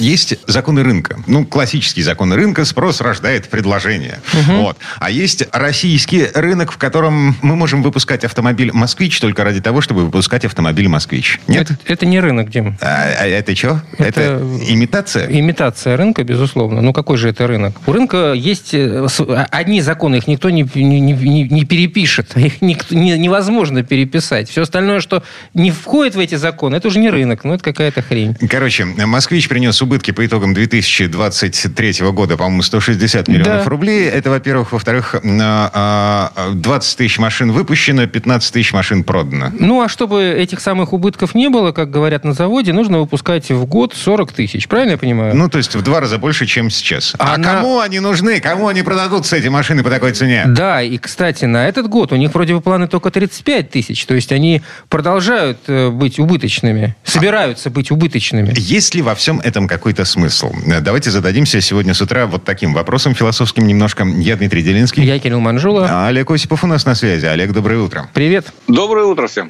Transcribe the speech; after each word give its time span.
Есть 0.00 0.34
законы 0.46 0.82
рынка. 0.82 1.20
Ну, 1.26 1.44
классические 1.44 2.04
законы 2.04 2.34
рынка. 2.34 2.64
Спрос 2.64 3.00
рождает 3.00 3.48
предложение. 3.48 4.20
Вот. 4.48 4.78
А 4.98 5.10
есть 5.10 5.44
российский 5.52 6.26
рынок, 6.34 6.72
в 6.72 6.78
котором 6.78 7.36
мы 7.42 7.54
можем 7.54 7.82
выпускать 7.82 8.24
автомобиль 8.24 8.70
«Москвич» 8.72 9.20
только 9.20 9.44
ради 9.44 9.60
того, 9.60 9.80
чтобы 9.82 10.04
выпускать 10.06 10.44
автомобиль 10.44 10.88
«Москвич». 10.88 11.38
Нет? 11.46 11.70
Это, 11.70 11.78
это 11.84 12.06
не 12.06 12.18
рынок, 12.18 12.50
Дим. 12.50 12.78
А, 12.80 13.10
а 13.18 13.26
это 13.26 13.54
что? 13.54 13.82
Это, 13.98 14.20
Это- 14.20 14.58
имитация? 14.68 15.26
Имитация 15.30 15.96
рынка, 15.96 16.24
безусловно. 16.24 16.80
Ну, 16.80 16.92
какой 16.92 17.18
же 17.18 17.28
это 17.28 17.46
рынок? 17.46 17.76
У 17.86 17.92
рынка 17.92 18.32
есть 18.32 18.72
э, 18.72 19.06
а- 19.28 19.46
одни 19.50 19.80
законы, 19.82 20.16
их 20.16 20.26
никто 20.26 20.48
не, 20.50 20.62
не, 20.74 21.00
не- 21.00 21.42
не- 21.44 21.64
перепишет. 21.64 22.36
Их 22.36 22.62
никто- 22.62 22.94
не- 22.94 23.18
невозможно 23.18 23.82
переписать. 23.82 24.48
Все 24.48 24.62
остальное, 24.62 25.00
что 25.00 25.22
не 25.54 25.70
входит 25.70 26.14
в 26.14 26.18
эти 26.18 26.36
законы, 26.36 26.76
это 26.76 26.88
уже 26.88 26.98
не 26.98 27.10
рынок, 27.10 27.44
ну, 27.44 27.52
это 27.54 27.62
какая-то 27.62 28.00
хрень. 28.02 28.34
Короче, 28.48 28.84
«Москвич» 28.86 29.48
принес 29.48 29.80
убытки 29.90 30.12
по 30.12 30.24
итогам 30.24 30.54
2023 30.54 32.10
года, 32.12 32.36
по-моему, 32.36 32.62
160 32.62 33.26
миллионов 33.26 33.64
Да. 33.64 33.68
рублей. 33.70 34.04
Это, 34.08 34.30
во-первых. 34.30 34.70
Во-вторых, 34.72 35.16
а, 35.16 36.30
а, 36.36 36.50
20 36.54 36.96
тысяч 36.96 37.18
машин 37.18 37.50
выпущено, 37.50 38.06
15 38.06 38.52
тысяч 38.52 38.72
машин 38.72 39.02
продано. 39.02 39.50
Ну, 39.58 39.82
а 39.82 39.88
чтобы 39.88 40.22
этих 40.22 40.60
самых 40.60 40.92
убытков 40.92 41.34
не 41.34 41.48
было, 41.48 41.72
как 41.72 41.90
говорят 41.90 42.24
на 42.24 42.34
заводе, 42.34 42.72
нужно 42.72 43.00
выпускать 43.00 43.50
в 43.50 43.64
год 43.66 43.94
40 43.96 44.32
тысяч. 44.32 44.68
Правильно 44.68 44.92
я 44.92 44.98
понимаю? 44.98 45.34
Ну, 45.36 45.48
то 45.48 45.58
есть 45.58 45.74
в 45.74 45.82
два 45.82 45.98
раза 46.00 46.18
больше, 46.18 46.46
чем 46.46 46.70
сейчас. 46.70 47.14
А, 47.18 47.34
А 47.34 47.36
на- 47.38 47.54
кому 47.56 47.80
они 47.80 47.98
нужны? 47.98 48.38
Кому 48.40 48.68
они 48.68 48.82
продадутся, 48.82 49.36
эти 49.36 49.48
машины, 49.48 49.82
по 49.82 49.90
такой 49.90 50.12
цене? 50.12 50.44
Да, 50.46 50.82
и, 50.82 50.98
кстати, 50.98 51.46
на 51.46 51.66
этот 51.66 51.88
год 51.88 52.12
у 52.12 52.16
них 52.16 52.32
вроде 52.32 52.54
бы 52.54 52.60
планы 52.60 52.86
только 52.86 53.10
35 53.10 53.70
тысяч. 53.70 54.04
То 54.06 54.14
есть 54.14 54.30
они 54.30 54.62
продолжают 54.88 55.58
э, 55.66 55.88
быть 55.90 56.20
убыточными, 56.20 56.94
собираются 57.02 57.70
быть 57.70 57.90
убыточными. 57.90 58.52
Есть 58.56 58.94
ли 58.94 59.02
во 59.02 59.14
всем 59.16 59.40
этом 59.40 59.66
какой-то 59.80 60.04
смысл? 60.04 60.52
Э, 60.66 60.80
Давайте 60.80 61.10
зададимся 61.10 61.60
сегодня 61.62 61.94
с 61.94 62.02
утра 62.02 62.26
вот 62.26 62.44
таким 62.44 62.74
вопросом 62.74 63.14
философским 63.14 63.66
немножко. 63.66 64.04
Я 64.04 64.36
Дмитрий 64.36 64.62
Делинский. 64.62 65.02
Я 65.02 65.18
Кирилл 65.18 65.40
Манжула. 65.40 65.88
А 65.90 66.08
Олег 66.08 66.30
Осипов 66.30 66.62
у 66.64 66.66
нас 66.66 66.84
на 66.84 66.94
связи. 66.94 67.24
Олег, 67.24 67.52
доброе 67.52 67.78
утро. 67.80 68.08
Привет. 68.12 68.52
Доброе 68.68 69.06
утро 69.06 69.26
всем. 69.26 69.48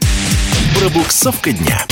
Пробуксовка 0.79 1.53
дня. 1.53 1.85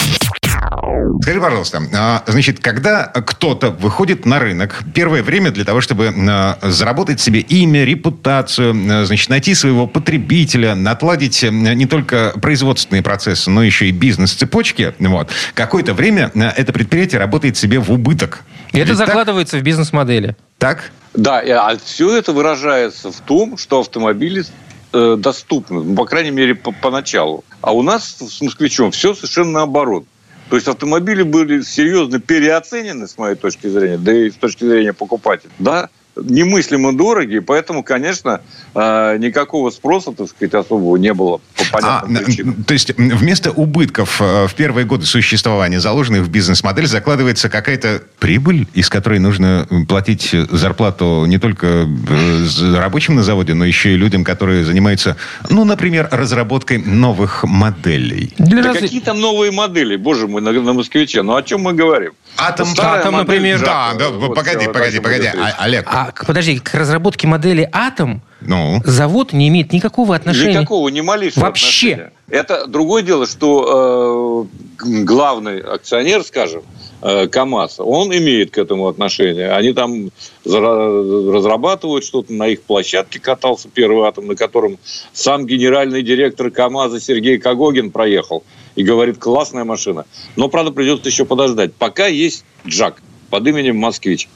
Скажи, 1.22 1.40
пожалуйста, 1.40 1.82
а, 1.94 2.22
значит, 2.26 2.60
когда 2.60 3.06
кто-то 3.06 3.70
выходит 3.70 4.24
на 4.26 4.38
рынок, 4.38 4.82
первое 4.94 5.22
время 5.22 5.50
для 5.50 5.64
того, 5.64 5.80
чтобы 5.80 6.12
а, 6.16 6.58
заработать 6.62 7.20
себе 7.20 7.40
имя, 7.40 7.84
репутацию, 7.84 8.74
а, 8.90 9.04
значит, 9.04 9.28
найти 9.28 9.54
своего 9.54 9.86
потребителя, 9.86 10.76
отладить 10.90 11.42
а, 11.44 11.50
не 11.50 11.86
только 11.86 12.32
производственные 12.40 13.02
процессы, 13.02 13.50
но 13.50 13.62
еще 13.62 13.86
и 13.86 13.92
бизнес-цепочки, 13.92 14.94
вот, 14.98 15.30
какое-то 15.54 15.94
время 15.94 16.30
это 16.34 16.72
предприятие 16.72 17.18
работает 17.20 17.56
себе 17.56 17.78
в 17.78 17.90
убыток. 17.90 18.44
И 18.72 18.78
это 18.78 18.90
Ведь 18.90 18.98
так? 18.98 19.08
закладывается 19.08 19.58
в 19.58 19.62
бизнес-модели. 19.62 20.36
Так? 20.58 20.90
Да, 21.14 21.40
и- 21.40 21.50
а 21.50 21.76
все 21.82 22.16
это 22.16 22.32
выражается 22.32 23.10
в 23.10 23.20
том, 23.20 23.56
что 23.56 23.80
автомобили 23.80 24.44
э, 24.92 25.16
доступны, 25.18 25.82
ну, 25.82 25.94
по 25.94 26.06
крайней 26.06 26.30
мере, 26.30 26.54
по- 26.54 26.72
поначалу. 26.72 27.44
А 27.60 27.72
у 27.72 27.82
нас 27.82 28.16
с 28.20 28.40
москвичом 28.40 28.90
все 28.90 29.14
совершенно 29.14 29.50
наоборот. 29.50 30.04
То 30.50 30.56
есть 30.56 30.68
автомобили 30.68 31.22
были 31.22 31.60
серьезно 31.60 32.20
переоценены, 32.20 33.06
с 33.06 33.18
моей 33.18 33.36
точки 33.36 33.66
зрения, 33.66 33.98
да 33.98 34.12
и 34.12 34.30
с 34.30 34.34
точки 34.34 34.64
зрения 34.64 34.92
покупателя. 34.92 35.50
Да, 35.58 35.90
немыслимо 36.22 36.96
дорогие, 36.96 37.40
поэтому, 37.42 37.82
конечно, 37.82 38.40
э, 38.74 39.16
никакого 39.18 39.70
спроса, 39.70 40.12
так 40.12 40.28
сказать, 40.28 40.54
особого 40.54 40.96
не 40.96 41.12
было 41.14 41.38
по 41.38 41.64
А, 41.72 41.80
понятным 42.02 42.16
н- 42.16 42.24
причинам. 42.24 42.64
то 42.64 42.72
есть 42.74 42.96
вместо 42.96 43.50
убытков 43.50 44.20
э, 44.20 44.46
в 44.46 44.54
первые 44.54 44.84
годы 44.86 45.06
существования, 45.06 45.80
заложенных 45.80 46.22
в 46.22 46.30
бизнес-модель, 46.30 46.86
закладывается 46.86 47.48
какая-то 47.48 48.02
прибыль, 48.18 48.66
из 48.74 48.88
которой 48.88 49.18
нужно 49.18 49.66
платить 49.88 50.34
зарплату 50.50 51.24
не 51.26 51.38
только 51.38 51.66
э, 51.66 52.46
рабочим 52.76 53.14
на 53.16 53.22
заводе, 53.22 53.54
но 53.54 53.64
еще 53.64 53.92
и 53.94 53.96
людям, 53.96 54.24
которые 54.24 54.64
занимаются, 54.64 55.16
ну, 55.50 55.64
например, 55.64 56.08
разработкой 56.10 56.78
новых 56.78 57.44
моделей. 57.44 58.32
Для 58.38 58.62
Да 58.62 58.72
разли- 58.72 58.80
какие 58.80 59.00
там 59.00 59.20
новые 59.20 59.50
модели, 59.52 59.96
боже 59.96 60.26
мой, 60.26 60.40
на, 60.42 60.52
на 60.52 60.72
москвиче? 60.72 61.22
Ну 61.22 61.34
о 61.36 61.42
чем 61.42 61.62
мы 61.62 61.72
говорим? 61.74 62.12
Атом, 62.36 62.66
Старая 62.66 63.00
Атом, 63.00 63.14
модель 63.14 63.26
например. 63.36 63.60
Да, 63.60 63.94
да, 63.98 64.08
вот 64.10 64.34
погоди, 64.34 64.66
погоди, 64.66 65.00
погоди. 65.00 65.26
А- 65.26 65.64
Олег, 65.64 65.86
А, 66.16 66.24
подожди, 66.24 66.58
к 66.58 66.74
разработке 66.74 67.26
модели 67.26 67.68
«Атом» 67.72 68.22
ну, 68.40 68.80
завод 68.84 69.32
не 69.32 69.48
имеет 69.48 69.72
никакого 69.72 70.14
отношения. 70.14 70.60
Никакого, 70.60 70.88
ни 70.88 71.00
малейшего 71.00 71.44
Вообще. 71.44 71.92
отношения. 71.92 72.12
Это 72.30 72.66
другое 72.66 73.02
дело, 73.02 73.26
что 73.26 74.46
э, 74.80 75.04
главный 75.04 75.60
акционер, 75.60 76.22
скажем, 76.22 76.62
э, 77.02 77.26
КАМАЗ, 77.26 77.80
он 77.80 78.16
имеет 78.16 78.52
к 78.52 78.58
этому 78.58 78.86
отношение. 78.86 79.50
Они 79.52 79.72
там 79.72 80.10
разрабатывают 80.44 82.04
что-то, 82.04 82.32
на 82.32 82.48
их 82.48 82.62
площадке 82.62 83.18
катался 83.18 83.68
первый 83.68 84.06
атом, 84.06 84.28
на 84.28 84.36
котором 84.36 84.78
сам 85.12 85.46
генеральный 85.46 86.02
директор 86.02 86.50
КАМАЗа 86.50 87.00
Сергей 87.00 87.38
Кагогин 87.38 87.90
проехал 87.90 88.44
и 88.76 88.82
говорит, 88.82 89.18
классная 89.18 89.64
машина. 89.64 90.06
Но, 90.36 90.48
правда, 90.48 90.70
придется 90.70 91.08
еще 91.08 91.24
подождать. 91.24 91.74
Пока 91.74 92.06
есть 92.06 92.44
Джак 92.66 93.02
под 93.30 93.46
именем 93.46 93.76
Москвич. 93.76 94.28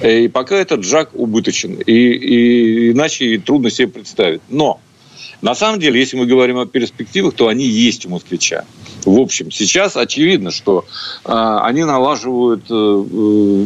Э, 0.00 0.24
И 0.24 0.28
пока 0.28 0.56
этот 0.56 0.80
Джак 0.80 1.10
убыточен. 1.14 1.74
И, 1.74 1.92
и 1.92 2.92
иначе 2.92 3.38
трудно 3.38 3.70
себе 3.70 3.88
представить. 3.88 4.40
Но 4.48 4.80
на 5.40 5.54
самом 5.54 5.78
деле, 5.78 6.00
если 6.00 6.16
мы 6.16 6.26
говорим 6.26 6.58
о 6.58 6.66
перспективах, 6.66 7.34
то 7.34 7.46
они 7.46 7.64
есть 7.64 8.06
у 8.06 8.08
москвича. 8.08 8.64
В 9.04 9.20
общем, 9.20 9.52
сейчас 9.52 9.96
очевидно, 9.96 10.50
что 10.50 10.84
э, 11.24 11.30
они 11.62 11.84
налаживают 11.84 12.64
э, 12.68 12.74
э, 12.74 13.64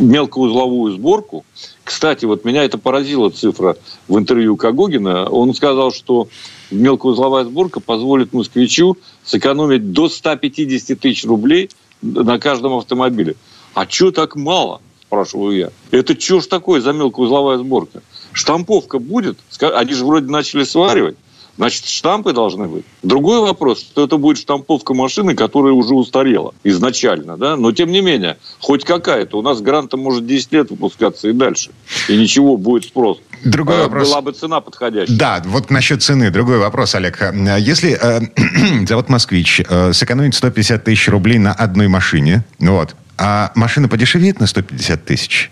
мелкоузловую 0.00 0.92
сборку. 0.94 1.44
Кстати, 1.84 2.24
вот 2.24 2.44
меня 2.44 2.64
это 2.64 2.78
поразила 2.78 3.30
цифра 3.30 3.76
в 4.08 4.18
интервью 4.18 4.56
Кагогина. 4.56 5.28
Он 5.28 5.54
сказал, 5.54 5.92
что 5.92 6.28
мелкоузловая 6.72 7.44
сборка 7.44 7.78
позволит 7.78 8.32
москвичу 8.32 8.96
сэкономить 9.24 9.92
до 9.92 10.08
150 10.08 10.98
тысяч 10.98 11.24
рублей 11.24 11.70
на 12.02 12.40
каждом 12.40 12.74
автомобиле. 12.74 13.36
А 13.78 13.86
что 13.88 14.10
так 14.10 14.34
мало? 14.34 14.80
спрашиваю 15.06 15.56
я. 15.56 15.70
Это 15.92 16.20
что 16.20 16.40
ж 16.40 16.46
такое 16.46 16.80
за 16.80 16.92
мелкоузловая 16.92 17.58
сборка? 17.58 18.02
Штамповка 18.32 18.98
будет? 18.98 19.38
Они 19.60 19.94
же 19.94 20.04
вроде 20.04 20.30
начали 20.30 20.64
сваривать. 20.64 21.16
Значит, 21.56 21.86
штампы 21.86 22.32
должны 22.32 22.66
быть. 22.66 22.84
Другой 23.04 23.40
вопрос, 23.40 23.80
что 23.80 24.04
это 24.04 24.16
будет 24.16 24.38
штамповка 24.38 24.94
машины, 24.94 25.36
которая 25.36 25.72
уже 25.72 25.94
устарела 25.94 26.54
изначально, 26.64 27.36
да? 27.36 27.56
Но 27.56 27.70
тем 27.70 27.92
не 27.92 28.00
менее, 28.00 28.36
хоть 28.58 28.84
какая-то. 28.84 29.38
У 29.38 29.42
нас 29.42 29.60
гранта 29.60 29.96
может 29.96 30.26
10 30.26 30.52
лет 30.52 30.70
выпускаться 30.70 31.28
и 31.28 31.32
дальше. 31.32 31.70
И 32.08 32.16
ничего, 32.16 32.56
будет 32.56 32.84
спрос. 32.84 33.20
Другой 33.44 33.76
Э, 33.76 33.82
вопрос. 33.84 34.08
Была 34.08 34.20
бы 34.22 34.32
цена 34.32 34.60
подходящая. 34.60 35.16
Да, 35.16 35.42
вот 35.46 35.70
насчет 35.70 36.02
цены. 36.02 36.30
Другой 36.30 36.58
вопрос, 36.58 36.96
Олег. 36.96 37.22
А 37.22 37.58
Если 37.58 37.96
э, 38.00 38.86
завод 38.86 39.08
«Москвич» 39.08 39.60
э, 39.68 39.92
сэкономит 39.92 40.34
150 40.34 40.82
тысяч 40.82 41.08
рублей 41.08 41.38
на 41.38 41.52
одной 41.52 41.86
машине, 41.86 42.44
вот, 42.58 42.94
а 43.18 43.50
машина 43.54 43.88
подешевеет 43.88 44.38
на 44.38 44.46
150 44.46 45.04
тысяч? 45.04 45.50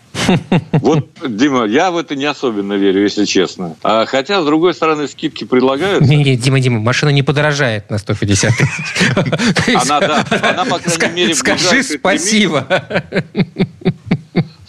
Вот, 0.72 1.09
Дима, 1.27 1.65
я 1.66 1.91
в 1.91 1.97
это 1.97 2.15
не 2.15 2.25
особенно 2.25 2.75
верю, 2.75 3.03
если 3.03 3.25
честно. 3.25 3.77
А, 3.82 4.06
хотя, 4.06 4.41
с 4.41 4.44
другой 4.44 4.75
стороны, 4.75 5.09
скидки 5.09 5.44
предлагаются. 5.44 6.09
Не-не, 6.09 6.37
Дима, 6.37 6.60
Дима, 6.60 6.81
машина 6.81 7.10
не 7.10 7.22
подорожает 7.22 7.91
на 7.91 7.99
150 7.99 8.53
тысяч. 8.56 9.75
Она, 9.82 10.00
да, 10.00 10.26
она, 10.31 10.65
по 10.65 10.78
крайней 10.78 11.15
мере, 11.15 11.34
Скажи 11.34 11.82
спасибо. 11.82 12.66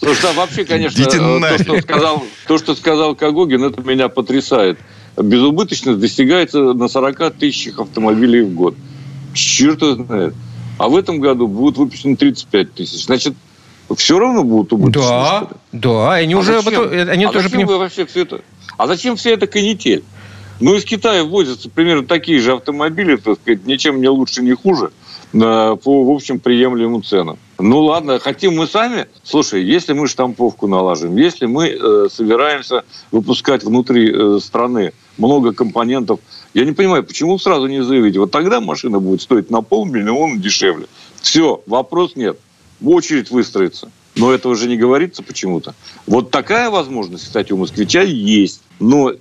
Слушай, 0.00 0.22
да, 0.22 0.32
вообще, 0.32 0.64
конечно, 0.64 1.04
то, 1.04 1.58
что 1.58 1.80
сказал, 1.80 2.24
то, 2.46 2.58
что 2.58 2.74
сказал 2.74 3.14
Кагогин, 3.14 3.64
это 3.64 3.82
меня 3.82 4.08
потрясает. 4.08 4.78
Безубыточность 5.16 5.98
достигается 5.98 6.72
на 6.72 6.88
40 6.88 7.34
тысячах 7.34 7.80
автомобилей 7.80 8.42
в 8.42 8.54
год. 8.54 8.76
Черт 9.34 9.82
его 9.82 9.94
знает. 9.94 10.34
А 10.78 10.88
в 10.88 10.96
этом 10.96 11.20
году 11.20 11.46
будут 11.48 11.76
выпущены 11.76 12.16
35 12.16 12.74
тысяч. 12.74 13.04
Значит, 13.06 13.34
все 13.96 14.18
равно 14.18 14.44
будут 14.44 14.72
убыточны. 14.72 15.08
Да, 15.08 15.48
да, 15.72 16.12
они 16.14 16.34
А 16.34 16.38
уже 16.38 16.60
зачем? 16.62 16.82
этом- 16.82 17.08
они 17.10 17.24
а 17.24 17.28
тоже 17.28 17.44
зачем 17.44 17.58
понимают. 17.58 17.70
вы 17.70 17.78
вообще 17.78 18.06
все 18.06 18.22
это? 18.22 18.40
А 18.76 18.86
зачем 18.86 19.16
вся 19.16 19.30
эта 19.30 19.46
канитель? 19.46 20.04
Ну, 20.60 20.74
из 20.74 20.84
Китая 20.84 21.24
возятся 21.24 21.70
примерно 21.70 22.04
такие 22.06 22.40
же 22.40 22.52
автомобили, 22.52 23.16
так 23.16 23.38
сказать, 23.40 23.64
ничем 23.66 24.00
не 24.00 24.08
лучше, 24.08 24.42
не 24.42 24.54
хуже, 24.54 24.90
по, 25.32 25.76
в 26.04 26.10
общем, 26.10 26.40
приемлемым 26.40 27.04
ценам. 27.04 27.38
Ну, 27.58 27.80
ладно, 27.80 28.18
хотим 28.18 28.56
мы 28.56 28.66
сами. 28.66 29.06
Слушай, 29.22 29.62
если 29.62 29.92
мы 29.92 30.08
штамповку 30.08 30.66
налажим, 30.66 31.16
если 31.16 31.46
мы 31.46 31.68
э, 31.68 32.08
собираемся 32.10 32.82
выпускать 33.12 33.62
внутри 33.62 34.10
э, 34.12 34.38
страны 34.42 34.92
много 35.16 35.52
компонентов, 35.52 36.18
я 36.54 36.64
не 36.64 36.72
понимаю, 36.72 37.04
почему 37.04 37.38
сразу 37.38 37.66
не 37.66 37.82
заявить, 37.82 38.16
вот 38.16 38.30
тогда 38.30 38.60
машина 38.60 39.00
будет 39.00 39.22
стоить 39.22 39.50
на 39.50 39.62
полмиллиона 39.62 40.38
дешевле. 40.38 40.86
Все, 41.20 41.62
вопрос 41.66 42.16
нет. 42.16 42.38
В 42.80 42.88
очередь 42.90 43.30
выстроиться. 43.30 43.90
Но 44.16 44.32
этого 44.32 44.56
же 44.56 44.68
не 44.68 44.76
говорится 44.76 45.22
почему-то. 45.22 45.74
Вот 46.06 46.30
такая 46.30 46.70
возможность, 46.70 47.24
кстати, 47.24 47.52
у 47.52 47.56
москвича 47.56 48.02
есть. 48.02 48.62
Но 48.80 49.12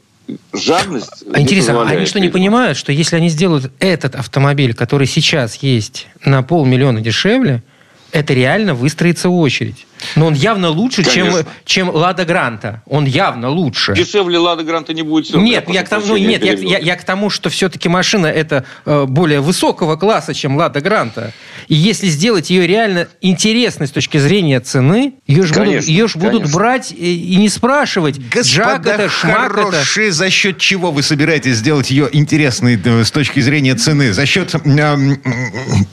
жадность... 0.54 1.24
А 1.32 1.40
интересно, 1.40 1.84
они 1.84 2.06
что, 2.06 2.20
не 2.20 2.30
понимают, 2.30 2.78
что 2.78 2.92
если 2.92 3.16
они 3.16 3.30
сделают 3.30 3.72
этот 3.80 4.16
автомобиль, 4.16 4.74
который 4.74 5.08
сейчас 5.08 5.56
есть, 5.56 6.08
на 6.26 6.42
полмиллиона 6.42 7.02
дешевле, 7.02 7.64
это 8.12 8.34
реально 8.34 8.74
выстроится 8.74 9.30
очередь. 9.30 9.86
Но 10.16 10.28
он 10.28 10.34
явно 10.34 10.70
лучше, 10.70 11.04
чем, 11.04 11.34
чем 11.66 11.90
Лада 11.90 12.26
Гранта. 12.26 12.82
Он 12.86 13.06
явно 13.06 13.50
лучше. 13.50 13.94
Дешевле 13.94 14.38
Лада 14.38 14.64
Гранта 14.64 14.94
не 14.94 15.02
будет. 15.02 15.26
Все, 15.26 15.40
нет, 15.40 15.70
я 15.70 15.84
к, 15.84 15.90
тому, 15.90 16.06
ну, 16.08 16.18
нет 16.18 16.44
я, 16.44 16.54
я, 16.54 16.78
я 16.78 16.96
к 16.96 17.04
тому, 17.04 17.30
что 17.30 17.50
все-таки 17.50 17.90
машина 17.90 18.28
это 18.28 18.66
э, 18.86 19.06
более 19.06 19.42
высокого 19.42 19.96
класса, 19.96 20.34
чем 20.34 20.58
Лада 20.58 20.82
Гранта. 20.82 21.34
И 21.68 21.76
если 21.76 22.08
сделать 22.08 22.50
ее 22.50 22.68
реально 22.68 23.08
интересной 23.22 23.88
с 23.88 23.92
точки 23.92 24.18
зрения 24.18 24.60
цены, 24.60 25.16
ее 25.26 25.44
же 25.44 25.54
будут, 25.54 25.84
ее 25.84 26.08
ж 26.08 26.16
будут 26.16 26.52
брать 26.52 26.92
и, 26.92 27.34
и 27.34 27.36
не 27.38 27.50
спрашивать, 27.50 28.20
Господа 28.30 28.92
это, 28.92 29.10
хорошие, 29.10 30.12
за 30.12 30.30
счет 30.30 30.58
чего 30.58 30.92
вы 30.92 31.04
собираетесь 31.04 31.58
сделать 31.58 31.90
ее 31.90 32.10
интересной 32.12 32.80
э, 32.84 33.04
с 33.04 33.12
точки 33.12 33.40
зрения 33.40 33.76
цены? 33.76 34.14
За 34.14 34.26
счет... 34.26 34.54
Э, 34.56 34.98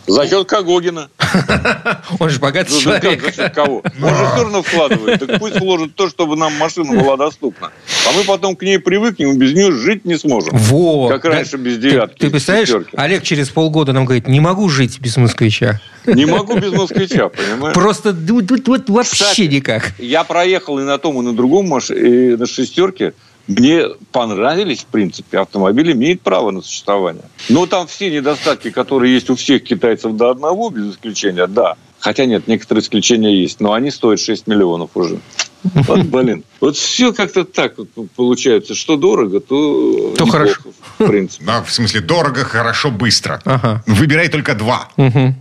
за 0.07 0.29
счет 0.29 0.49
Кагогина. 0.49 1.09
Он 2.19 2.31
же 2.31 2.39
богатый 2.39 2.79
человек. 2.79 3.23
За 3.23 3.33
счет 3.33 3.55
кого? 3.55 3.83
Он 4.03 4.09
же 4.09 4.27
все 4.27 4.43
равно 4.43 4.63
вкладывает. 4.63 5.27
Так 5.27 5.39
пусть 5.39 5.61
вложит 5.61 5.95
то, 5.95 6.09
чтобы 6.09 6.37
нам 6.37 6.53
машина 6.55 7.01
была 7.01 7.17
доступна. 7.17 7.71
А 8.07 8.13
мы 8.17 8.25
потом 8.25 8.57
к 8.57 8.63
ней 8.63 8.79
привыкнем 8.79 9.39
без 9.39 9.55
нее 9.55 9.73
жить 9.73 10.05
не 10.05 10.17
сможем. 10.17 10.57
Вот. 10.57 11.11
Как 11.11 11.25
раньше 11.25 11.57
без 11.57 11.79
девятки. 11.79 12.19
Ты, 12.19 12.27
ты 12.27 12.31
представляешь, 12.31 12.69
пятерки. 12.69 12.97
Олег 12.97 13.23
через 13.23 13.49
полгода 13.51 13.93
нам 13.93 14.05
говорит, 14.05 14.27
не 14.27 14.41
могу 14.41 14.69
жить 14.69 15.01
без 15.01 15.17
москвича. 15.17 15.81
Не 16.07 16.27
могу 16.27 16.59
без 16.59 16.73
москвича, 16.73 17.29
понимаешь? 17.29 17.75
Просто 17.75 18.13
вот, 18.13 18.45
вот 18.67 18.91
вообще 18.91 19.25
Кстати, 19.25 19.43
никак. 19.43 19.93
Я 19.99 20.25
проехал 20.25 20.79
и 20.79 20.83
на 20.83 20.99
том, 20.99 21.21
и 21.21 21.23
на 21.23 21.35
другом 21.35 21.69
машине, 21.69 22.01
и 22.01 22.37
на 22.37 22.47
шестерке. 22.47 23.15
Мне 23.47 23.89
понравились, 24.11 24.81
в 24.81 24.87
принципе, 24.87 25.39
автомобиль 25.39 25.93
имеет 25.93 26.23
право 26.23 26.51
на 26.51 26.63
существование. 26.63 27.25
Но 27.51 27.67
там 27.67 27.87
все 27.87 28.11
недостатки, 28.11 28.71
которые 28.71 29.13
есть 29.13 29.29
у 29.29 29.37
всех 29.37 29.65
китайцев 29.65 30.17
до 30.17 30.31
одного, 30.31 30.71
без 30.71 30.95
исключения, 30.95 31.47
да. 31.47 31.77
Хотя 32.05 32.27
нет, 32.27 32.47
некоторые 32.49 32.83
исключения 32.83 33.35
есть, 33.35 33.61
но 33.61 33.73
они 33.73 33.91
стоят 33.91 34.21
6 34.21 34.47
миллионов 34.47 34.91
уже. 34.93 35.21
Вот, 35.63 36.03
блин. 36.05 36.45
Вот 36.61 36.77
все 36.77 37.15
как-то 37.15 37.47
так 37.47 37.79
вот 37.79 37.89
получается. 38.15 38.75
Что 38.75 38.99
дорого, 38.99 39.41
то, 39.41 40.13
то 40.15 40.27
хорошо. 40.27 40.61
В 40.99 41.07
принципе. 41.07 41.47
Да, 41.47 41.63
в 41.63 41.73
смысле, 41.73 42.03
дорого, 42.03 42.45
хорошо, 42.45 42.91
быстро. 42.91 43.41
Ага. 43.47 43.83
Выбирай 43.87 44.29
только 44.29 44.55
два. 44.55 44.91
Угу. 44.99 45.35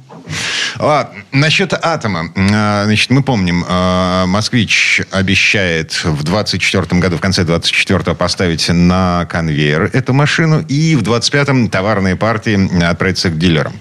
Ладно, 0.79 1.23
насчет 1.31 1.73
атома. 1.73 2.31
А, 2.35 2.85
значит, 2.85 3.09
мы 3.09 3.23
помним, 3.23 3.63
а, 3.67 4.25
«Москвич» 4.25 5.01
обещает 5.11 6.03
в 6.03 6.23
24 6.23 6.99
году, 6.99 7.17
в 7.17 7.21
конце 7.21 7.43
24 7.43 8.15
поставить 8.15 8.69
на 8.69 9.25
конвейер 9.29 9.89
эту 9.93 10.13
машину, 10.13 10.61
и 10.67 10.95
в 10.95 11.03
25-м 11.03 11.69
товарные 11.69 12.15
партии 12.15 12.83
отправятся 12.83 13.29
к 13.29 13.37
дилерам. 13.37 13.73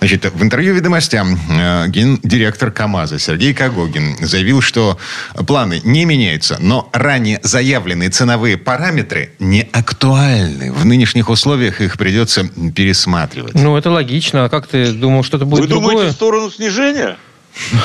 Значит, 0.00 0.32
в 0.32 0.42
интервью 0.42 0.74
«Ведомостям» 0.74 1.38
а, 1.50 1.86
гендиректор 1.88 2.70
КАМАЗа 2.70 3.18
Сергей 3.18 3.54
Кагогин 3.54 4.16
заявил, 4.20 4.60
что 4.60 4.98
планы 5.46 5.80
не 5.84 6.04
меняются, 6.04 6.58
но 6.60 6.90
ранее 6.92 7.40
заявленные 7.42 8.10
ценовые 8.10 8.58
параметры 8.58 9.32
не 9.38 9.68
актуальны. 9.72 10.72
В 10.72 10.84
нынешних 10.84 11.28
условиях 11.28 11.80
их 11.80 11.96
придется 11.96 12.44
пересматривать. 12.74 13.54
Ну, 13.54 13.76
это 13.76 13.90
логично. 13.90 14.44
А 14.44 14.48
как 14.48 14.66
ты 14.66 14.92
думал, 14.92 15.22
что 15.22 15.36
это 15.38 15.46
будет 15.46 15.62
Вы 15.62 15.68
другое? 15.68 15.83
Думаете 15.90 16.10
в 16.10 16.14
сторону 16.14 16.50
снижения? 16.50 17.16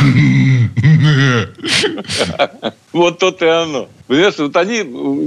Вот 2.92 3.20
то 3.20 3.30
и 3.30 3.46
оно. 3.46 3.88
Понимаешь, 4.08 4.34
вот 4.40 4.58
они 4.58 4.84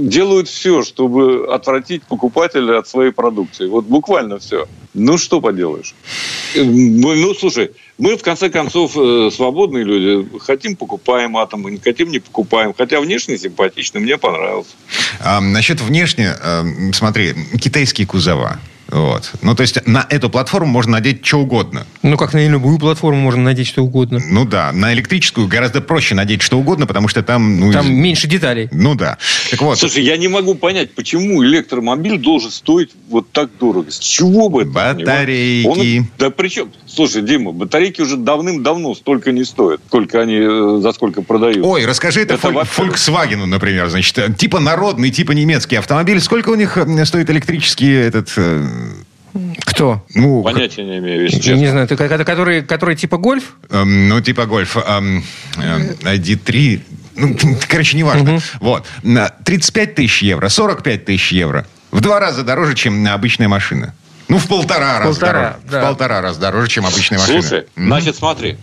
делают 0.09 0.49
все, 0.49 0.83
чтобы 0.83 1.47
отвратить 1.53 2.03
покупателя 2.03 2.79
от 2.79 2.87
своей 2.89 3.11
продукции. 3.11 3.67
Вот 3.67 3.85
буквально 3.85 4.39
все. 4.39 4.67
Ну, 4.93 5.17
что 5.17 5.39
поделаешь? 5.39 5.95
Ну, 6.55 7.33
слушай, 7.33 7.71
мы, 7.97 8.17
в 8.17 8.21
конце 8.21 8.49
концов, 8.49 8.97
э, 8.97 9.29
свободные 9.33 9.85
люди. 9.85 10.27
Хотим, 10.39 10.75
покупаем 10.75 11.37
атом, 11.37 11.65
не 11.69 11.77
хотим, 11.77 12.11
не 12.11 12.19
покупаем. 12.19 12.73
Хотя 12.77 12.99
внешне 12.99 13.37
симпатично, 13.37 14.01
мне 14.01 14.17
понравился. 14.17 14.71
А, 15.21 15.39
насчет 15.39 15.79
внешне, 15.79 16.35
э, 16.39 16.63
смотри, 16.93 17.33
китайские 17.59 18.05
кузова. 18.05 18.59
Вот. 18.93 19.31
Ну, 19.41 19.55
то 19.55 19.61
есть 19.61 19.87
на 19.87 20.05
эту 20.07 20.29
платформу 20.29 20.71
можно 20.71 20.91
надеть 20.93 21.25
что 21.25 21.39
угодно. 21.39 21.87
Ну, 22.03 22.15
как 22.15 22.33
на 22.33 22.47
любую 22.47 22.77
платформу 22.77 23.19
можно 23.19 23.41
надеть 23.41 23.67
что 23.67 23.81
угодно. 23.81 24.19
Ну 24.29 24.45
да, 24.45 24.71
на 24.71 24.93
электрическую 24.93 25.47
гораздо 25.47 25.81
проще 25.81 26.13
надеть 26.13 26.43
что 26.43 26.59
угодно, 26.59 26.85
потому 26.85 27.07
что 27.07 27.23
там... 27.23 27.59
Ну, 27.59 27.71
там 27.71 27.87
из... 27.87 27.91
меньше 27.91 28.27
деталей. 28.27 28.69
Ну 28.71 28.93
да. 28.93 29.17
Так 29.49 29.61
вот. 29.63 29.79
Слушай, 29.79 30.03
я 30.03 30.15
не 30.17 30.27
могу 30.27 30.53
понять, 30.53 30.93
почему 30.93 31.43
электромобиль 31.43 32.19
должен 32.19 32.51
стоить 32.51 32.91
вот 33.09 33.31
так 33.31 33.49
дорого. 33.59 33.89
С 33.89 33.97
чего 33.97 34.49
бы 34.49 34.61
это? 34.61 34.69
Батарейки. 34.69 35.99
Он... 35.99 36.07
Да 36.19 36.29
причем... 36.29 36.71
Слушай, 36.85 37.23
Дима, 37.23 37.51
батарейки 37.51 38.01
уже 38.01 38.17
давным-давно 38.17 38.93
столько 38.93 39.31
не 39.31 39.43
стоят, 39.43 39.81
сколько 39.87 40.21
они 40.21 40.37
э, 40.39 40.79
за 40.83 40.93
сколько 40.93 41.23
продают. 41.23 41.65
Ой, 41.65 41.87
расскажи 41.87 42.21
это, 42.21 42.35
это 42.35 42.49
Volkswagen, 42.49 43.45
например, 43.45 43.89
значит, 43.89 44.37
типа 44.37 44.59
народный, 44.59 45.09
типа 45.09 45.31
немецкий 45.31 45.77
автомобиль. 45.77 46.19
Сколько 46.19 46.49
у 46.49 46.55
них 46.55 46.77
э, 46.77 47.05
стоит 47.05 47.31
электрический 47.31 47.91
этот 47.91 48.31
э, 48.37 48.82
кто? 49.65 50.05
Ну, 50.13 50.43
Понятия 50.43 50.83
не 50.83 50.99
имею, 50.99 51.23
если 51.23 51.39
честно. 51.39 51.59
Не 51.59 51.67
знаю, 51.67 51.87
ты, 51.87 51.95
который, 51.95 52.61
который 52.61 52.95
типа 52.95 53.17
гольф? 53.17 53.55
Эм, 53.69 54.07
ну, 54.07 54.21
типа 54.21 54.45
гольф. 54.45 54.77
Эм, 54.77 55.23
эм, 55.57 55.81
ID3. 56.01 56.81
Ну, 57.15 57.35
короче, 57.67 57.97
неважно. 57.97 58.35
Угу. 58.35 58.41
Вот. 58.59 58.85
35 59.43 59.95
тысяч 59.95 60.21
евро, 60.21 60.49
45 60.49 61.05
тысяч 61.05 61.31
евро. 61.31 61.65
В 61.91 62.01
два 62.01 62.19
раза 62.19 62.43
дороже, 62.43 62.75
чем 62.75 63.07
обычная 63.07 63.47
машина. 63.47 63.93
Ну, 64.27 64.37
в 64.37 64.47
полтора, 64.47 64.99
раза 64.99 65.19
дороже. 65.19 65.55
Да. 65.69 65.79
В 65.79 65.83
полтора 65.83 66.21
раза 66.21 66.39
дороже, 66.39 66.67
чем 66.67 66.85
обычная 66.85 67.19
машина. 67.19 67.41
Слушай, 67.41 67.59
mm-hmm. 67.59 67.85
значит, 67.85 68.15
смотри. 68.15 68.57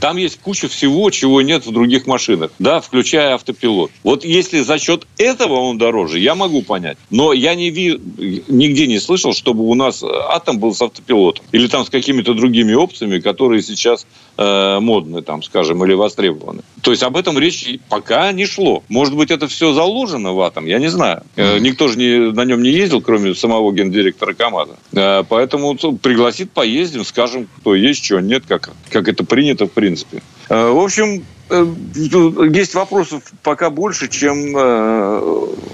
Там 0.00 0.16
есть 0.16 0.40
куча 0.40 0.68
всего, 0.68 1.10
чего 1.10 1.42
нет 1.42 1.66
в 1.66 1.72
других 1.72 2.06
машинах, 2.06 2.52
да, 2.58 2.80
включая 2.80 3.34
автопилот. 3.34 3.90
Вот 4.02 4.24
если 4.24 4.60
за 4.60 4.78
счет 4.78 5.06
этого 5.18 5.54
он 5.54 5.78
дороже, 5.78 6.18
я 6.18 6.34
могу 6.34 6.62
понять. 6.62 6.98
Но 7.10 7.32
я 7.32 7.54
не 7.54 7.70
ви... 7.70 8.00
нигде 8.48 8.86
не 8.86 8.98
слышал, 8.98 9.32
чтобы 9.32 9.64
у 9.64 9.74
нас 9.74 10.02
атом 10.02 10.58
был 10.58 10.74
с 10.74 10.82
автопилотом. 10.82 11.44
Или 11.52 11.66
там 11.66 11.84
с 11.84 11.90
какими-то 11.90 12.34
другими 12.34 12.74
опциями, 12.74 13.18
которые 13.20 13.62
сейчас 13.62 14.06
э, 14.36 14.78
модны, 14.80 15.22
там, 15.22 15.42
скажем, 15.42 15.84
или 15.84 15.94
востребованы. 15.94 16.62
То 16.82 16.90
есть 16.90 17.02
об 17.02 17.16
этом 17.16 17.38
речь 17.38 17.78
пока 17.88 18.32
не 18.32 18.46
шло. 18.46 18.82
Может 18.88 19.14
быть, 19.14 19.30
это 19.30 19.48
все 19.48 19.72
заложено 19.72 20.32
в 20.32 20.40
атом, 20.40 20.66
я 20.66 20.78
не 20.78 20.88
знаю. 20.88 21.22
Э, 21.36 21.58
никто 21.58 21.88
же 21.88 21.98
не, 21.98 22.32
на 22.32 22.44
нем 22.44 22.62
не 22.62 22.70
ездил, 22.70 23.00
кроме 23.00 23.34
самого 23.34 23.72
гендиректора 23.72 24.34
КАМАЗа. 24.34 24.76
Э, 24.92 25.24
поэтому 25.28 25.74
пригласит, 25.74 26.50
поездим, 26.50 27.04
скажем, 27.04 27.48
кто 27.58 27.74
есть, 27.74 28.04
что 28.04 28.20
нет, 28.20 28.44
как, 28.46 28.70
как 28.90 29.08
это 29.08 29.24
принято 29.24 29.66
в 29.66 29.72
принципе. 29.72 30.22
Э, 30.48 30.70
в 30.70 30.78
общем, 30.78 31.24
есть 31.52 32.74
вопросов 32.74 33.22
пока 33.42 33.70
больше, 33.70 34.08
чем 34.08 34.56
э, 34.56 35.18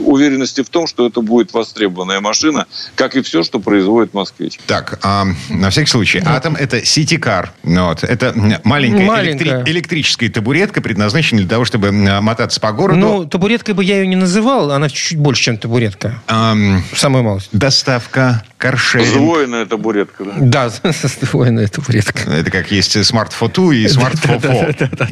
уверенности 0.01 0.63
в 0.63 0.69
том, 0.69 0.87
что 0.87 1.07
это 1.07 1.21
будет 1.21 1.53
востребованная 1.53 2.21
машина, 2.21 2.67
как 2.95 3.17
и 3.17 3.23
все, 3.23 3.43
что 3.43 3.61
производит 3.61 4.15
москвич. 4.15 4.59
Так, 4.67 4.99
а, 5.03 5.27
на 5.49 5.71
всякий 5.71 5.91
случай, 5.91 6.23
Атом 6.25 6.57
это 6.57 6.85
сити-кар. 6.85 7.53
Вот. 7.63 8.05
Это 8.05 8.35
маленькая, 8.65 9.05
маленькая. 9.05 9.63
Электри- 9.63 9.73
электрическая 9.73 10.31
табуретка, 10.31 10.81
предназначенная 10.81 11.43
для 11.43 11.51
того, 11.51 11.65
чтобы 11.65 11.91
мотаться 11.93 12.61
по 12.61 12.73
городу. 12.73 12.99
Ну, 12.99 13.25
табуреткой 13.25 13.75
бы 13.75 13.85
я 13.85 14.01
ее 14.01 14.07
не 14.07 14.17
называл, 14.17 14.71
она 14.73 14.89
чуть-чуть 14.89 15.19
больше, 15.19 15.45
чем 15.45 15.59
табуретка. 15.59 16.21
Um, 16.27 16.81
Самая 16.95 17.23
малость. 17.23 17.49
Доставка, 17.53 18.43
каршеринг. 18.59 19.09
Сдвоенная 19.09 19.67
табуретка, 19.67 20.25
да? 20.25 20.71
Да, 20.73 20.93
сдвоенная 21.03 21.69
табуретка. 21.69 22.31
Это 22.31 22.51
как 22.51 22.71
есть 22.71 23.05
смарт-фото 23.05 23.73
и 23.73 23.87
смарт-фо-фо. 23.89 24.75
Да, 24.79 24.91
да, 24.93 25.09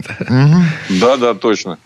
точно. 1.34 1.78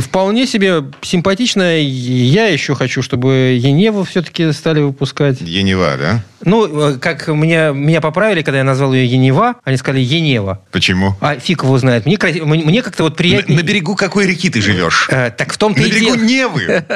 Вполне 0.00 0.46
себе 0.46 0.84
симпатично. 1.00 1.76
Я 1.78 2.46
еще 2.46 2.74
хочу, 2.74 3.02
чтобы 3.02 3.58
Еневу 3.60 4.04
все-таки 4.04 4.52
стали 4.52 4.80
выпускать. 4.80 5.40
Енева, 5.40 5.96
да? 5.98 6.24
Ну, 6.44 6.90
э, 6.90 6.98
как 6.98 7.28
меня, 7.28 7.70
меня 7.70 8.00
поправили, 8.00 8.42
когда 8.42 8.58
я 8.58 8.64
назвал 8.64 8.92
ее 8.92 9.06
Енева, 9.06 9.56
они 9.64 9.76
сказали 9.76 10.00
Енева. 10.00 10.62
Почему? 10.70 11.16
А 11.20 11.36
фиг 11.36 11.62
его 11.62 11.78
знает. 11.78 12.06
Мне, 12.06 12.18
мне 12.44 12.82
как-то 12.82 13.04
вот 13.04 13.16
приятнее... 13.16 13.56
На, 13.56 13.62
на 13.62 13.66
берегу 13.66 13.94
какой 13.96 14.26
реки 14.26 14.50
ты 14.50 14.60
живешь? 14.60 15.08
Э, 15.10 15.30
так 15.30 15.52
в 15.52 15.58
том-то 15.58 15.80
на 15.80 15.86
и 15.86 15.90
берегу 15.90 16.16
дело. 16.16 16.24
Невы. 16.24 16.84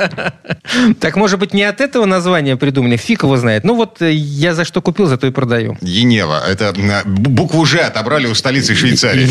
Так, 1.00 1.16
может 1.16 1.38
быть, 1.38 1.54
не 1.54 1.62
от 1.62 1.80
этого 1.80 2.04
названия 2.06 2.56
придумали, 2.56 2.96
фиг 2.96 3.22
его 3.22 3.36
знает. 3.36 3.64
Ну 3.64 3.74
вот 3.74 4.02
э, 4.02 4.12
я 4.12 4.54
за 4.54 4.64
что 4.64 4.82
купил, 4.82 5.06
за 5.06 5.16
то 5.16 5.26
и 5.26 5.30
продаю. 5.30 5.76
Енева. 5.80 6.42
Это 6.46 6.74
букву 7.04 7.64
«Ж» 7.64 7.80
отобрали 7.80 8.26
у 8.26 8.34
столицы 8.34 8.74
Швейцарии. 8.74 9.28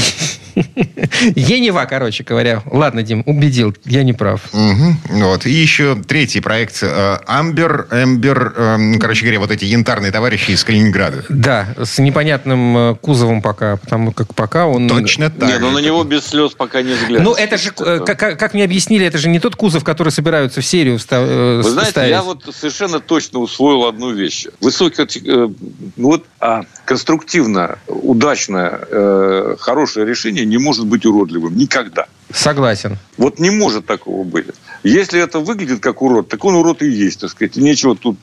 Енева, 1.36 1.86
короче 1.86 2.24
говоря. 2.24 2.64
Ладно, 2.66 3.04
Дим, 3.04 3.24
убедил. 3.26 3.76
Я 3.86 4.04
не 4.04 4.14
прав. 4.14 4.42
Вот. 4.52 5.46
И 5.46 5.52
еще 5.52 5.96
третий 6.08 6.40
проект. 6.40 6.84
Амбер, 7.28 7.88
Эмбер, 7.92 8.98
короче 9.00 9.22
говоря, 9.24 9.40
вот 9.40 9.52
эти 9.52 9.66
янтарные 9.66 10.05
шикарный 10.06 10.12
товарищ 10.12 10.50
из 10.50 10.64
Калининграда. 10.64 11.24
Да, 11.30 11.68
с 11.84 12.00
непонятным 12.00 12.78
э, 12.78 12.96
кузовом 12.96 13.42
пока, 13.42 13.78
потому 13.78 14.12
как 14.12 14.34
пока 14.34 14.68
он... 14.68 14.88
Точно 14.88 15.30
так. 15.30 15.50
Не, 15.50 15.60
ну 15.60 15.72
на 15.72 15.80
него 15.80 16.04
без 16.04 16.26
слез 16.26 16.54
пока 16.54 16.82
не 16.82 16.94
взглянешь. 16.94 17.24
Ну, 17.24 17.34
это 17.34 17.58
же, 17.58 17.72
э, 17.80 18.00
как, 18.06 18.40
как 18.40 18.54
мне 18.54 18.64
объяснили, 18.64 19.06
это 19.06 19.18
же 19.18 19.30
не 19.30 19.40
тот 19.40 19.56
кузов, 19.56 19.84
который 19.84 20.10
собираются 20.10 20.62
в 20.62 20.66
серию 20.66 20.98
встав, 20.98 21.26
э, 21.28 21.62
Вы 21.64 21.70
знаете, 21.70 21.92
ставить. 21.92 22.10
я 22.12 22.22
вот 22.22 22.44
совершенно 22.54 23.00
точно 23.00 23.40
усвоил 23.40 23.86
одну 23.86 24.12
вещь. 24.12 24.48
Высокое, 24.62 25.08
э, 25.08 25.50
ну 25.98 26.08
вот, 26.08 26.26
а, 26.40 26.64
конструктивно, 26.86 27.78
удачное, 27.88 28.80
э, 28.90 29.56
хорошее 29.60 30.06
решение 30.06 30.46
не 30.46 30.58
может 30.58 30.86
быть 30.86 31.06
уродливым. 31.06 31.56
Никогда. 31.58 32.06
Согласен. 32.34 32.98
Вот 33.18 33.40
не 33.40 33.50
может 33.50 33.86
такого 33.86 34.24
быть. 34.24 34.48
Если 34.84 35.22
это 35.22 35.40
выглядит 35.40 35.80
как 35.80 36.02
урод, 36.02 36.28
так 36.28 36.44
он 36.44 36.56
урод 36.56 36.82
и 36.82 36.90
есть, 36.90 37.22
так 37.22 37.30
сказать. 37.30 37.58
И 37.58 37.62
нечего 37.62 37.96
тут 37.96 38.18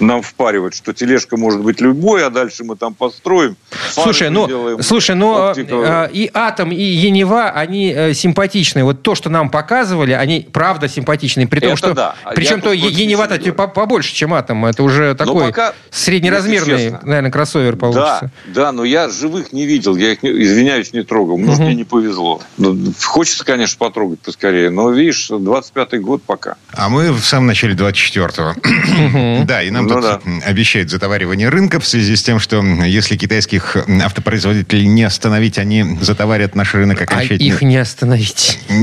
нам 0.00 0.22
впаривать, 0.22 0.74
что 0.74 0.92
тележка 0.92 1.36
может 1.36 1.60
быть 1.62 1.80
любой, 1.80 2.24
а 2.24 2.30
дальше 2.30 2.64
мы 2.64 2.76
там 2.76 2.94
построим. 2.94 3.56
Слушай, 3.90 4.30
ну, 4.30 4.80
слушай, 4.82 5.14
ну 5.14 5.48
оптиковые. 5.50 6.08
э, 6.08 6.12
и 6.12 6.30
Атом, 6.32 6.72
и 6.72 6.82
Енева, 6.82 7.50
они 7.50 7.92
э, 7.92 8.14
симпатичные. 8.14 8.84
Вот 8.84 9.02
то, 9.02 9.14
что 9.14 9.30
нам 9.30 9.50
показывали, 9.50 10.12
они 10.12 10.46
правда 10.52 10.88
симпатичные. 10.88 11.46
При 11.46 11.60
том, 11.60 11.70
Это 11.70 11.78
что, 11.78 11.94
да. 11.94 12.14
А 12.24 12.30
причем 12.32 12.56
я 12.56 12.62
то 12.62 12.72
Енева-то 12.72 13.52
по- 13.52 13.68
побольше, 13.68 14.14
чем 14.14 14.34
Атом. 14.34 14.64
Это 14.66 14.82
уже 14.82 15.14
такой 15.14 15.46
пока, 15.46 15.74
среднеразмерный, 15.90 16.90
наверное, 17.02 17.30
кроссовер 17.30 17.76
получится. 17.76 18.30
Да, 18.46 18.62
да, 18.66 18.72
но 18.72 18.84
я 18.84 19.08
живых 19.08 19.52
не 19.52 19.66
видел, 19.66 19.96
я 19.96 20.12
их, 20.12 20.22
не- 20.22 20.30
извиняюсь, 20.30 20.92
не 20.92 21.02
трогал. 21.02 21.36
Может, 21.38 21.56
Мгм. 21.60 21.66
мне 21.66 21.74
не 21.76 21.84
повезло. 21.84 22.40
Ну, 22.58 22.76
хочется, 23.04 23.44
конечно, 23.44 23.76
потрогать 23.78 24.20
поскорее, 24.20 24.70
но, 24.70 24.90
видишь, 24.90 25.30
25-й 25.30 25.98
год 25.98 26.22
пока. 26.22 26.56
А 26.72 26.88
мы 26.88 27.12
в 27.12 27.24
самом 27.24 27.46
начале 27.46 27.74
24-го. 27.74 28.54
Да, 29.44 29.62
и 29.62 29.70
нам 29.70 29.86
Ну 29.86 29.94
тут 29.94 30.02
да. 30.02 30.20
обещают 30.44 30.90
затоваривание 30.90 31.48
рынка 31.48 31.80
в 31.80 31.86
связи 31.86 32.16
с 32.16 32.22
тем, 32.22 32.38
что 32.38 32.62
если 32.62 33.16
китайских 33.16 33.76
автопроизводителей 34.02 34.86
не 34.86 35.04
остановить, 35.04 35.58
они 35.58 35.98
затоварят 36.00 36.54
наш 36.54 36.74
рынок 36.74 37.00
А 37.00 37.04
окончательно. 37.04 37.46
их 37.46 37.62
не 37.62 37.76
остановить. 37.76 38.58
У 38.70 38.74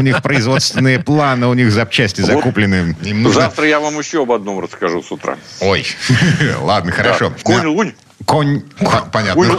них 0.00 0.22
производственные 0.22 0.98
планы, 1.00 1.46
у 1.46 1.54
них 1.54 1.70
запчасти 1.72 2.20
Вот. 2.20 2.30
закуплены. 2.30 2.96
Нужно- 3.02 3.32
Завтра 3.42 3.66
я 3.66 3.80
вам 3.80 3.98
еще 3.98 4.22
об 4.22 4.32
одном 4.32 4.60
расскажу 4.60 5.02
с 5.02 5.10
утра. 5.12 5.36
Ой, 5.60 5.86
ладно, 6.60 6.92
хорошо. 6.92 7.32
Да. 7.46 7.62
Конь, 8.26 8.62
понятно. 9.12 9.58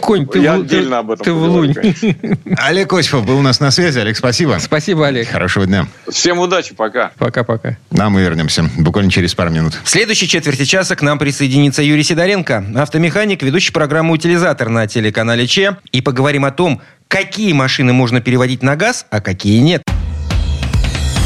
Конь, 0.00 0.26
ты, 0.26 0.38
Я 0.38 0.56
в- 0.56 0.60
отдельно 0.62 0.98
об 1.00 1.10
этом 1.10 1.24
ты 1.24 1.32
в 1.32 1.42
лунь. 1.42 1.74
конечно. 1.74 2.14
Олег 2.58 2.92
Осипов 2.92 3.26
был 3.26 3.38
у 3.38 3.42
нас 3.42 3.60
на 3.60 3.70
связи. 3.70 3.98
Олег, 3.98 4.16
спасибо. 4.16 4.58
Спасибо, 4.60 5.08
Олег. 5.08 5.28
Хорошего 5.28 5.66
дня. 5.66 5.86
Всем 6.08 6.38
удачи, 6.38 6.74
пока. 6.74 7.10
Пока-пока. 7.18 7.76
А 7.98 8.08
мы 8.08 8.20
вернемся 8.22 8.68
буквально 8.78 9.10
через 9.10 9.34
пару 9.34 9.50
минут. 9.50 9.74
В 9.82 9.88
следующей 9.90 10.28
четверти 10.28 10.64
часа 10.64 10.94
к 10.96 11.02
нам 11.02 11.18
присоединится 11.18 11.82
Юрий 11.82 12.04
Сидоренко, 12.04 12.64
автомеханик, 12.76 13.42
ведущий 13.42 13.72
программу 13.72 14.12
«Утилизатор» 14.14 14.68
на 14.68 14.86
телеканале 14.86 15.46
ЧЕ. 15.46 15.76
И 15.90 16.00
поговорим 16.00 16.44
о 16.44 16.50
том, 16.52 16.80
какие 17.08 17.52
машины 17.52 17.92
можно 17.92 18.20
переводить 18.20 18.62
на 18.62 18.76
газ, 18.76 19.06
а 19.10 19.20
какие 19.20 19.58
нет. 19.58 19.82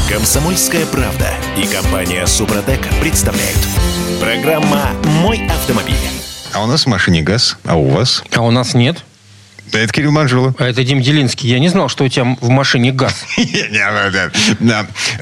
Комсомольская 0.09 0.85
правда 0.85 1.27
и 1.57 1.67
компания 1.67 2.25
Супротек 2.25 2.79
представляют. 3.01 3.59
Программа 4.21 4.91
«Мой 5.21 5.45
автомобиль». 5.47 5.95
А 6.53 6.63
у 6.63 6.67
нас 6.67 6.85
в 6.85 6.87
машине 6.87 7.21
газ, 7.21 7.57
а 7.65 7.75
у 7.75 7.89
вас? 7.89 8.23
А 8.33 8.41
у 8.41 8.51
нас 8.51 8.73
нет. 8.73 9.03
Да, 9.71 9.79
это 9.79 9.91
Кирилл 9.93 10.11
Манжула. 10.11 10.53
А 10.57 10.65
это 10.67 10.83
Дим 10.83 11.01
Делинский. 11.01 11.49
Я 11.49 11.59
не 11.59 11.69
знал, 11.69 11.89
что 11.89 12.03
у 12.03 12.07
тебя 12.09 12.37
в 12.39 12.49
машине 12.49 12.91
газ. 12.91 13.25
Ну. 14.59 14.73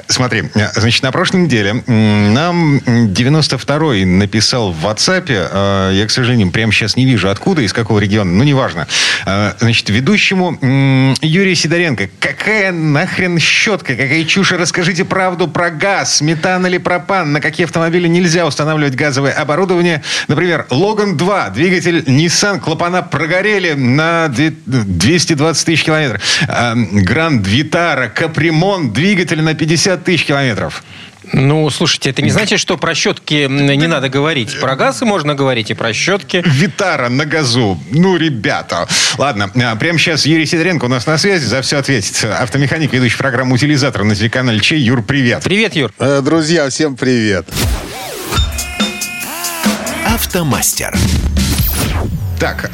Смотри, 0.08 0.44
значит, 0.76 1.04
на 1.04 1.12
прошлой 1.12 1.42
неделе 1.42 1.74
нам 1.88 2.78
92-й 2.78 4.06
написал 4.06 4.72
в 4.72 4.86
WhatsApp, 4.86 5.26
э, 5.30 5.92
я, 5.94 6.06
к 6.06 6.12
сожалению, 6.12 6.52
прямо 6.52 6.72
сейчас 6.72 6.96
не 6.96 7.06
вижу, 7.06 7.30
откуда, 7.30 7.62
из 7.62 7.74
какого 7.74 8.00
региона, 8.00 8.32
ну, 8.32 8.44
неважно. 8.44 8.88
Э, 9.26 9.54
Значит, 9.60 9.90
ведущему 9.90 10.58
м, 10.62 11.16
Юрию 11.22 11.56
Сидоренко, 11.56 12.10
какая 12.20 12.72
нахрен 12.72 13.40
щетка, 13.40 13.96
какая 13.96 14.24
чушь, 14.26 14.52
расскажите 14.52 15.06
правду 15.06 15.48
про 15.48 15.70
газ, 15.70 16.22
метан 16.22 16.66
или 16.68 16.78
пропан, 16.78 17.32
на 17.34 17.42
какие 17.42 17.66
автомобили 17.66 18.08
нельзя 18.08 18.46
устанавливать 18.46 18.96
газовое 18.96 19.32
оборудование. 19.34 20.04
Например, 20.28 20.66
Логан 20.70 21.18
2, 21.18 21.50
двигатель 21.50 22.00
Nissan, 22.08 22.60
клапана 22.60 23.02
прогорели 23.02 23.74
на 23.74 24.28
220 24.36 25.66
тысяч 25.66 25.84
километров. 25.84 26.22
А, 26.48 26.76
Гранд 26.76 27.48
Витара, 27.48 28.08
Капремон, 28.10 28.92
двигатель 28.92 29.42
на 29.42 29.54
50 29.54 30.04
тысяч 30.04 30.26
километров. 30.26 30.84
Ну, 31.34 31.70
слушайте, 31.70 32.12
это 32.12 32.22
не 32.22 32.30
значит, 32.30 32.60
что 32.60 32.78
про 32.78 32.94
щетки 32.94 33.48
не 33.50 33.88
надо 33.88 34.10
говорить. 34.10 34.60
Про 34.60 34.76
газ 34.76 35.02
можно 35.02 35.36
говорить 35.36 35.72
и 35.72 35.74
про 35.74 35.94
щетки. 35.94 36.44
Витара 36.46 37.10
на 37.10 37.26
газу. 37.26 37.80
Ну, 37.92 38.18
ребята. 38.18 38.88
Ладно, 39.18 39.50
а, 39.56 39.76
прямо 39.76 39.98
сейчас 39.98 40.26
Юрий 40.26 40.46
Сидоренко 40.46 40.86
у 40.86 40.88
нас 40.88 41.06
на 41.08 41.18
связи, 41.18 41.46
за 41.46 41.62
все 41.62 41.78
ответит. 41.78 42.24
Автомеханик, 42.24 42.94
ведущий 42.94 43.18
программу 43.18 43.56
«Утилизатор» 43.56 44.04
на 44.04 44.16
телеканале 44.16 44.60
Чей. 44.60 44.80
Юр, 44.80 45.02
привет. 45.04 45.44
Привет, 45.44 45.76
Юр. 45.76 45.92
Э, 46.00 46.22
Друзья, 46.24 46.70
всем 46.70 46.96
привет. 46.96 47.48
Автомастер. 50.06 50.96
Так, 52.40 52.70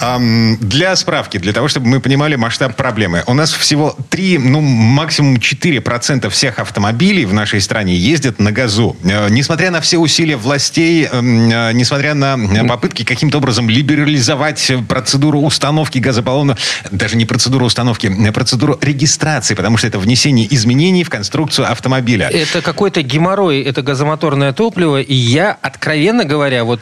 для 0.59 0.95
справки, 0.95 1.37
для 1.37 1.53
того, 1.53 1.67
чтобы 1.67 1.87
мы 1.87 1.99
понимали 1.99 2.35
масштаб 2.35 2.75
проблемы. 2.75 3.23
У 3.27 3.33
нас 3.33 3.51
всего 3.53 3.95
3, 4.09 4.39
ну, 4.39 4.61
максимум 4.61 5.35
4% 5.35 6.29
всех 6.29 6.59
автомобилей 6.59 7.25
в 7.25 7.33
нашей 7.33 7.61
стране 7.61 7.95
ездят 7.95 8.39
на 8.39 8.51
газу. 8.51 8.95
Э, 9.03 9.29
Несмотря 9.29 9.71
на 9.71 9.81
все 9.81 9.97
усилия 9.97 10.35
властей, 10.35 11.05
эм, 11.05 11.51
э, 11.51 11.71
несмотря 11.73 12.13
на 12.13 12.37
э, 12.37 12.65
попытки 12.65 13.03
каким-то 13.03 13.37
образом 13.37 13.69
либерализовать 13.69 14.71
процедуру 14.87 15.41
установки 15.41 15.99
газобаллона, 15.99 16.57
даже 16.91 17.15
не 17.15 17.25
процедуру 17.25 17.65
установки, 17.65 18.11
а 18.27 18.31
процедуру 18.31 18.77
регистрации, 18.81 19.53
потому 19.53 19.77
что 19.77 19.87
это 19.87 19.99
внесение 19.99 20.53
изменений 20.53 21.03
в 21.03 21.09
конструкцию 21.09 21.71
автомобиля. 21.71 22.29
Это 22.29 22.61
какой-то 22.61 23.01
геморрой, 23.01 23.61
это 23.61 23.81
газомоторное 23.81 24.53
топливо. 24.53 25.01
И 25.01 25.13
я, 25.13 25.57
откровенно 25.61 26.25
говоря, 26.25 26.63
вот 26.63 26.81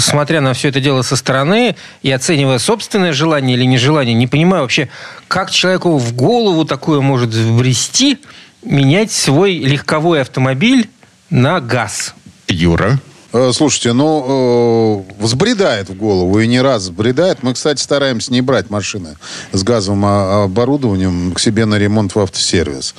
смотря 0.00 0.40
на 0.40 0.52
все 0.52 0.68
это 0.68 0.80
дело 0.80 1.02
со 1.02 1.16
стороны 1.16 1.76
и 2.10 2.12
оценивая 2.12 2.58
собственное 2.58 3.12
желание 3.12 3.56
или 3.56 3.64
нежелание, 3.64 4.14
не 4.14 4.26
понимаю 4.26 4.62
вообще, 4.62 4.88
как 5.28 5.50
человеку 5.50 5.96
в 5.96 6.12
голову 6.14 6.64
такое 6.64 7.00
может 7.00 7.32
вбрести 7.32 8.18
менять 8.62 9.12
свой 9.12 9.58
легковой 9.58 10.20
автомобиль 10.20 10.90
на 11.30 11.60
газ. 11.60 12.14
Юра. 12.48 12.98
Э, 13.32 13.52
Слушайте, 13.54 13.92
ну, 13.92 15.04
э, 15.18 15.22
взбредает 15.22 15.88
в 15.88 15.96
голову, 15.96 16.40
и 16.40 16.48
не 16.48 16.60
раз 16.60 16.82
взбредает. 16.82 17.44
Мы, 17.44 17.54
кстати, 17.54 17.80
стараемся 17.80 18.32
не 18.32 18.40
брать 18.40 18.70
машины 18.70 19.16
с 19.52 19.62
газовым 19.62 20.04
а- 20.04 20.44
оборудованием 20.44 21.32
к 21.32 21.38
себе 21.38 21.64
на 21.64 21.76
ремонт 21.76 22.16
в 22.16 22.18
автосервис. 22.18 22.96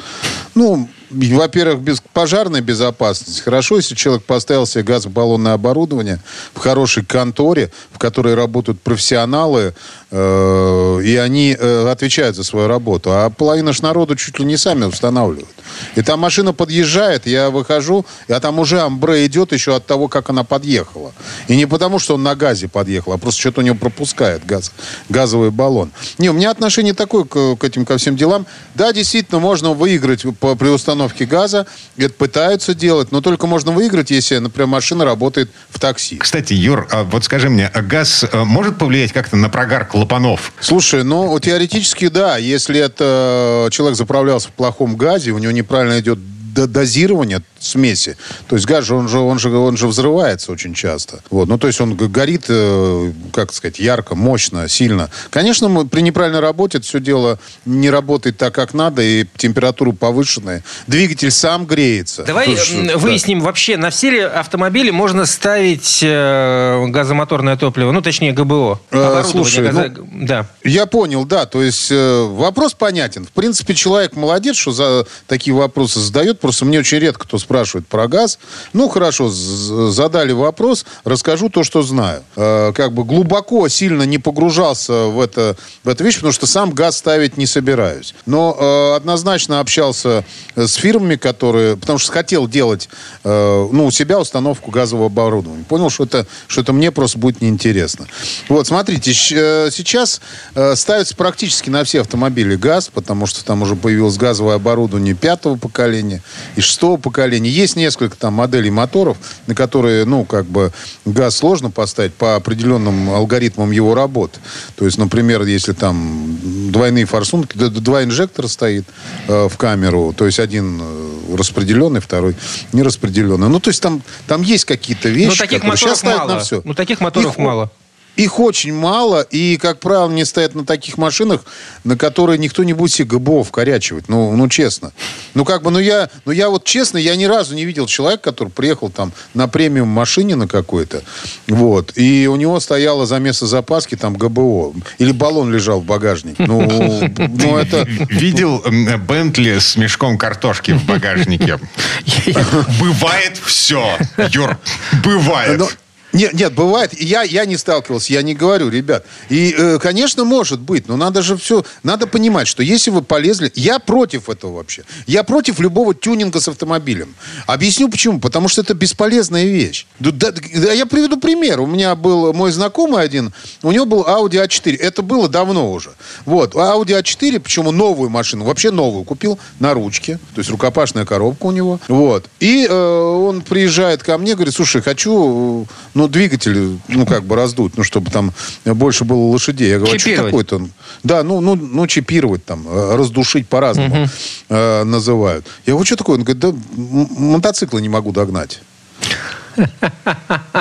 Ну, 0.56 0.88
во-первых, 1.12 1.82
без 1.82 2.02
пожарной 2.14 2.62
безопасности. 2.62 3.42
Хорошо, 3.42 3.78
если 3.78 3.96
человек 3.96 4.24
поставил 4.24 4.66
себе 4.66 4.84
газобаллонное 4.84 5.54
оборудование 5.54 6.20
в 6.54 6.60
хорошей 6.60 7.06
конторе, 7.06 7.72
в 7.92 8.00
которой 8.00 8.34
работают 8.34 8.82
профессионалы, 8.82 9.74
и 10.12 11.16
они 11.16 11.56
э, 11.58 11.90
отвечают 11.90 12.36
за 12.36 12.44
свою 12.44 12.68
работу. 12.68 13.12
А 13.12 13.30
половина 13.30 13.72
ж 13.72 13.82
народу 13.82 14.16
чуть 14.16 14.40
ли 14.40 14.46
не 14.46 14.58
сами 14.58 14.84
устанавливают. 14.86 15.48
И 15.96 16.02
там 16.02 16.20
машина 16.20 16.54
подъезжает, 16.54 17.26
я 17.26 17.50
выхожу, 17.50 18.06
а 18.28 18.40
там 18.40 18.60
уже 18.60 18.82
амбре 18.82 19.26
идет 19.26 19.52
еще 19.52 19.76
от 19.76 19.86
того, 19.86 20.08
как 20.08 20.30
она 20.30 20.44
подъехала. 20.44 21.14
И 21.48 21.56
не 21.56 21.66
потому, 21.66 22.00
что 22.00 22.16
он 22.16 22.24
на 22.24 22.36
газе 22.36 22.68
подъехал, 22.68 23.14
а 23.14 23.18
просто 23.18 23.40
что-то 23.40 23.62
у 23.62 23.64
него 23.64 23.76
пропускает 23.76 24.46
газ, 24.46 24.72
газовый 25.10 25.52
баллон. 25.52 25.92
Не, 26.18 26.30
у 26.30 26.34
меня 26.34 26.52
отношение 26.52 26.94
такое 26.94 27.24
к, 27.24 27.56
к 27.56 27.64
этим 27.64 27.86
ко 27.86 27.98
всем 27.98 28.16
делам. 28.16 28.46
Да, 28.76 28.94
действительно, 28.94 29.40
можно 29.40 29.74
выиграть 29.74 30.26
по, 30.40 30.56
при 30.56 30.68
установке 30.70 31.26
газа. 31.26 31.68
Это 31.98 32.14
пытаются 32.14 32.74
делать, 32.74 33.12
но 33.12 33.22
только 33.22 33.48
можно 33.48 33.72
выиграть, 33.72 34.12
если, 34.12 34.38
например, 34.38 34.68
машина 34.68 35.06
работает 35.06 35.50
в 35.70 35.80
такси. 35.80 36.18
Кстати, 36.18 36.54
Юр, 36.54 36.88
а 36.92 37.04
вот 37.04 37.24
скажи 37.24 37.50
мне, 37.50 37.68
а 37.68 37.82
газ 37.82 38.26
э, 38.30 38.44
может 38.44 38.78
повлиять 38.78 39.12
как-то 39.14 39.36
на 39.36 39.50
прогар 39.50 39.86
клапанов? 40.02 40.52
Слушай, 40.60 41.04
ну, 41.04 41.40
теоретически, 41.40 42.08
да. 42.08 42.38
Если 42.38 42.80
это 42.80 43.68
человек 43.72 43.96
заправлялся 43.98 44.50
в 44.50 44.52
плохом 44.52 44.96
газе, 44.96 45.32
у 45.32 45.38
него 45.38 45.52
неправильно 45.52 46.00
идет 46.00 46.18
дозирование 46.54 47.42
смеси. 47.60 48.18
То 48.48 48.56
есть 48.56 48.66
газ 48.68 48.86
же, 48.86 48.96
он 48.96 49.08
же, 49.08 49.20
он 49.20 49.38
же, 49.40 49.50
он 49.56 49.78
же 49.78 49.88
взрывается 49.88 50.52
очень 50.52 50.74
часто. 50.74 51.20
Вот. 51.30 51.48
Ну, 51.48 51.58
то 51.60 51.68
есть 51.68 51.80
он 51.80 51.96
горит, 51.96 52.46
э, 52.50 53.12
как 53.34 53.54
сказать, 53.54 53.78
ярко, 53.80 54.16
мощно, 54.16 54.68
сильно. 54.68 55.10
Конечно, 55.30 55.70
мы- 55.70 55.88
при 55.88 56.02
неправильной 56.02 56.40
работе 56.40 56.80
это 56.80 56.88
все 56.88 57.00
дело 57.00 57.38
не 57.66 57.90
работает 57.92 58.38
так, 58.38 58.54
как 58.56 58.74
надо, 58.74 59.02
и 59.04 59.26
температура 59.38 59.92
повышенная. 59.92 60.64
Двигатель 60.88 61.30
сам 61.32 61.66
греется. 61.66 62.24
Давай 62.24 62.50
есть, 62.50 62.74
м, 62.74 62.88
да. 62.88 62.98
выясним 62.98 63.42
вообще, 63.42 63.78
на 63.78 63.92
все 63.92 64.10
ли 64.10 64.20
автомобили 64.22 64.90
можно 64.90 65.26
ставить 65.28 66.00
э, 66.02 66.86
газомоторное 66.88 67.58
топливо, 67.58 67.92
ну, 67.92 68.02
точнее, 68.02 68.32
ГБО. 68.34 68.80
Э, 68.92 69.24
слушай, 69.30 69.64
газа- 69.64 69.94
ну, 69.96 70.26
Да. 70.26 70.48
Я 70.64 70.86
понял, 70.88 71.26
да. 71.26 71.46
То 71.46 71.62
есть 71.62 71.90
э, 71.92 72.24
вопрос 72.32 72.74
понятен. 72.74 73.26
В 73.26 73.32
принципе, 73.32 73.76
человек 73.76 74.16
молодец, 74.16 74.56
что 74.58 74.72
за 74.72 75.06
такие 75.28 75.56
вопросы 75.56 76.00
задает. 76.00 76.40
Просто 76.42 76.66
мне 76.66 76.80
очень 76.80 76.98
редко 76.98 77.24
кто 77.24 77.38
спрашивает 77.38 77.88
про 77.88 78.08
газ. 78.08 78.40
Ну, 78.74 78.90
хорошо, 78.90 79.30
задали 79.30 80.32
вопрос, 80.32 80.86
расскажу 81.04 81.50
то, 81.50 81.64
что 81.64 81.82
знаю. 81.82 82.24
Э, 82.36 82.74
как 82.74 82.94
бы 82.94 83.04
глубоко, 83.04 83.68
сильно 83.70 84.04
не 84.04 84.18
погружался 84.18 85.06
в, 85.06 85.20
это, 85.20 85.56
в 85.84 85.90
эту 85.90 86.04
вещь, 86.04 86.16
потому 86.16 86.34
что 86.34 86.48
сам 86.48 86.72
газ 86.72 86.98
ставить 86.98 87.38
не 87.38 87.46
собираюсь. 87.46 88.16
Но 88.26 88.58
э, 88.60 88.96
однозначно 88.96 89.60
общался 89.60 90.26
с 90.56 90.74
фирмами, 90.74 91.16
которые... 91.16 91.78
Потому 91.78 92.00
что 92.00 92.12
хотел 92.12 92.48
делать 92.48 92.90
э, 93.24 93.68
ну, 93.72 93.86
у 93.86 93.92
себя 93.92 94.20
установку 94.20 94.72
газового 94.72 95.08
оборудования. 95.08 95.64
Понял, 95.64 95.90
что 95.90 96.04
это, 96.04 96.26
что 96.48 96.62
это 96.62 96.74
мне 96.74 96.92
просто 96.92 97.18
будет 97.18 97.42
неинтересно. 97.42 98.08
Вот, 98.50 98.68
смотрите, 98.68 99.12
э, 99.12 99.70
сейчас 99.72 100.22
э, 100.56 100.76
ставится 100.76 101.16
практически 101.16 101.70
на 101.70 101.84
все 101.84 102.02
автомобили 102.02 102.56
газ, 102.56 102.90
потому 102.94 103.26
что 103.26 103.46
там 103.46 103.62
уже 103.62 103.76
появилось 103.76 104.18
газовое 104.18 104.56
оборудование 104.56 105.14
пятого 105.14 105.56
поколения 105.56 106.22
и 106.56 106.62
шестого 106.62 106.98
поколения. 106.98 107.50
Есть 107.50 107.76
несколько 107.76 108.18
там 108.18 108.34
моделей 108.34 108.72
моторов, 108.72 109.18
на 109.48 109.56
которые, 109.56 110.06
ну, 110.06 110.26
как 110.26 110.46
бы 110.46 110.72
газ 111.06 111.38
сложно 111.38 111.72
поставить 111.72 112.14
по 112.14 112.36
определенным 112.36 113.10
алгоритмам 113.10 113.72
его 113.72 113.96
работы. 113.96 114.40
То 114.76 114.86
есть, 114.86 114.98
например, 114.98 115.44
если 115.44 115.74
там 115.74 116.38
двойные 116.72 117.06
форсунки, 117.06 117.58
два 117.58 118.04
инжектора 118.04 118.48
стоит 118.48 118.86
э, 119.28 119.48
в 119.50 119.58
камеру, 119.58 120.14
то 120.16 120.26
есть 120.26 120.40
один 120.40 120.80
э, 120.82 121.36
распределенный, 121.36 122.02
второй 122.02 122.36
нераспределенный. 122.74 123.50
Ну, 123.50 123.60
то 123.60 123.70
есть 123.70 123.82
там, 123.82 124.02
там 124.28 124.42
есть 124.42 124.66
какие-то 124.66 125.10
вещи, 125.10 125.30
Но 125.30 125.36
таких 125.36 125.60
которые 125.60 125.78
сейчас 125.78 126.00
ставят 126.00 126.20
мало. 126.20 126.34
на 126.34 126.40
все. 126.40 126.62
Ну, 126.64 126.74
таких 126.74 127.00
моторов 127.00 127.34
Их, 127.34 127.38
мало. 127.38 127.72
Их 128.18 128.40
очень 128.40 128.74
мало, 128.74 129.22
и, 129.22 129.58
как 129.58 129.80
правило, 129.80 130.06
они 130.06 130.26
стоят 130.26 130.54
на 130.54 130.66
таких 130.66 130.98
машинах, 130.98 131.46
на 131.84 131.98
которые 131.98 132.38
никто 132.38 132.64
не 132.64 132.74
будет 132.74 132.92
себе 132.92 133.08
ГБО 133.08 133.44
вкорячивать. 133.44 134.10
Ну, 134.10 134.36
ну 134.36 134.50
честно. 134.50 134.92
Ну, 135.34 135.46
как 135.46 135.64
бы, 135.64 135.72
ну 135.72 135.80
я, 135.80 136.10
ну 136.26 136.32
я 136.32 136.50
вот 136.50 136.66
честно, 136.66 136.98
я 136.98 137.16
ни 137.16 137.24
разу 137.24 137.56
не 137.56 137.64
видел 137.64 137.88
человека, 137.88 138.24
который 138.24 138.50
приехал 138.50 138.90
там 138.90 139.14
на 139.34 139.48
премиум 139.48 139.88
машине 139.88 140.36
на 140.36 140.48
какой-то, 140.48 141.04
вот, 141.48 141.94
и 141.96 142.28
у 142.28 142.36
него 142.36 142.60
стояло 142.60 143.06
за 143.06 143.18
место 143.20 143.48
запаски 143.48 143.96
там 143.96 144.16
ГБО. 144.16 144.74
Или 144.98 145.12
баллон 145.14 145.52
лежал 145.54 145.80
в 145.80 145.86
багажнике. 145.86 146.44
Ну, 146.46 147.10
ну 147.18 147.58
это... 147.58 147.88
Видел 148.10 148.64
Бентли 149.08 149.60
с 149.60 149.78
мешком 149.78 150.18
картошки 150.18 150.72
в 150.72 150.86
багажнике? 150.86 151.60
Бывает 152.80 153.40
все, 153.44 153.98
Юр, 154.32 154.58
бывает. 155.04 155.78
Нет, 156.14 156.34
нет, 156.34 156.54
бывает. 156.54 157.00
Я, 157.00 157.24
я 157.24 157.46
не 157.46 157.58
сталкивался, 157.58 158.14
я 158.14 158.22
не 158.22 158.34
говорю, 158.34 158.70
ребят. 158.70 159.06
И, 159.30 159.56
э, 159.58 159.80
конечно, 159.80 160.26
может 160.26 160.60
быть, 160.60 160.88
но 160.88 160.98
надо 160.98 161.22
же 161.22 161.38
все... 161.38 161.64
Надо 161.84 162.08
понимать, 162.08 162.48
что 162.48 162.64
если 162.64 162.92
вы 162.92 163.02
полезли... 163.02 163.52
Я 163.56 163.80
против 163.80 164.30
этого 164.30 164.58
вообще. 164.58 164.84
Я 165.08 165.24
против 165.24 165.60
любого 165.60 165.94
тюнинга 165.94 166.40
с 166.40 166.48
автомобилем. 166.48 167.16
Объясню 167.48 167.90
почему. 167.90 168.20
Потому 168.20 168.48
что 168.48 168.62
это 168.62 168.74
бесполезная 168.74 169.46
вещь. 169.46 169.86
Да, 170.00 170.12
да, 170.12 170.32
да, 170.32 170.74
я 170.74 170.86
приведу 170.86 171.18
пример. 171.18 171.62
У 171.62 171.66
меня 171.66 171.96
был 171.96 172.34
мой 172.34 172.52
знакомый 172.52 173.04
один, 173.04 173.34
у 173.64 173.72
него 173.72 173.86
был 173.86 174.02
Audi 174.04 174.46
A4. 174.46 174.78
Это 174.78 175.02
было 175.02 175.30
давно 175.30 175.72
уже. 175.72 175.92
Вот. 176.26 176.56
Audi 176.56 177.02
A4, 177.02 177.40
почему 177.40 177.72
новую 177.72 178.10
машину, 178.10 178.46
вообще 178.46 178.72
новую, 178.72 179.06
купил 179.06 179.40
на 179.60 179.74
ручке. 179.74 180.20
То 180.36 180.40
есть 180.40 180.50
рукопашная 180.50 181.06
коробка 181.06 181.46
у 181.46 181.52
него. 181.52 181.80
Вот. 181.88 182.26
И 182.40 182.68
э, 182.70 182.74
он 182.74 183.42
приезжает 183.42 184.04
ко 184.04 184.18
мне, 184.18 184.36
говорит, 184.36 184.54
слушай, 184.54 184.82
хочу 184.82 185.68
ну, 185.94 186.01
двигатель, 186.08 186.80
ну, 186.88 187.06
как 187.06 187.24
бы 187.24 187.36
раздуть, 187.36 187.74
ну, 187.78 187.84
чтобы 187.84 188.12
там 188.12 188.34
больше 188.66 189.06
было 189.06 189.20
лошадей. 189.28 189.70
Я 189.70 189.78
говорю, 189.78 189.96
а 189.96 190.00
что 190.00 190.24
такое-то? 190.24 190.68
Да, 191.04 191.24
ну, 191.24 191.42
ну, 191.42 191.56
ну, 191.56 191.88
чипировать 191.88 192.46
там, 192.46 192.68
э, 192.68 192.96
раздушить 192.96 193.48
по-разному 193.48 194.04
угу. 194.04 194.12
э, 194.50 194.84
называют. 194.84 195.46
Я 195.66 195.74
говорю, 195.74 195.86
что 195.86 195.96
такое? 195.96 196.18
Он 196.18 196.24
говорит, 196.24 196.42
да 196.42 196.54
мотоциклы 196.76 197.82
не 197.82 197.90
могу 197.90 198.12
догнать. 198.12 198.62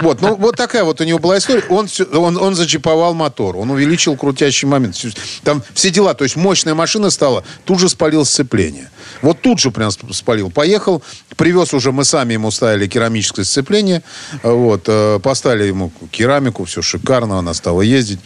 Вот, 0.02 0.20
ну, 0.20 0.35
вот 0.37 0.56
такая 0.56 0.85
вот 0.85 1.00
у 1.00 1.04
него 1.04 1.18
была 1.18 1.38
история. 1.38 1.62
Он, 1.68 1.88
он, 2.12 2.37
он 2.37 2.54
зачиповал 2.54 3.14
мотор, 3.14 3.56
он 3.56 3.70
увеличил 3.70 4.16
крутящий 4.16 4.66
момент. 4.66 4.97
Там 5.44 5.62
все 5.75 5.90
дела, 5.90 6.14
то 6.14 6.25
есть 6.25 6.37
мощная 6.37 6.75
машина 6.75 7.11
стала, 7.11 7.44
тут 7.64 7.80
же 7.80 7.88
спалил 7.88 8.25
сцепление. 8.25 8.90
Вот 9.23 9.41
тут 9.41 9.59
же 9.59 9.71
прям 9.71 9.91
спалил. 9.91 10.50
Поехал, 10.50 11.03
привез 11.37 11.75
уже, 11.75 11.93
мы 11.93 12.05
сами 12.05 12.35
ему 12.35 12.50
ставили 12.50 12.87
керамическое 12.87 13.45
сцепление, 13.45 14.03
вот, 14.43 14.85
э, 14.87 15.19
поставили 15.23 15.69
ему 15.69 15.93
керамику, 16.11 16.65
все 16.65 16.83
шикарно, 16.83 17.39
она 17.39 17.55
стала 17.55 17.83
ездить. 17.83 18.21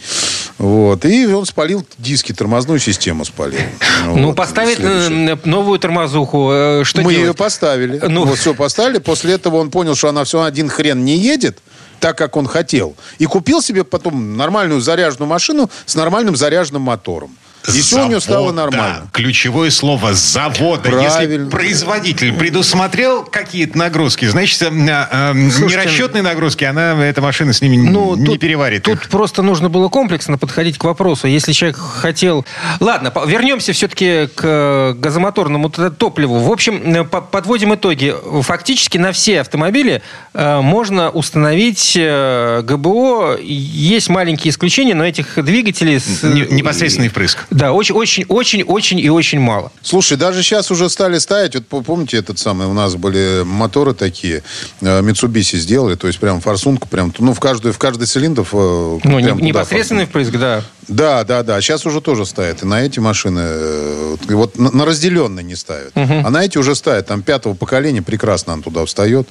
Вот, 0.57 1.03
и 1.05 1.25
он 1.27 1.45
спалил 1.45 1.85
диски, 1.97 2.33
тормозную 2.33 2.79
систему 2.79 3.25
спалил. 3.25 3.59
Ну, 4.05 4.27
вот, 4.27 4.35
поставить 4.35 4.77
следующее. 4.77 5.39
новую 5.43 5.79
тормозуху, 5.79 6.49
э, 6.51 6.83
что 6.85 7.01
Мы 7.01 7.11
делать? 7.13 7.27
ее 7.27 7.33
поставили. 7.33 7.99
Ну, 8.07 8.25
вот 8.25 8.37
все 8.37 8.53
поставили, 8.53 8.99
после 8.99 9.33
этого 9.33 9.57
он 9.57 9.71
понял, 9.71 9.95
что 9.95 10.09
она 10.09 10.23
все 10.23 10.43
один 10.43 10.69
хрен 10.69 11.03
не 11.03 11.17
едет, 11.17 11.59
так, 11.99 12.17
как 12.17 12.37
он 12.37 12.47
хотел. 12.47 12.95
И 13.17 13.25
купил 13.25 13.61
себе 13.61 13.83
потом 13.83 14.37
нормальную 14.37 14.81
заряженную 14.81 15.29
машину 15.29 15.69
с 15.85 15.95
нормальным 15.95 16.35
заряженным 16.35 16.83
мотором. 16.83 17.35
И 17.73 17.81
все 17.81 18.05
у 18.05 18.09
него 18.09 18.19
стало 18.19 18.51
нормально. 18.51 19.07
Ключевое 19.11 19.69
слово 19.69 20.13
завода. 20.13 20.89
Правильно. 20.89 21.03
Если 21.03 21.49
производитель 21.49 22.33
предусмотрел 22.33 23.23
какие-то 23.23 23.77
нагрузки, 23.77 24.25
значит, 24.25 24.61
э, 24.61 24.67
э, 24.67 25.33
нерасчетные 25.33 26.21
нагрузки, 26.21 26.63
она, 26.63 27.03
эта 27.05 27.21
машина 27.21 27.53
с 27.53 27.61
ними 27.61 27.77
ну, 27.77 28.15
не 28.15 28.25
тут, 28.25 28.39
переварит. 28.39 28.83
Тут 28.83 28.95
их. 28.95 29.09
просто 29.09 29.41
нужно 29.41 29.69
было 29.69 29.89
комплексно 29.89 30.37
подходить 30.37 30.77
к 30.77 30.83
вопросу. 30.83 31.27
Если 31.27 31.53
человек 31.53 31.77
хотел... 31.77 32.45
Ладно, 32.79 33.11
вернемся 33.25 33.73
все-таки 33.73 34.27
к 34.33 34.93
газомоторному 34.97 35.69
топливу. 35.69 36.39
В 36.39 36.51
общем, 36.51 36.81
э, 36.95 37.03
подводим 37.03 37.73
итоги. 37.75 38.13
Фактически 38.41 38.97
на 38.97 39.11
все 39.11 39.41
автомобили 39.41 40.01
э, 40.33 40.61
можно 40.61 41.09
установить 41.09 41.95
э, 41.97 42.61
ГБО. 42.63 43.37
Есть 43.41 44.09
маленькие 44.09 44.51
исключения, 44.51 44.95
но 44.95 45.05
этих 45.05 45.43
двигателей... 45.43 45.99
С... 45.99 46.23
Непосредственный 46.23 47.09
впрыск. 47.09 47.45
Да, 47.55 47.71
очень, 47.71 47.95
очень, 47.95 48.25
очень, 48.27 48.63
очень 48.63 48.99
и 48.99 49.09
очень 49.09 49.39
мало. 49.39 49.71
Слушай, 49.81 50.17
даже 50.17 50.43
сейчас 50.43 50.71
уже 50.71 50.89
стали 50.89 51.19
ставить, 51.19 51.55
вот 51.55 51.85
помните 51.85 52.17
этот 52.17 52.37
самый, 52.37 52.67
у 52.67 52.73
нас 52.73 52.95
были 52.95 53.43
моторы 53.45 53.93
такие, 53.93 54.43
э, 54.81 55.01
Mitsubishi 55.01 55.55
сделали, 55.55 55.95
то 55.95 56.07
есть 56.07 56.19
прям 56.19 56.41
форсунку, 56.41 56.89
прям, 56.89 57.13
ну, 57.17 57.33
в 57.33 57.39
каждую, 57.39 57.73
в 57.73 57.77
каждый 57.77 58.07
цилиндр. 58.07 58.45
Э, 58.51 58.99
ну, 59.01 59.19
непосредственный 59.19 60.05
впрыск, 60.05 60.31
да. 60.31 60.63
Да, 60.87 61.23
да, 61.23 61.43
да. 61.43 61.61
Сейчас 61.61 61.85
уже 61.85 62.01
тоже 62.01 62.25
ставят. 62.25 62.61
И 62.61 62.65
на 62.65 62.83
эти 62.83 62.99
машины, 62.99 63.41
э, 63.43 64.15
вот 64.29 64.57
на, 64.57 64.71
на 64.71 64.85
разделенные 64.85 65.43
не 65.43 65.55
ставят. 65.55 65.95
Угу. 65.95 66.23
А 66.25 66.29
на 66.29 66.43
эти 66.43 66.57
уже 66.57 66.75
ставят. 66.75 67.07
Там 67.07 67.23
пятого 67.23 67.53
поколения 67.53 68.01
прекрасно 68.01 68.53
он 68.53 68.61
туда 68.61 68.85
встает. 68.85 69.27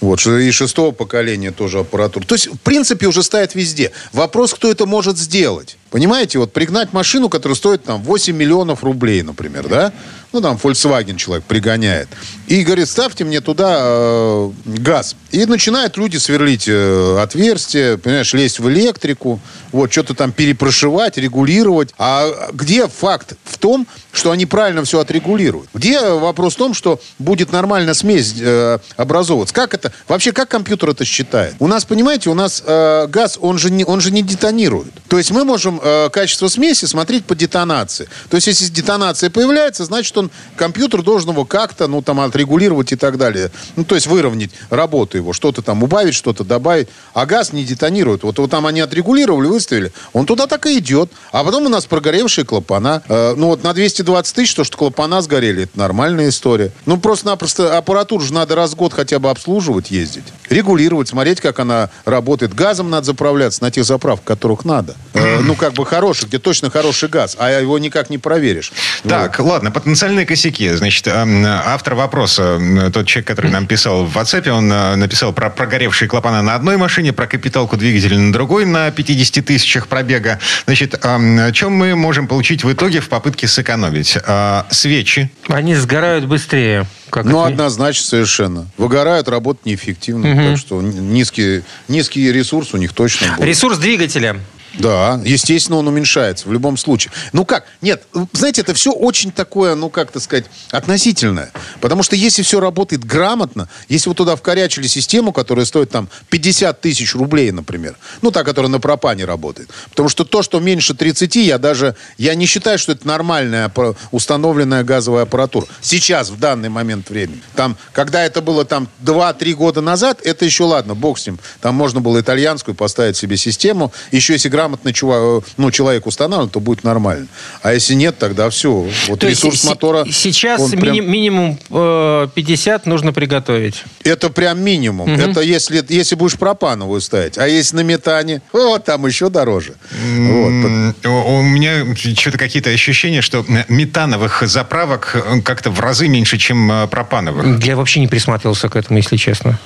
Вот. 0.00 0.24
И 0.26 0.50
шестого 0.52 0.92
поколения 0.92 1.50
тоже 1.50 1.80
аппаратура. 1.80 2.24
То 2.24 2.34
есть, 2.34 2.46
в 2.46 2.58
принципе, 2.58 3.06
уже 3.06 3.22
ставят 3.22 3.54
везде. 3.54 3.92
Вопрос, 4.12 4.54
кто 4.54 4.70
это 4.70 4.86
может 4.86 5.18
сделать. 5.18 5.76
Понимаете, 5.90 6.38
вот 6.38 6.52
пригнать 6.52 6.92
машину, 6.92 7.28
которая 7.28 7.54
стоит 7.56 7.84
там 7.84 8.02
8 8.02 8.36
миллионов 8.36 8.82
рублей, 8.82 9.22
например, 9.22 9.68
да? 9.68 9.92
Ну, 10.36 10.42
там 10.42 10.60
Volkswagen 10.62 11.16
человек 11.16 11.46
пригоняет. 11.46 12.08
И 12.46 12.62
говорит, 12.62 12.90
ставьте 12.90 13.24
мне 13.24 13.40
туда 13.40 13.78
э, 13.80 14.50
газ. 14.66 15.16
И 15.30 15.46
начинают 15.46 15.96
люди 15.96 16.18
сверлить 16.18 16.68
э, 16.68 17.18
отверстия, 17.18 17.96
понимаешь, 17.96 18.34
лезть 18.34 18.58
в 18.58 18.68
электрику, 18.68 19.40
вот, 19.72 19.90
что-то 19.90 20.12
там 20.12 20.32
перепрошивать, 20.32 21.16
регулировать. 21.16 21.94
А 21.96 22.50
где 22.52 22.86
факт 22.86 23.32
в 23.44 23.56
том, 23.56 23.86
что 24.12 24.30
они 24.30 24.44
правильно 24.44 24.84
все 24.84 25.00
отрегулируют? 25.00 25.70
Где 25.72 26.00
вопрос 26.00 26.54
в 26.54 26.58
том, 26.58 26.74
что 26.74 27.00
будет 27.18 27.50
нормально 27.50 27.94
смесь 27.94 28.34
э, 28.38 28.78
образовываться? 28.98 29.54
Как 29.54 29.72
это? 29.72 29.90
Вообще, 30.06 30.32
как 30.32 30.50
компьютер 30.50 30.90
это 30.90 31.06
считает? 31.06 31.54
У 31.60 31.66
нас, 31.66 31.86
понимаете, 31.86 32.28
у 32.28 32.34
нас 32.34 32.62
э, 32.66 33.06
газ, 33.06 33.38
он 33.40 33.56
же, 33.56 33.70
не, 33.70 33.86
он 33.86 34.02
же 34.02 34.10
не 34.10 34.20
детонирует. 34.20 34.92
То 35.08 35.16
есть 35.16 35.30
мы 35.30 35.44
можем 35.44 35.80
э, 35.82 36.10
качество 36.10 36.48
смеси 36.48 36.84
смотреть 36.84 37.24
по 37.24 37.34
детонации. 37.34 38.06
То 38.28 38.36
есть 38.36 38.48
если 38.48 38.66
детонация 38.66 39.30
появляется, 39.30 39.86
значит, 39.86 40.16
он, 40.18 40.25
компьютер 40.56 41.02
должен 41.02 41.30
его 41.30 41.44
как-то, 41.44 41.86
ну, 41.86 42.02
там, 42.02 42.20
отрегулировать 42.20 42.92
и 42.92 42.96
так 42.96 43.18
далее. 43.18 43.50
Ну, 43.76 43.84
то 43.84 43.94
есть 43.94 44.06
выровнять 44.06 44.50
работу 44.70 45.16
его, 45.16 45.32
что-то 45.32 45.62
там 45.62 45.82
убавить, 45.82 46.14
что-то 46.14 46.44
добавить. 46.44 46.88
А 47.14 47.26
газ 47.26 47.52
не 47.52 47.64
детонирует. 47.64 48.22
Вот, 48.22 48.38
вот 48.38 48.50
там 48.50 48.66
они 48.66 48.80
отрегулировали, 48.80 49.48
выставили, 49.48 49.92
он 50.12 50.26
туда 50.26 50.46
так 50.46 50.66
и 50.66 50.78
идет. 50.78 51.10
А 51.32 51.44
потом 51.44 51.66
у 51.66 51.68
нас 51.68 51.86
прогоревшие 51.86 52.44
клапана. 52.44 53.02
Э, 53.08 53.34
ну, 53.36 53.48
вот 53.48 53.62
на 53.62 53.72
220 53.72 54.34
тысяч, 54.34 54.54
то, 54.54 54.64
что 54.64 54.76
клапана 54.76 55.20
сгорели, 55.20 55.64
это 55.64 55.78
нормальная 55.78 56.28
история. 56.28 56.72
Ну, 56.86 56.98
просто-напросто 56.98 57.76
аппаратуру 57.76 58.24
же 58.24 58.32
надо 58.32 58.54
раз 58.54 58.72
в 58.72 58.76
год 58.76 58.92
хотя 58.92 59.18
бы 59.18 59.30
обслуживать, 59.30 59.90
ездить. 59.90 60.24
Регулировать, 60.50 61.08
смотреть, 61.08 61.40
как 61.40 61.58
она 61.58 61.90
работает. 62.04 62.54
Газом 62.54 62.90
надо 62.90 63.06
заправляться 63.06 63.62
на 63.62 63.70
тех 63.70 63.84
заправках, 63.84 64.26
которых 64.26 64.64
надо. 64.64 64.94
Э, 65.14 65.40
ну, 65.40 65.54
как 65.54 65.72
бы 65.74 65.84
хороший, 65.86 66.26
где 66.26 66.38
точно 66.38 66.70
хороший 66.70 67.08
газ, 67.08 67.36
а 67.38 67.50
его 67.50 67.78
никак 67.78 68.10
не 68.10 68.18
проверишь. 68.18 68.72
Так, 69.02 69.38
вот. 69.38 69.50
ладно, 69.50 69.70
потенциальные 70.06 70.26
косяки. 70.26 70.68
Значит, 70.70 71.08
автор 71.08 71.94
вопроса, 71.94 72.60
тот 72.92 73.06
человек, 73.06 73.26
который 73.26 73.50
нам 73.50 73.66
писал 73.66 74.04
в 74.04 74.16
WhatsApp, 74.16 74.48
он 74.48 74.72
э, 74.72 74.94
написал 74.96 75.32
про 75.32 75.50
прогоревшие 75.50 76.08
клапана 76.08 76.42
на 76.42 76.54
одной 76.54 76.76
машине, 76.76 77.12
про 77.12 77.26
капиталку 77.26 77.76
двигателя 77.76 78.16
на 78.18 78.32
другой 78.32 78.66
на 78.66 78.90
50 78.90 79.44
тысячах 79.44 79.88
пробега. 79.88 80.38
Значит, 80.66 80.94
о 81.02 81.52
чем 81.52 81.72
мы 81.72 81.96
можем 81.96 82.28
получить 82.28 82.64
в 82.64 82.72
итоге 82.72 83.00
в 83.00 83.08
попытке 83.08 83.48
сэкономить? 83.48 84.16
А, 84.26 84.66
свечи. 84.70 85.30
Они 85.48 85.74
сгорают 85.74 86.26
быстрее. 86.26 86.86
Как 87.10 87.24
ну, 87.24 87.40
это- 87.40 87.48
однозначно, 87.48 88.04
совершенно. 88.04 88.66
Выгорают, 88.76 89.28
работают 89.28 89.66
неэффективно. 89.66 90.50
Так 90.50 90.58
что 90.58 90.80
низкий, 90.82 91.62
низкий 91.88 92.32
ресурс 92.32 92.74
у 92.74 92.76
них 92.76 92.92
точно 92.92 93.34
будет. 93.36 93.46
Ресурс 93.46 93.78
двигателя. 93.78 94.36
Да, 94.78 95.20
естественно, 95.24 95.78
он 95.78 95.88
уменьшается 95.88 96.48
в 96.48 96.52
любом 96.52 96.76
случае. 96.76 97.12
Ну 97.32 97.44
как? 97.44 97.64
Нет, 97.80 98.02
знаете, 98.32 98.60
это 98.60 98.74
все 98.74 98.92
очень 98.92 99.32
такое, 99.32 99.74
ну 99.74 99.88
как 99.88 100.10
так 100.12 100.22
сказать, 100.22 100.46
относительное. 100.70 101.50
Потому 101.80 102.02
что 102.02 102.16
если 102.16 102.42
все 102.42 102.60
работает 102.60 103.04
грамотно, 103.04 103.68
если 103.88 104.08
вы 104.08 104.14
туда 104.14 104.36
вкорячили 104.36 104.86
систему, 104.86 105.32
которая 105.32 105.64
стоит 105.64 105.90
там 105.90 106.08
50 106.30 106.80
тысяч 106.80 107.14
рублей, 107.14 107.50
например, 107.52 107.96
ну 108.22 108.30
та, 108.30 108.44
которая 108.44 108.70
на 108.70 108.80
пропане 108.80 109.24
работает. 109.24 109.70
Потому 109.90 110.08
что 110.08 110.24
то, 110.24 110.42
что 110.42 110.60
меньше 110.60 110.94
30, 110.94 111.36
я 111.36 111.58
даже, 111.58 111.96
я 112.18 112.34
не 112.34 112.46
считаю, 112.46 112.78
что 112.78 112.92
это 112.92 113.06
нормальная 113.06 113.72
установленная 114.10 114.84
газовая 114.84 115.22
аппаратура. 115.22 115.66
Сейчас, 115.80 116.30
в 116.30 116.38
данный 116.38 116.68
момент 116.68 117.10
времени. 117.10 117.42
Там, 117.54 117.76
когда 117.92 118.22
это 118.22 118.42
было 118.42 118.64
там 118.64 118.88
2-3 119.02 119.54
года 119.54 119.80
назад, 119.80 120.20
это 120.22 120.44
еще 120.44 120.64
ладно, 120.64 120.94
бог 120.94 121.18
с 121.18 121.26
ним. 121.26 121.38
Там 121.60 121.74
можно 121.74 122.00
было 122.00 122.20
итальянскую 122.20 122.74
поставить 122.74 123.16
себе 123.16 123.36
систему. 123.36 123.92
Еще 124.12 124.34
если 124.34 124.48
грамотно 124.48 124.65
чува- 124.74 125.44
ну, 125.56 125.70
человек 125.70 126.06
устанавливает, 126.06 126.52
то 126.52 126.60
будет 126.60 126.84
нормально. 126.84 127.26
А 127.62 127.72
если 127.72 127.94
нет, 127.94 128.18
тогда 128.18 128.50
все. 128.50 128.88
Вот 129.08 129.20
То 129.20 129.28
ресурс 129.28 129.64
мотора... 129.64 130.04
Сейчас 130.10 130.70
прям- 130.70 130.94
мини- 130.96 131.00
минимум 131.06 131.58
э, 131.70 132.28
50 132.34 132.86
нужно 132.86 133.12
приготовить. 133.12 133.84
Это 134.04 134.30
прям 134.30 134.60
минимум. 134.60 135.08
Это 135.08 135.40
если, 135.40 135.84
если 135.88 136.14
будешь 136.14 136.38
пропановую 136.38 137.00
ставить. 137.00 137.38
А 137.38 137.46
если 137.46 137.76
на 137.76 137.80
метане, 137.80 138.42
вот 138.52 138.84
там 138.84 139.06
еще 139.06 139.28
дороже. 139.30 139.74
Вот. 139.90 141.02
У 141.04 141.42
меня 141.42 141.84
что-то 141.94 142.38
какие-то 142.38 142.70
ощущения, 142.70 143.22
что 143.22 143.44
метановых 143.68 144.42
заправок 144.46 145.12
э, 145.14 145.40
как-то 145.42 145.70
в 145.70 145.80
разы 145.80 146.08
меньше, 146.08 146.38
чем 146.38 146.70
э, 146.70 146.86
пропановых. 146.86 147.64
Я 147.64 147.76
вообще 147.76 148.00
не 148.00 148.08
присматривался 148.08 148.68
к 148.68 148.76
этому, 148.76 148.98
если 148.98 149.16
честно. 149.16 149.58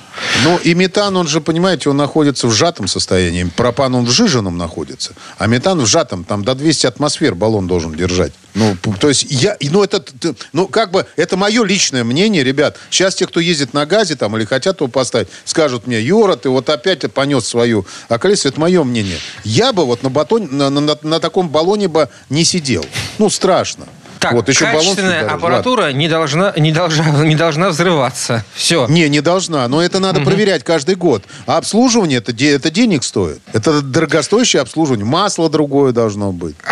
Ну, 0.45 0.59
и 0.59 0.75
метан, 0.75 1.17
он 1.17 1.27
же, 1.29 1.41
понимаете, 1.41 1.91
он 1.91 1.97
находится 1.97 2.47
в 2.47 2.53
сжатом 2.53 2.89
состоянии. 2.89 3.45
Пропан, 3.45 3.95
он 3.95 4.05
в 4.05 4.11
жиженном 4.11 4.57
находится. 4.59 4.90
А 5.39 5.47
метан 5.47 5.79
в 5.81 5.87
сжатом, 5.87 6.25
там 6.25 6.45
до 6.45 6.55
200 6.55 6.87
атмосфер 6.87 7.35
баллон 7.35 7.67
должен 7.67 7.95
держать. 7.95 8.33
Ну, 8.55 8.77
то 8.99 9.09
есть 9.09 9.27
я, 9.29 9.57
ну, 9.61 9.85
это, 9.85 10.05
ну, 10.53 10.67
как 10.67 10.91
бы, 10.91 11.07
это 11.17 11.37
мое 11.37 11.63
личное 11.65 12.03
мнение, 12.05 12.43
ребят. 12.43 12.77
Сейчас 12.91 13.15
те, 13.15 13.27
кто 13.27 13.39
ездит 13.41 13.73
на 13.75 13.87
газе 13.87 14.17
там 14.17 14.37
или 14.37 14.45
хотят 14.45 14.81
его 14.81 14.89
поставить, 14.89 15.29
скажут 15.45 15.87
мне, 15.87 16.01
Юра, 16.01 16.35
ты 16.37 16.49
вот 16.49 16.69
опять 16.69 17.11
понес 17.13 17.47
свою 17.47 17.87
околесицу. 18.09 18.49
Это 18.49 18.61
мое 18.61 18.83
мнение. 18.85 19.19
Я 19.45 19.73
бы 19.73 19.85
вот 19.87 20.03
на, 20.03 20.11
батоне, 20.11 20.49
на- 20.49 20.69
на- 20.71 20.99
на 21.03 21.21
таком 21.21 21.49
баллоне 21.49 21.89
бы 21.89 22.09
не 22.29 22.45
сидел. 22.45 22.85
Ну, 23.19 23.31
страшно. 23.31 23.87
Так, 24.21 24.33
вот, 24.33 24.49
еще 24.49 24.67
баллон 24.67 24.81
качественная 24.81 25.23
сюда, 25.23 25.35
аппаратура 25.35 25.93
не 25.93 26.07
должна, 26.09 26.53
не, 26.57 26.73
должна, 26.73 27.25
не 27.25 27.35
должна 27.35 27.71
взрываться. 27.71 28.45
Все. 28.55 28.87
Не, 28.89 29.09
не 29.09 29.21
должна. 29.23 29.67
Но 29.67 29.83
это 29.83 29.99
надо 29.99 30.21
проверять 30.21 30.63
каждый 30.63 30.95
год. 30.95 31.25
А 31.47 31.57
обслуживание 31.57 32.19
это, 32.19 32.33
это 32.45 32.71
денег 32.71 33.03
стоит. 33.03 33.41
Это 33.55 33.81
дорогостоящее 33.81 34.61
обслуживание. 34.63 35.07
Масло 35.07 35.49
другое 35.49 35.93
должно 35.93 36.33
быть. 36.33 36.57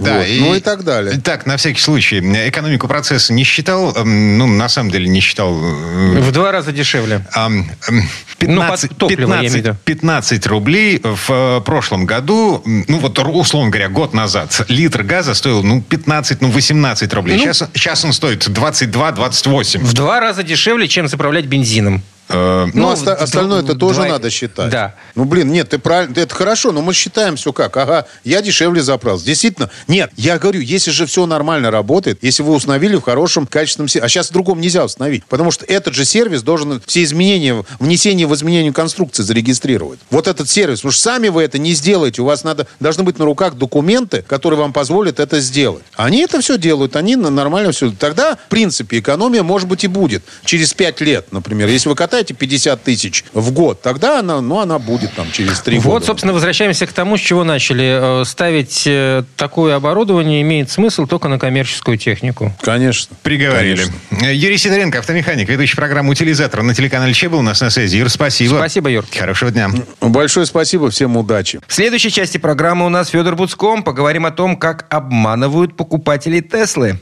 Да, 0.00 0.18
Вот. 0.18 0.26
Ну 0.38 0.54
и 0.54 0.60
так 0.60 0.84
далее. 0.84 1.20
Так, 1.20 1.46
на 1.46 1.56
всякий 1.56 1.80
случай, 1.80 2.18
экономику 2.20 2.88
процесса 2.88 3.32
не 3.32 3.44
считал, 3.44 3.92
эм, 3.96 4.36
ну, 4.36 4.46
на 4.46 4.68
самом 4.68 4.90
деле 4.90 5.08
не 5.08 5.20
считал. 5.20 5.54
э, 5.54 6.20
В 6.20 6.30
два 6.32 6.52
раза 6.52 6.72
дешевле. 6.72 7.24
ам, 7.32 7.70
эм, 7.88 8.08
15, 8.38 8.90
под 8.90 8.98
топливо, 8.98 9.34
я 9.34 9.40
имею 9.40 9.50
в 9.50 9.54
15, 9.54 9.56
виду. 9.64 9.76
15 9.84 10.46
рублей 10.46 11.00
в 11.02 11.30
э, 11.30 11.60
прошлом 11.64 12.04
году, 12.04 12.62
ну 12.64 12.98
вот 12.98 13.18
условно 13.18 13.70
говоря, 13.70 13.88
год 13.88 14.12
назад, 14.12 14.62
литр 14.68 15.02
газа 15.04 15.34
стоил, 15.34 15.62
ну, 15.62 15.80
15, 15.80 16.40
ну, 16.40 16.50
18 16.50 16.81
рублей. 17.14 17.36
Ну. 17.36 17.42
сейчас, 17.42 17.68
сейчас 17.74 18.04
он 18.04 18.12
стоит 18.12 18.46
22-28. 18.46 19.78
В 19.78 19.92
два 19.94 20.20
раза 20.20 20.42
дешевле, 20.42 20.88
чем 20.88 21.08
заправлять 21.08 21.46
бензином. 21.46 22.02
Э, 22.28 22.66
Ну, 22.72 22.82
Ну, 22.82 22.88
оста- 22.88 23.14
остальное 23.14 23.62
это 23.62 23.74
тоже 23.74 24.00
два- 24.00 24.08
надо 24.08 24.30
считать. 24.30 24.70
Да. 24.70 24.94
Ну, 25.14 25.24
блин, 25.24 25.50
нет, 25.52 25.68
ты 25.70 25.78
правильно, 25.78 26.18
это 26.18 26.34
хорошо, 26.34 26.72
но 26.72 26.80
мы 26.80 26.94
считаем 26.94 27.36
все 27.36 27.52
как. 27.52 27.76
Ага, 27.76 28.06
я 28.24 28.40
дешевле 28.42 28.80
заправился. 28.82 29.26
Действительно, 29.26 29.70
нет, 29.88 30.10
я 30.16 30.38
говорю, 30.38 30.60
если 30.60 30.90
же 30.90 31.06
все 31.06 31.26
нормально 31.26 31.70
работает, 31.70 32.18
если 32.22 32.42
вы 32.42 32.54
установили 32.54 32.96
в 32.96 33.02
хорошем, 33.02 33.46
качественном 33.46 33.88
сервисе, 33.88 34.06
а 34.06 34.08
сейчас 34.08 34.30
в 34.30 34.32
другом 34.32 34.60
нельзя 34.60 34.84
установить, 34.84 35.24
потому 35.26 35.50
что 35.50 35.64
этот 35.66 35.94
же 35.94 36.04
сервис 36.04 36.42
должен 36.42 36.80
все 36.86 37.02
изменения, 37.02 37.64
внесение 37.80 38.26
в 38.26 38.34
изменение 38.34 38.72
конструкции 38.72 39.22
зарегистрировать. 39.22 39.98
Вот 40.10 40.26
этот 40.28 40.48
сервис, 40.48 40.78
потому 40.80 40.92
что 40.92 41.02
сами 41.02 41.28
вы 41.28 41.42
это 41.42 41.58
не 41.58 41.72
сделаете, 41.74 42.22
у 42.22 42.24
вас 42.24 42.44
надо, 42.44 42.66
должны 42.80 43.02
быть 43.02 43.18
на 43.18 43.24
руках 43.24 43.54
документы, 43.54 44.22
которые 44.22 44.58
вам 44.60 44.72
позволят 44.72 45.20
это 45.20 45.40
сделать. 45.40 45.82
Они 45.96 46.20
это 46.22 46.40
все 46.40 46.56
делают, 46.56 46.96
они 46.96 47.16
нормально 47.16 47.72
все. 47.72 47.90
Тогда, 47.90 48.36
в 48.36 48.48
принципе, 48.48 48.98
экономия, 49.00 49.42
может 49.42 49.68
быть, 49.68 49.84
и 49.84 49.88
будет. 49.88 50.22
Через 50.44 50.72
5 50.72 51.00
лет, 51.00 51.32
например. 51.32 51.68
Если 51.68 51.88
вы 51.88 51.94
катаете 52.12 52.34
50 52.34 52.82
тысяч 52.82 53.24
в 53.32 53.52
год, 53.52 53.80
тогда 53.80 54.18
она, 54.18 54.42
ну, 54.42 54.60
она 54.60 54.78
будет 54.78 55.14
там 55.14 55.32
через 55.32 55.60
3 55.60 55.78
года. 55.78 55.88
Вот, 55.88 56.04
собственно, 56.04 56.34
возвращаемся 56.34 56.86
к 56.86 56.92
тому, 56.92 57.16
с 57.16 57.20
чего 57.20 57.42
начали. 57.42 58.20
Э, 58.20 58.24
Ставить 58.26 58.82
э, 58.86 59.24
такое 59.36 59.76
оборудование 59.76 60.42
имеет 60.42 60.70
смысл 60.70 61.06
только 61.06 61.28
на 61.28 61.38
коммерческую 61.38 61.96
технику. 61.96 62.52
Конечно. 62.60 63.16
Приговорили. 63.22 63.86
Конечно. 64.10 64.26
Э, 64.26 64.34
Юрий 64.34 64.58
Сидоренко, 64.58 64.98
автомеханик, 64.98 65.48
ведущий 65.48 65.74
программы 65.74 66.10
«Утилизатор» 66.10 66.62
на 66.62 66.74
телеканале 66.74 67.14
Че 67.14 67.30
был 67.30 67.38
у 67.38 67.42
нас 67.42 67.62
на 67.62 67.70
связи. 67.70 67.96
Юр, 67.96 68.10
спасибо. 68.10 68.56
Спасибо, 68.56 68.90
Юр. 68.90 69.06
Хорошего 69.10 69.50
дня. 69.50 69.70
Большое 70.02 70.44
спасибо, 70.44 70.90
всем 70.90 71.16
удачи. 71.16 71.60
В 71.66 71.72
следующей 71.72 72.10
части 72.10 72.36
программы 72.36 72.84
у 72.84 72.90
нас 72.90 73.08
Федор 73.08 73.36
Буцком. 73.36 73.82
Поговорим 73.82 74.26
о 74.26 74.32
том, 74.32 74.56
как 74.56 74.84
обманывают 74.90 75.78
покупателей 75.78 76.42
Теслы. 76.42 77.00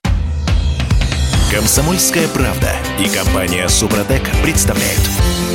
Комсомольская 1.53 2.29
правда 2.29 2.77
и 2.99 3.09
компания 3.09 3.69
Супротек 3.69 4.23
представляют. 4.43 5.01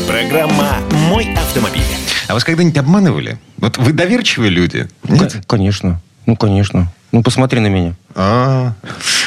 Программа 0.08 0.78
«Мой 1.10 1.34
автомобиль». 1.36 1.82
А 2.28 2.34
вас 2.34 2.44
когда-нибудь 2.44 2.78
обманывали? 2.78 3.38
Вот 3.58 3.78
вы 3.78 3.94
доверчивые 3.94 4.50
люди? 4.52 4.88
Нет? 5.08 5.34
К- 5.34 5.48
Конечно. 5.48 6.02
Ну, 6.26 6.36
конечно. 6.36 6.92
Ну, 7.12 7.24
посмотри 7.24 7.60
на 7.60 7.68
меня. 7.68 7.96
А, 8.18 8.74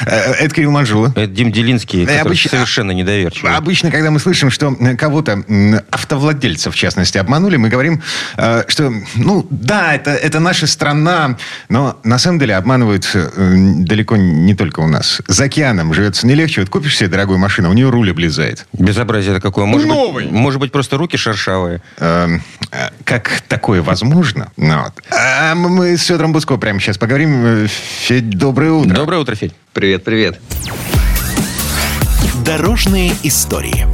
э, 0.07 0.33
Это 0.45 0.55
Кирилл 0.55 0.71
Манжула. 0.71 1.09
Это 1.15 1.27
Дим 1.27 1.53
Делинский, 1.53 2.07
который 2.07 2.21
обычно- 2.23 2.51
совершенно 2.51 2.93
недоверчивый. 2.93 3.55
Обычно, 3.55 3.91
когда 3.91 4.11
мы 4.11 4.19
слышим, 4.19 4.51
что 4.51 4.75
э, 4.81 4.97
кого-то, 4.97 5.43
м, 5.47 5.81
автовладельца 5.91 6.71
в 6.71 6.75
частности, 6.75 7.19
обманули, 7.19 7.57
мы 7.57 7.69
говорим, 7.69 8.03
э, 8.39 8.65
что, 8.69 8.91
ну, 9.17 9.47
да, 9.51 9.95
это, 9.95 10.13
это 10.13 10.41
наша 10.41 10.67
страна, 10.67 11.37
но 11.69 11.99
на 12.03 12.19
самом 12.19 12.39
деле 12.39 12.57
обманывают 12.57 13.09
э, 13.15 13.29
далеко 13.81 14.17
не 14.17 14.55
только 14.55 14.81
у 14.81 14.87
нас. 14.89 15.21
За 15.27 15.45
океаном 15.45 15.93
живется 15.93 16.27
не 16.27 16.35
легче. 16.35 16.63
Вот 16.63 16.71
купишь 16.71 16.97
себе 16.97 17.11
дорогую 17.11 17.39
машину, 17.39 17.69
у 17.71 17.75
нее 17.75 17.91
руль 17.91 18.11
облезает. 18.11 18.67
Безобразие 18.73 19.33
это 19.33 19.43
какое. 19.43 19.67
Может 19.67 19.87
Новый. 19.89 20.25
Быть, 20.25 20.33
может 20.33 20.61
быть, 20.61 20.73
просто 20.73 20.97
руки 20.97 21.17
шершавые. 21.19 21.83
Эм, 21.99 22.43
э, 22.73 22.89
Как 23.05 23.43
такое 23.49 23.83
возможно? 23.83 24.51
Ну, 24.57 24.83
вот. 24.83 24.93
А 25.11 25.55
мы 25.55 25.97
с 25.97 26.05
Федором 26.05 26.33
Буско 26.33 26.57
прямо 26.57 26.81
сейчас 26.81 26.97
поговорим. 26.97 27.45
Э, 27.45 27.67
Федь, 28.07 28.31
доброе 28.31 28.78
утро. 28.79 28.95
Доброе 28.95 29.21
утро, 29.21 29.35
Федь. 29.35 29.55
Привет, 29.73 30.05
привет. 30.05 30.41
Дорожные 32.45 33.13
истории. 33.23 33.87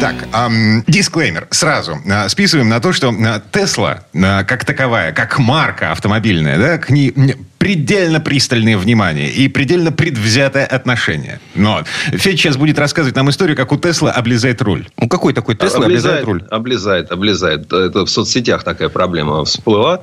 Так, 0.00 0.14
ам, 0.32 0.82
дисклеймер 0.88 1.46
сразу. 1.50 1.96
А, 2.10 2.28
Списываем 2.28 2.68
на 2.68 2.80
то, 2.80 2.92
что 2.92 3.10
а, 3.10 3.40
Тесла, 3.52 4.04
а, 4.14 4.42
как 4.42 4.64
таковая, 4.64 5.12
как 5.12 5.38
марка 5.38 5.92
автомобильная, 5.92 6.58
да, 6.58 6.78
к 6.78 6.90
ней 6.90 7.14
предельно 7.62 8.18
пристальное 8.18 8.76
внимание 8.76 9.30
и 9.30 9.46
предельно 9.46 9.92
предвзятое 9.92 10.66
отношение. 10.66 11.38
Но 11.54 11.84
Федь 12.10 12.36
сейчас 12.40 12.56
будет 12.56 12.76
рассказывать 12.76 13.14
нам 13.14 13.30
историю, 13.30 13.56
как 13.56 13.70
у 13.70 13.76
Тесла 13.76 14.10
облезает 14.10 14.60
руль. 14.62 14.88
Ну, 15.00 15.08
какой 15.08 15.32
такой 15.32 15.54
Тесла 15.54 15.84
облезает 15.84 16.24
руль? 16.24 16.42
Облезает, 16.50 17.12
облезает. 17.12 17.72
Это 17.72 18.04
в 18.04 18.10
соцсетях 18.10 18.64
такая 18.64 18.88
проблема 18.88 19.44
всплыла. 19.44 20.00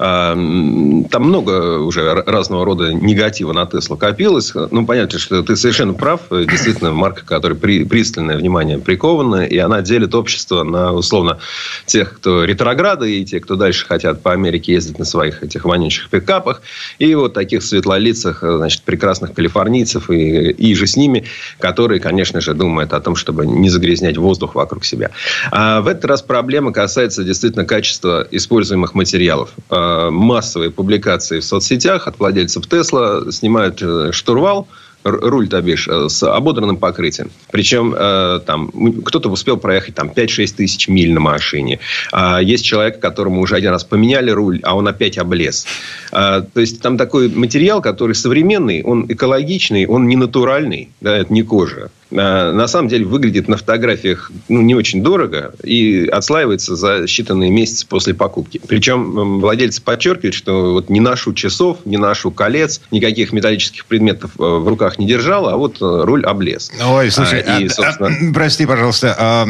А, 0.00 0.32
Там 0.32 1.22
много 1.24 1.80
уже 1.80 2.14
разного 2.14 2.64
рода 2.64 2.94
негатива 2.94 3.52
на 3.52 3.66
Теслу 3.66 3.98
копилось. 3.98 4.54
Ну, 4.70 4.86
понятно, 4.86 5.18
что 5.18 5.42
ты 5.42 5.54
совершенно 5.54 5.92
прав. 5.92 6.22
Действительно, 6.30 6.92
марка, 6.92 7.26
которой 7.26 7.58
при- 7.58 7.84
пристальное 7.84 8.38
внимание 8.38 8.78
приковано, 8.78 9.44
и 9.44 9.58
она 9.58 9.82
делит 9.82 10.14
общество 10.14 10.62
на, 10.62 10.92
условно, 10.94 11.40
тех, 11.84 12.14
кто 12.14 12.44
ретрограды, 12.44 13.18
и 13.18 13.24
те, 13.26 13.38
кто 13.38 13.56
дальше 13.56 13.86
хотят 13.86 14.22
по 14.22 14.32
Америке 14.32 14.72
ездить 14.72 14.98
на 14.98 15.04
своих 15.04 15.42
этих 15.42 15.66
вонючих 15.66 16.08
пикапах, 16.08 16.62
и 17.02 17.16
вот 17.16 17.32
таких 17.32 17.64
светлолицах, 17.64 18.44
э, 18.44 18.56
значит, 18.58 18.82
прекрасных 18.82 19.34
калифорнийцев 19.34 20.08
и, 20.08 20.50
и 20.50 20.74
же 20.76 20.86
с 20.86 20.96
ними, 20.96 21.24
которые, 21.58 21.98
конечно 21.98 22.40
же, 22.40 22.54
думают 22.54 22.92
о 22.92 23.00
том, 23.00 23.16
чтобы 23.16 23.44
не 23.44 23.70
загрязнять 23.70 24.16
воздух 24.16 24.54
вокруг 24.54 24.84
себя. 24.84 25.10
А 25.50 25.80
в 25.80 25.88
этот 25.88 26.04
раз 26.04 26.22
проблема 26.22 26.72
касается 26.72 27.24
действительно 27.24 27.64
качества 27.64 28.24
используемых 28.30 28.94
материалов. 28.94 29.50
А, 29.68 30.10
Массовые 30.10 30.70
публикации 30.70 31.40
в 31.40 31.44
соцсетях 31.44 32.06
от 32.06 32.20
владельцев 32.20 32.68
Тесла 32.68 33.32
снимают 33.32 33.82
э, 33.82 34.10
штурвал, 34.12 34.68
руль, 35.04 35.48
то 35.48 35.60
бишь, 35.60 35.88
э, 35.88 36.08
с 36.08 36.22
ободранным 36.22 36.76
покрытием. 36.76 37.30
Причем 37.50 37.94
э, 37.96 38.40
там 38.46 38.70
кто-то 39.04 39.28
успел 39.28 39.56
проехать 39.56 39.94
там 39.94 40.08
5-6 40.08 40.54
тысяч 40.56 40.88
миль 40.88 41.12
на 41.12 41.20
машине. 41.20 41.78
А 42.12 42.40
есть 42.40 42.64
человек, 42.64 43.00
которому 43.00 43.40
уже 43.40 43.56
один 43.56 43.70
раз 43.70 43.84
поменяли 43.84 44.30
руль, 44.30 44.60
а 44.62 44.76
он 44.76 44.88
опять 44.88 45.18
облез. 45.18 45.66
А, 46.12 46.40
то 46.40 46.60
есть 46.60 46.80
там 46.80 46.96
такой 46.96 47.28
материал, 47.28 47.80
который 47.80 48.14
современный, 48.14 48.82
он 48.82 49.06
экологичный, 49.08 49.86
он 49.86 50.06
не 50.06 50.16
натуральный, 50.16 50.88
да, 51.00 51.16
это 51.16 51.32
не 51.32 51.42
кожа. 51.42 51.90
А, 52.16 52.52
на 52.52 52.66
самом 52.68 52.88
деле 52.88 53.04
выглядит 53.04 53.48
на 53.48 53.56
фотографиях 53.56 54.30
ну, 54.48 54.60
не 54.60 54.74
очень 54.74 55.02
дорого 55.02 55.54
и 55.62 56.06
отслаивается 56.10 56.76
за 56.76 57.04
считанные 57.04 57.50
месяцы 57.50 57.86
после 57.86 58.14
покупки. 58.14 58.60
Причем 58.66 59.40
владельцы 59.40 59.82
подчеркивают, 59.82 60.34
что 60.34 60.72
вот 60.72 60.90
не 60.90 61.00
ношу 61.00 61.32
часов, 61.34 61.78
не 61.84 61.96
ношу 61.96 62.30
колец, 62.30 62.80
никаких 62.90 63.32
металлических 63.32 63.86
предметов 63.86 64.32
э, 64.38 64.42
в 64.42 64.66
руках 64.68 64.98
не 64.98 65.06
держал, 65.06 65.48
а 65.48 65.56
вот 65.56 65.76
э, 65.80 66.02
руль 66.04 66.24
облез. 66.24 66.70
Ой, 66.84 67.10
слушай, 67.10 67.40
А, 67.46 67.60
и, 67.60 67.66
а, 67.66 67.70
собственно- 67.70 68.08
а, 68.30 68.32
прости, 68.34 68.66
пожалуйста, 68.66 69.16
а, 69.18 69.46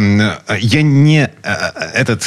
я 0.59 0.83
не 0.83 1.31
а, 1.42 1.90
этот, 1.94 2.22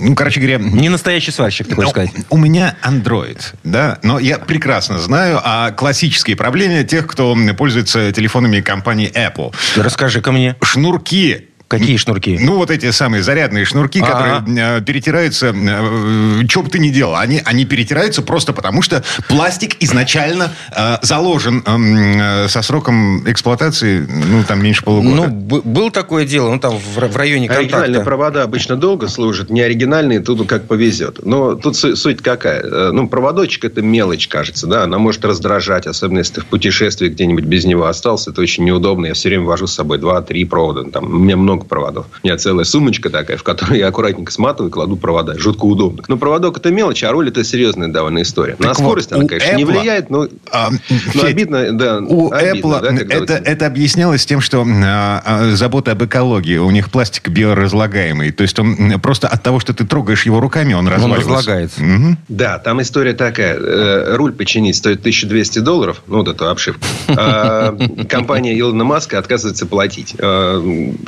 ну, 0.00 0.14
короче 0.14 0.40
говоря, 0.40 0.58
Не 0.58 0.88
настоящий 0.88 1.30
сварщик, 1.30 1.68
ты 1.68 1.74
хочешь 1.74 1.92
Ну, 1.94 2.02
сказать. 2.06 2.26
У 2.30 2.36
меня 2.36 2.76
Android, 2.86 3.38
да, 3.64 3.98
но 4.02 4.18
я 4.18 4.38
прекрасно 4.38 4.98
знаю 4.98 5.40
о 5.42 5.70
классической 5.72 6.34
проблеме 6.36 6.84
тех, 6.84 7.06
кто 7.06 7.36
пользуется 7.56 8.12
телефонами 8.12 8.60
компании 8.60 9.10
Apple. 9.14 9.54
Расскажи-ка 9.76 10.32
мне. 10.32 10.56
Шнурки. 10.62 11.48
Какие 11.78 11.96
шнурки? 11.96 12.38
Ну, 12.40 12.56
вот 12.56 12.70
эти 12.70 12.90
самые 12.90 13.22
зарядные 13.22 13.64
шнурки, 13.64 14.00
Ага. 14.00 14.42
которые 14.42 14.78
э, 14.78 14.80
перетираются, 14.82 15.54
э, 15.54 16.46
что 16.48 16.62
бы 16.62 16.68
ты 16.70 16.78
ни 16.78 16.90
делал, 16.90 17.16
они, 17.16 17.40
они 17.44 17.64
перетираются 17.64 18.22
просто 18.22 18.52
потому, 18.52 18.82
что 18.82 19.02
пластик 19.28 19.76
изначально 19.80 20.52
э, 20.76 20.96
заложен 21.02 21.62
эм, 21.66 22.20
э, 22.20 22.48
со 22.48 22.62
сроком 22.62 23.28
эксплуатации, 23.28 24.06
ну, 24.08 24.44
там, 24.44 24.62
меньше 24.62 24.82
полугода. 24.84 25.14
Ну, 25.14 25.26
б- 25.28 25.62
был 25.64 25.90
такое 25.90 26.24
дело, 26.26 26.50
ну, 26.50 26.58
там, 26.58 26.76
в, 26.78 26.98
в 27.08 27.16
районе 27.16 27.48
Оригинальные 27.48 27.70
контакта. 27.86 28.04
провода 28.04 28.42
обычно 28.42 28.76
долго 28.76 29.08
служат, 29.08 29.50
не 29.50 29.60
оригинальные 29.62 30.20
тут 30.20 30.46
как 30.46 30.66
повезет. 30.68 31.24
Но 31.24 31.54
тут 31.54 31.76
су- 31.76 31.96
суть 31.96 32.20
какая? 32.22 32.60
Э, 32.62 32.90
Ну, 32.92 33.08
проводочек 33.08 33.64
это 33.64 33.80
мелочь, 33.82 34.28
кажется, 34.28 34.66
да, 34.66 34.84
она 34.84 34.98
может 34.98 35.24
раздражать, 35.24 35.86
особенно 35.86 36.18
если 36.18 36.34
ты 36.34 36.40
в 36.42 36.46
путешествии 36.46 37.08
где-нибудь 37.08 37.44
без 37.44 37.64
него 37.64 37.86
остался, 37.86 38.30
это 38.30 38.40
очень 38.40 38.64
неудобно. 38.64 39.06
Я 39.06 39.14
все 39.14 39.28
время 39.28 39.44
вожу 39.44 39.66
с 39.66 39.74
собой 39.74 39.98
2-3 39.98 40.46
провода, 40.46 40.84
там, 40.90 41.04
у 41.04 41.18
меня 41.18 41.36
много 41.36 41.61
проводов. 41.64 42.06
У 42.22 42.26
меня 42.26 42.36
целая 42.36 42.64
сумочка 42.64 43.10
такая, 43.10 43.36
в 43.36 43.42
которой 43.42 43.78
я 43.78 43.88
аккуратненько 43.88 44.32
сматываю 44.32 44.70
и 44.70 44.72
кладу 44.72 44.96
провода. 44.96 45.38
Жутко 45.38 45.64
удобно. 45.64 46.02
Но 46.08 46.16
проводок 46.16 46.58
это 46.58 46.70
мелочь, 46.70 47.02
а 47.04 47.12
руль 47.12 47.28
это 47.28 47.44
серьезная 47.44 47.88
довольно 47.88 48.22
история. 48.22 48.56
На 48.58 48.68
Так 48.68 48.78
скорость 48.78 49.10
вот, 49.10 49.16
она, 49.16 49.24
у 49.24 49.28
конечно, 49.28 49.52
не 49.56 49.64
Apple, 49.64 49.66
влияет, 49.80 50.10
но, 50.10 50.28
А, 50.50 50.70
но 50.70 50.76
Федь, 50.88 51.24
обидно, 51.24 51.72
да. 51.72 51.98
У 51.98 52.30
обидно, 52.32 52.66
Apple 52.68 52.80
да, 52.80 53.14
это, 53.14 53.18
вот- 53.20 53.30
это 53.30 53.66
объяснялось 53.66 54.24
тем, 54.26 54.40
что 54.40 54.64
а, 54.66 55.22
а, 55.24 55.50
забота 55.56 55.92
об 55.92 56.04
экологии. 56.04 56.58
У 56.58 56.70
них 56.70 56.90
пластик 56.90 57.28
биоразлагаемый. 57.28 58.32
То 58.32 58.42
есть 58.42 58.58
он 58.58 59.00
просто 59.00 59.28
от 59.28 59.42
того, 59.42 59.60
что 59.60 59.72
ты 59.74 59.86
трогаешь 59.86 60.24
его 60.26 60.40
руками, 60.40 60.74
он 60.74 60.88
разваливается. 60.88 61.28
разлагается. 61.30 61.82
Мгм. 61.82 62.18
Да, 62.28 62.58
там 62.58 62.80
история 62.82 63.12
такая. 63.14 63.56
Э, 63.58 64.16
Руль 64.16 64.32
починить 64.32 64.76
стоит 64.76 65.00
1200 65.00 65.60
долларов. 65.60 66.02
Ну, 66.06 66.18
вот 66.18 66.28
эту 66.28 66.48
обшивку. 66.48 66.82
А 67.08 67.76
компания 68.08 68.58
Илона 68.58 68.84
Маска 68.84 69.18
отказывается 69.18 69.66
платить. 69.66 70.14
А, 70.18 70.62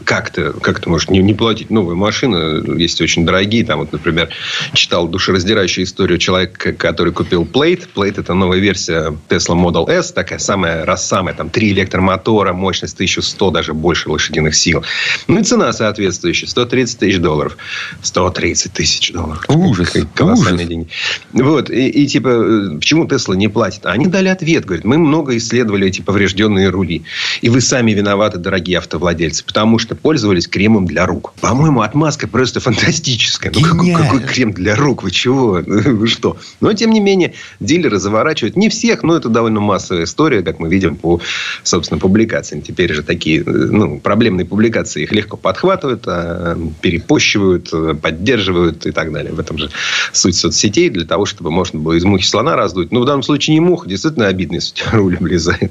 Как 0.05 0.31
ты, 0.35 0.53
как 0.53 0.81
ты 0.81 0.91
можешь 0.91 1.09
не, 1.09 1.21
не 1.21 1.35
платить? 1.35 1.71
Новые 1.71 1.97
машины 1.97 2.79
есть 2.79 3.01
очень 3.01 3.25
дорогие. 3.25 3.65
Там, 3.65 3.81
вот, 3.81 3.93
например, 3.93 4.29
читал 4.73 5.09
душераздирающую 5.09 5.85
историю 5.85 6.19
человека, 6.19 6.73
который 6.73 7.13
купил 7.13 7.45
Plate. 7.45 7.89
Plate– 7.95 8.15
это 8.21 8.35
новая 8.35 8.59
версия 8.59 9.17
Tesla 9.29 9.55
Model 9.55 9.89
S. 9.89 10.13
Такая 10.13 10.39
самая, 10.39 10.85
раз 10.85 11.07
самая. 11.07 11.35
Там 11.35 11.51
три 11.51 11.71
электромотора, 11.73 12.53
мощность 12.53 12.95
1100, 12.95 13.51
даже 13.51 13.75
больше 13.75 14.11
лошадиных 14.11 14.55
сил. 14.55 14.85
Ну, 15.29 15.41
и 15.41 15.43
цена 15.43 15.73
соответствующая. 15.73 16.47
130 16.47 16.99
тысяч 16.99 17.19
долларов. 17.19 17.57
130 18.03 18.73
тысяч 18.73 19.13
долларов. 19.13 19.45
Ужас, 19.49 19.97
Колоссальные 20.15 20.67
ужас. 20.67 20.69
деньги. 20.69 20.89
Вот. 21.33 21.71
И, 21.71 21.89
и, 21.89 22.07
типа, 22.07 22.29
э, 22.29 22.77
почему 22.77 23.07
Тесла 23.07 23.35
не 23.35 23.49
платит? 23.49 23.87
Они 23.87 24.07
дали 24.07 24.29
ответ. 24.29 24.65
Говорят, 24.65 24.85
мы 24.85 24.99
много 24.99 25.37
исследовали 25.37 25.89
эти 25.89 26.01
поврежденные 26.01 26.69
рули. 26.69 27.05
И 27.41 27.49
вы 27.49 27.61
сами 27.61 27.93
виноваты, 27.93 28.39
дорогие 28.39 28.79
автовладельцы. 28.79 29.45
Потому 29.45 29.79
что 29.79 29.95
пользовались 30.25 30.49
кремом 30.49 30.87
для 30.87 31.05
рук. 31.05 31.35
По-моему, 31.41 31.83
отмазка 31.83 32.27
просто 32.27 32.59
фантастическая. 32.59 33.53
Ну, 33.55 33.61
какой, 33.61 33.93
какой 33.93 34.21
крем 34.21 34.53
для 34.53 34.75
рук? 34.75 35.03
Вы 35.03 35.11
чего? 35.11 35.61
Вы 35.67 36.07
что? 36.07 36.39
Но, 36.61 36.73
тем 36.73 36.93
не 36.93 37.01
менее, 37.01 37.35
дилеры 37.61 37.99
заворачивают. 37.99 38.57
Не 38.57 38.71
всех, 38.71 39.03
но 39.03 39.17
это 39.17 39.29
довольно 39.29 39.61
массовая 39.61 40.05
история, 40.05 40.43
как 40.43 40.61
мы 40.61 40.71
видим 40.71 40.97
по, 40.97 41.21
собственно, 41.63 42.01
публикациям. 42.01 42.63
Теперь 42.63 42.95
же 42.95 43.03
такие 43.03 43.43
э, 43.43 43.45
ну, 43.45 44.01
проблемные 44.01 44.47
публикации 44.47 45.03
их 45.03 45.13
легко 45.13 45.37
подхватывают, 45.37 46.05
а, 46.07 46.57
перепощивают, 46.81 47.69
э, 47.75 47.95
поддерживают 47.95 48.87
и 48.87 48.93
так 48.93 49.13
далее. 49.13 49.35
В 49.35 49.41
этом 49.41 49.59
же 49.59 49.69
суть 50.13 50.37
соцсетей 50.37 50.89
для 50.89 51.05
того, 51.05 51.27
чтобы 51.27 51.51
можно 51.51 51.79
было 51.79 51.93
из 51.93 52.05
мухи 52.05 52.25
слона 52.25 52.57
раздуть. 52.57 52.93
Но 52.93 53.01
в 53.01 53.05
данном 53.05 53.23
случае 53.23 53.55
не 53.55 53.61
муха, 53.61 53.87
действительно 53.87 54.29
обидно, 54.29 54.55
если 54.55 54.73
у 54.73 54.77
тебя 54.77 54.91
руль 54.93 55.17
облезает. 55.17 55.71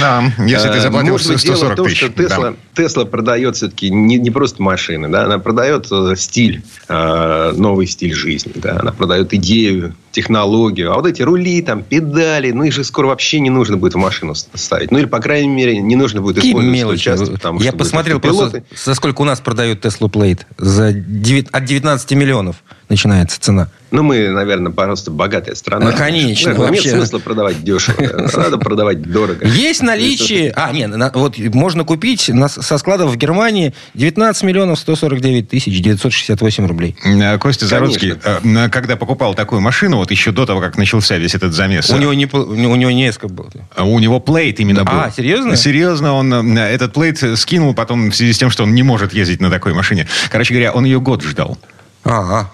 Да, 0.00 0.22
если 0.46 0.68
ты 0.68 0.78
Э, 0.78 0.80
заплатил 0.80 1.12
Может 1.12 1.28
быть, 1.32 1.42
дело 1.42 1.54
в 1.54 1.58
140 1.58 1.76
том, 1.76 1.86
тысяч. 1.86 1.98
что 1.98 2.08
да. 2.08 2.22
Тесла, 2.24 2.54
Тесла 2.74 3.04
продает 3.04 3.56
все-таки 3.56 3.90
не, 3.90 4.16
не 4.18 4.30
просто 4.30 4.62
машины, 4.62 5.08
да, 5.08 5.24
она 5.24 5.38
продает 5.38 5.86
э, 5.90 6.14
стиль, 6.16 6.62
э, 6.88 7.52
новый 7.56 7.86
стиль 7.86 8.14
жизни, 8.14 8.52
да, 8.56 8.78
она 8.80 8.92
продает 8.92 9.32
идею, 9.34 9.94
технологию. 10.12 10.92
А 10.92 10.96
вот 10.96 11.06
эти 11.06 11.22
рули, 11.22 11.62
там, 11.62 11.82
педали, 11.82 12.50
ну 12.50 12.64
их 12.64 12.72
же 12.72 12.82
скоро 12.84 13.06
вообще 13.06 13.38
не 13.40 13.50
нужно 13.50 13.76
будет 13.76 13.94
в 13.94 13.98
машину 13.98 14.34
ставить. 14.34 14.90
Ну 14.90 14.98
или, 14.98 15.06
по 15.06 15.20
крайней 15.20 15.48
мере, 15.48 15.78
не 15.78 15.96
нужно 15.96 16.20
будет 16.20 16.36
Какие 16.36 16.50
использовать 16.52 16.76
мелочи. 16.76 17.04
часто, 17.04 17.26
потому 17.32 17.60
Я 17.60 17.72
посмотрел 17.72 18.18
просто, 18.20 18.64
за 18.84 18.94
сколько 18.94 19.22
у 19.22 19.24
нас 19.24 19.40
продают 19.40 19.84
Tesla 19.84 20.10
Plate. 20.10 20.40
За 20.58 20.92
девят- 20.92 21.48
от 21.52 21.64
19 21.64 22.12
миллионов 22.16 22.56
начинается 22.88 23.40
цена. 23.40 23.68
Ну, 23.90 24.02
мы, 24.02 24.28
наверное, 24.28 24.72
просто 24.72 25.10
богатая 25.10 25.54
страна. 25.54 25.90
Ну, 25.90 25.96
конечно, 25.96 26.50
Наверное, 26.50 26.70
вообще. 26.70 26.88
Нет 26.88 26.96
смысла 26.96 27.18
продавать 27.18 27.62
дешево. 27.62 28.28
Надо 28.36 28.58
продавать 28.58 29.02
дорого. 29.02 29.46
Есть 29.46 29.82
наличие... 29.82 30.52
А, 30.54 30.72
нет, 30.72 30.90
вот 31.14 31.38
можно 31.38 31.84
купить 31.84 32.30
со 32.48 32.78
складов 32.78 33.10
в 33.10 33.16
Германии 33.16 33.74
19 33.94 34.42
миллионов 34.44 34.78
149 34.78 35.48
тысяч 35.48 35.80
968 35.80 36.66
рублей. 36.66 36.96
Э, 37.04 37.38
Костя 37.38 37.68
Конечно. 37.68 38.18
э, 38.24 38.68
когда 38.68 38.96
покупал 38.96 39.34
такую 39.34 39.60
машину, 39.60 39.96
вот 39.96 40.10
еще 40.10 40.32
до 40.32 40.46
того, 40.46 40.60
как 40.60 40.76
начался 40.76 41.16
весь 41.16 41.34
этот 41.34 41.52
замес, 41.52 41.90
У 41.90 41.96
э, 41.96 41.98
него 41.98 42.14
не, 42.14 42.26
у 42.26 42.76
него 42.76 42.90
не 42.90 43.08
эска 43.08 43.28
был. 43.28 43.50
у 43.78 43.98
него 43.98 44.20
плейт 44.20 44.60
именно 44.60 44.84
был. 44.84 44.92
А, 45.00 45.10
серьезно? 45.10 45.56
Серьезно, 45.56 46.14
он 46.14 46.58
этот 46.58 46.92
плейт 46.92 47.22
скинул 47.38 47.74
потом 47.74 48.10
в 48.10 48.14
связи 48.14 48.32
с 48.32 48.38
тем, 48.38 48.50
что 48.50 48.62
он 48.64 48.74
не 48.74 48.82
может 48.82 49.12
ездить 49.12 49.40
на 49.40 49.50
такой 49.50 49.74
машине. 49.74 50.06
Короче 50.30 50.54
говоря, 50.54 50.72
он 50.72 50.84
ее 50.84 51.00
год 51.00 51.22
ждал. 51.22 51.58
А. 52.04 52.46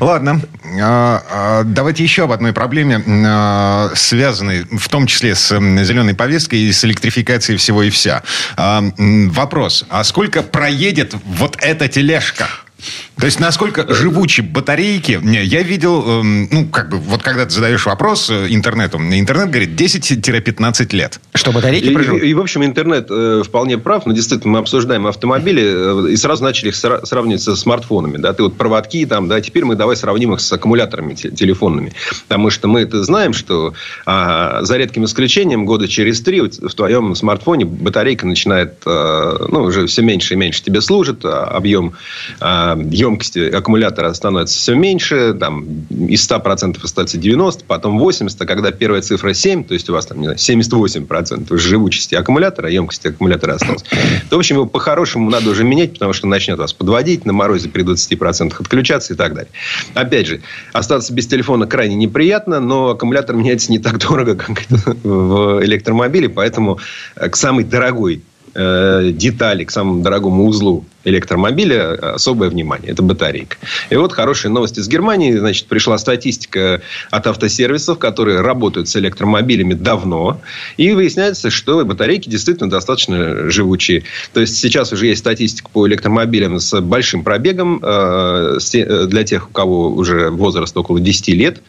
Ладно. 0.00 0.40
А, 0.80 1.22
а, 1.30 1.62
Давайте 1.64 2.02
еще 2.02 2.24
об 2.24 2.32
одной 2.32 2.52
проблеме, 2.52 3.02
а, 3.26 3.90
связанной 3.94 4.64
в 4.70 4.88
том 4.88 5.06
числе 5.06 5.34
с 5.34 5.48
зеленой 5.48 6.14
повесткой 6.14 6.60
и 6.60 6.72
с 6.72 6.84
электрификацией 6.84 7.58
всего 7.58 7.82
и 7.82 7.90
вся. 7.90 8.22
А, 8.56 8.82
Вопрос. 8.98 9.84
А 9.88 10.04
сколько 10.04 10.42
проедет 10.42 11.14
вот 11.24 11.56
эта 11.60 11.88
тележка? 11.88 12.48
То 13.18 13.26
есть, 13.26 13.40
насколько 13.40 13.92
живучи 13.92 14.40
батарейки? 14.40 15.20
Не, 15.22 15.42
Я 15.44 15.62
видел, 15.62 16.20
эм, 16.20 16.48
ну, 16.50 16.66
как 16.68 16.88
бы, 16.90 16.98
вот 16.98 17.22
когда 17.22 17.44
ты 17.44 17.50
задаешь 17.50 17.86
вопрос 17.86 18.30
э, 18.30 18.46
интернету, 18.50 18.98
интернет 18.98 19.50
говорит 19.50 19.70
10-15 19.80 20.94
лет. 20.96 21.20
что, 21.34 21.52
батарейки 21.52 21.86
И, 21.86 21.94
проживут? 21.94 22.22
и, 22.22 22.28
и, 22.28 22.34
в 22.34 22.40
общем, 22.40 22.64
интернет 22.64 23.06
э, 23.10 23.42
вполне 23.44 23.78
прав. 23.78 24.06
Но 24.06 24.12
действительно, 24.12 24.52
мы 24.54 24.58
обсуждаем 24.60 25.06
автомобили 25.06 26.08
э, 26.08 26.12
и 26.12 26.16
сразу 26.16 26.42
начали 26.44 26.68
их 26.70 26.74
сра- 26.74 27.04
сравнивать 27.04 27.42
со 27.42 27.56
смартфонами. 27.56 28.16
Да? 28.18 28.32
Ты 28.32 28.42
вот 28.44 28.56
проводки 28.56 29.04
там, 29.06 29.28
да, 29.28 29.40
теперь 29.40 29.64
мы 29.64 29.74
давай 29.76 29.96
сравним 29.96 30.34
их 30.34 30.40
с 30.40 30.52
аккумуляторами 30.52 31.14
те- 31.14 31.30
телефонными. 31.30 31.92
Потому 32.28 32.50
что 32.50 32.68
мы 32.68 32.80
это 32.80 33.02
знаем, 33.04 33.32
что 33.32 33.74
а, 34.06 34.62
за 34.62 34.76
редким 34.76 35.04
исключением 35.04 35.64
года 35.64 35.88
через 35.88 36.20
три 36.20 36.40
в 36.40 36.74
твоем 36.74 37.14
смартфоне 37.14 37.64
батарейка 37.64 38.26
начинает, 38.26 38.74
э, 38.86 39.46
ну, 39.48 39.62
уже 39.62 39.86
все 39.86 40.02
меньше 40.02 40.34
и 40.34 40.36
меньше 40.36 40.62
тебе 40.62 40.80
служит, 40.80 41.24
а 41.24 41.44
объем 41.44 41.92
а, 42.40 42.71
емкости 42.76 43.50
аккумулятора 43.50 44.12
становится 44.12 44.56
все 44.56 44.74
меньше, 44.74 45.34
там, 45.38 45.64
из 45.90 46.28
100% 46.28 46.78
остается 46.82 47.18
90%, 47.18 47.64
потом 47.66 48.00
80%, 48.00 48.36
а 48.38 48.44
когда 48.46 48.70
первая 48.72 49.02
цифра 49.02 49.32
7, 49.32 49.64
то 49.64 49.74
есть 49.74 49.88
у 49.90 49.92
вас 49.92 50.06
там, 50.06 50.20
не 50.20 50.24
знаю, 50.24 50.38
78% 50.38 51.56
живучести 51.56 52.14
аккумулятора, 52.14 52.68
емкости 52.70 53.08
аккумулятора 53.08 53.54
осталось, 53.54 53.82
то, 54.30 54.36
в 54.36 54.38
общем, 54.38 54.56
его 54.56 54.66
по-хорошему 54.66 55.30
надо 55.30 55.50
уже 55.50 55.64
менять, 55.64 55.94
потому 55.94 56.12
что 56.12 56.26
начнет 56.26 56.58
вас 56.58 56.72
подводить, 56.72 57.24
на 57.26 57.32
морозе 57.32 57.68
при 57.68 57.84
20% 57.84 58.54
отключаться 58.58 59.14
и 59.14 59.16
так 59.16 59.34
далее. 59.34 59.50
Опять 59.94 60.26
же, 60.26 60.40
остаться 60.72 61.12
без 61.12 61.26
телефона 61.26 61.66
крайне 61.66 61.94
неприятно, 61.94 62.60
но 62.60 62.90
аккумулятор 62.90 63.36
меняется 63.36 63.70
не 63.70 63.78
так 63.78 63.98
дорого, 63.98 64.34
как 64.34 64.62
это 64.62 64.96
в 65.02 65.64
электромобиле, 65.64 66.28
поэтому 66.28 66.78
э, 67.16 67.28
к 67.28 67.36
самой 67.36 67.64
дорогой 67.64 68.22
э, 68.54 69.10
детали, 69.12 69.64
к 69.64 69.70
самому 69.70 70.02
дорогому 70.02 70.46
узлу 70.46 70.84
электромобиля 71.04 72.14
особое 72.14 72.48
внимание. 72.48 72.92
Это 72.92 73.02
батарейка. 73.02 73.56
И 73.90 73.96
вот 73.96 74.12
хорошие 74.12 74.50
новости 74.50 74.80
из 74.80 74.88
Германии. 74.88 75.36
Значит, 75.36 75.66
пришла 75.66 75.98
статистика 75.98 76.80
от 77.10 77.26
автосервисов, 77.26 77.98
которые 77.98 78.40
работают 78.40 78.88
с 78.88 78.96
электромобилями 78.96 79.74
давно. 79.74 80.40
И 80.76 80.92
выясняется, 80.92 81.50
что 81.50 81.84
батарейки 81.84 82.28
действительно 82.28 82.70
достаточно 82.70 83.50
живучие. 83.50 84.04
То 84.32 84.40
есть, 84.40 84.56
сейчас 84.56 84.92
уже 84.92 85.06
есть 85.06 85.20
статистика 85.20 85.68
по 85.72 85.86
электромобилям 85.88 86.60
с 86.60 86.80
большим 86.80 87.24
пробегом 87.24 87.80
э, 87.82 88.58
для 89.06 89.24
тех, 89.24 89.48
у 89.48 89.52
кого 89.52 89.90
уже 89.90 90.30
возраст 90.30 90.76
около 90.76 91.00
10 91.00 91.28
лет. 91.28 91.60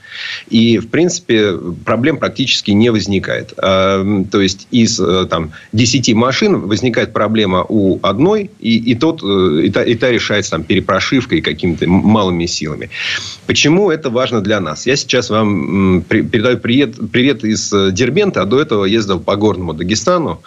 И, 0.49 0.77
в 0.77 0.89
принципе, 0.89 1.57
проблем 1.85 2.17
практически 2.17 2.71
не 2.71 2.91
возникает. 2.91 3.53
Э, 3.57 4.23
то 4.31 4.41
есть, 4.41 4.67
из 4.71 4.99
э, 4.99 5.25
там, 5.29 5.53
10 5.71 6.13
машин 6.13 6.61
возникает 6.61 7.13
проблема 7.13 7.65
у 7.67 7.99
одной, 8.03 8.51
и, 8.59 8.77
и 8.77 8.95
тот 8.95 9.22
Э, 9.22 9.22
и 9.23 9.69
та, 9.69 9.83
и 9.83 9.95
та 9.95 10.11
решается 10.11 10.51
там, 10.51 10.63
перепрошивкой 10.63 11.41
какими-то 11.41 11.87
малыми 11.87 12.45
силами. 12.45 12.89
Почему 13.47 13.91
это 13.91 14.09
важно 14.09 14.41
для 14.41 14.59
нас? 14.59 14.85
Я 14.85 14.95
сейчас 14.95 15.29
вам 15.29 16.01
передаю 16.01 16.57
привет, 16.57 16.95
привет 17.11 17.43
из 17.43 17.73
э, 17.73 17.91
Дербента, 17.91 18.41
а 18.41 18.45
до 18.45 18.61
этого 18.61 18.85
ездил 18.85 19.19
по 19.19 19.35
горному 19.35 19.73
Дагестану. 19.73 20.41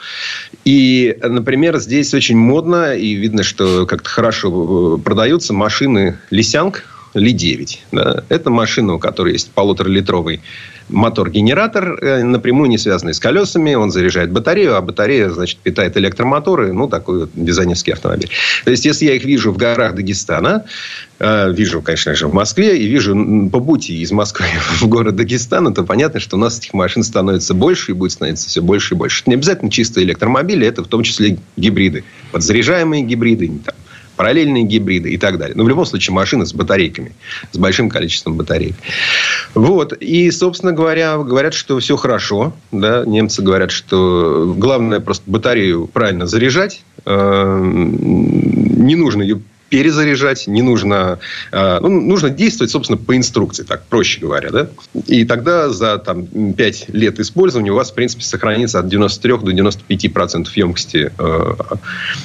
И, 0.65 1.17
например, 1.23 1.79
здесь 1.79 2.15
очень 2.15 2.37
модно, 2.37 2.95
и 2.95 3.15
видно, 3.15 3.43
что 3.43 3.87
как-то 3.87 4.09
хорошо 4.09 4.97
э, 4.99 5.03
продаются 5.03 5.53
машины 5.53 6.19
Лисянг, 6.31 6.85
Ли-9. 7.17 7.79
Да? 7.93 8.25
Это 8.29 8.51
машина, 8.51 8.95
у 8.95 8.99
которой 8.99 9.33
есть 9.33 9.51
полуторалитровый 9.51 10.41
мотор-генератор, 10.89 11.99
э, 12.01 12.23
напрямую 12.23 12.69
не 12.69 12.79
связанный 12.79 13.15
с 13.15 13.19
колесами. 13.19 13.75
Он 13.75 13.91
заряжает 13.91 14.31
батарею, 14.31 14.77
а 14.77 14.81
батарея, 14.81 15.31
значит, 15.31 15.59
питает 15.59 15.97
электромоторы. 15.97 16.73
Ну, 16.73 16.89
такой 16.89 17.21
вот 17.21 17.31
дизайнерский 17.35 17.93
автомобиль. 17.93 18.31
То 18.65 18.71
есть, 18.71 18.85
если 18.85 19.07
я 19.07 19.15
их 19.15 19.25
вижу 19.25 19.53
в 19.53 19.57
горах 19.57 19.95
Дагестана, 19.95 20.65
э, 21.19 21.53
вижу, 21.53 21.83
конечно 21.83 22.15
же, 22.15 22.29
в 22.29 22.35
Москве, 22.35 22.79
и 22.79 22.87
вижу 22.87 23.49
по 23.51 23.61
пути 23.61 24.01
из 24.01 24.13
Москвы 24.13 24.47
в 24.81 24.87
город 24.87 25.17
Дагестана, 25.17 25.75
то 25.75 25.83
понятно, 25.83 26.21
что 26.21 26.37
у 26.37 26.41
нас 26.41 26.59
этих 26.59 26.73
машин 26.75 27.03
становится 27.03 27.55
больше 27.55 27.93
и 27.93 27.95
будет 27.95 28.13
становиться 28.13 28.49
все 28.49 28.63
больше 28.63 28.95
и 28.95 28.97
больше. 28.97 29.23
Это 29.23 29.31
не 29.31 29.37
обязательно 29.37 29.71
чистые 29.71 30.05
электромобили, 30.05 30.67
это 30.67 30.85
в 30.85 30.89
том 30.89 31.03
числе 31.03 31.39
гибриды. 31.57 32.05
Подзаряжаемые 32.31 33.03
гибриды, 33.03 33.51
там, 33.65 33.75
параллельные 34.17 34.65
гибриды 34.65 35.11
и 35.11 35.19
так 35.19 35.39
далее. 35.39 35.57
Но 35.57 35.65
в 35.65 35.69
любом 35.69 35.87
случае 35.87 36.15
машины 36.15 36.47
с 36.47 36.53
батарейками, 36.53 37.13
с 37.53 37.59
большим 37.59 37.89
количеством 37.89 38.37
батареек. 38.37 38.75
Вот. 39.55 39.93
И, 39.93 40.31
собственно 40.31 40.73
говоря, 40.73 41.19
говорят, 41.19 41.55
что 41.55 41.79
все 41.79 41.97
хорошо. 41.97 42.53
Да? 42.73 43.05
Немцы 43.07 43.43
говорят, 43.43 43.71
что 43.71 44.55
главное 44.57 45.01
просто 45.01 45.25
батарею 45.27 45.87
правильно 45.87 46.27
заряжать. 46.27 46.83
Э, 47.05 47.61
не 47.63 48.97
нужно 48.97 49.23
ее 49.23 49.41
перезаряжать, 49.69 50.47
не 50.47 50.63
нужно... 50.63 51.19
А, 51.53 51.81
ну, 51.81 51.89
нужно 51.89 52.31
действовать, 52.31 52.71
собственно, 52.71 52.97
по 52.97 53.17
инструкции, 53.17 53.65
так 53.65 53.85
проще 53.87 54.21
говоря. 54.21 54.51
Да? 54.51 54.69
И 55.07 55.25
тогда 55.25 55.71
за 55.71 55.99
там, 55.99 56.27
5 56.27 56.87
лет 56.91 57.19
использования 57.19 57.73
у 57.73 57.75
вас, 57.75 57.91
в 57.91 57.95
принципе, 57.95 58.23
сохранится 58.23 58.79
от 58.79 58.89
93 58.89 59.39
до 59.39 59.53
95 59.53 60.13
процентов 60.13 60.57
емкости 60.57 61.13
э, 61.19 61.55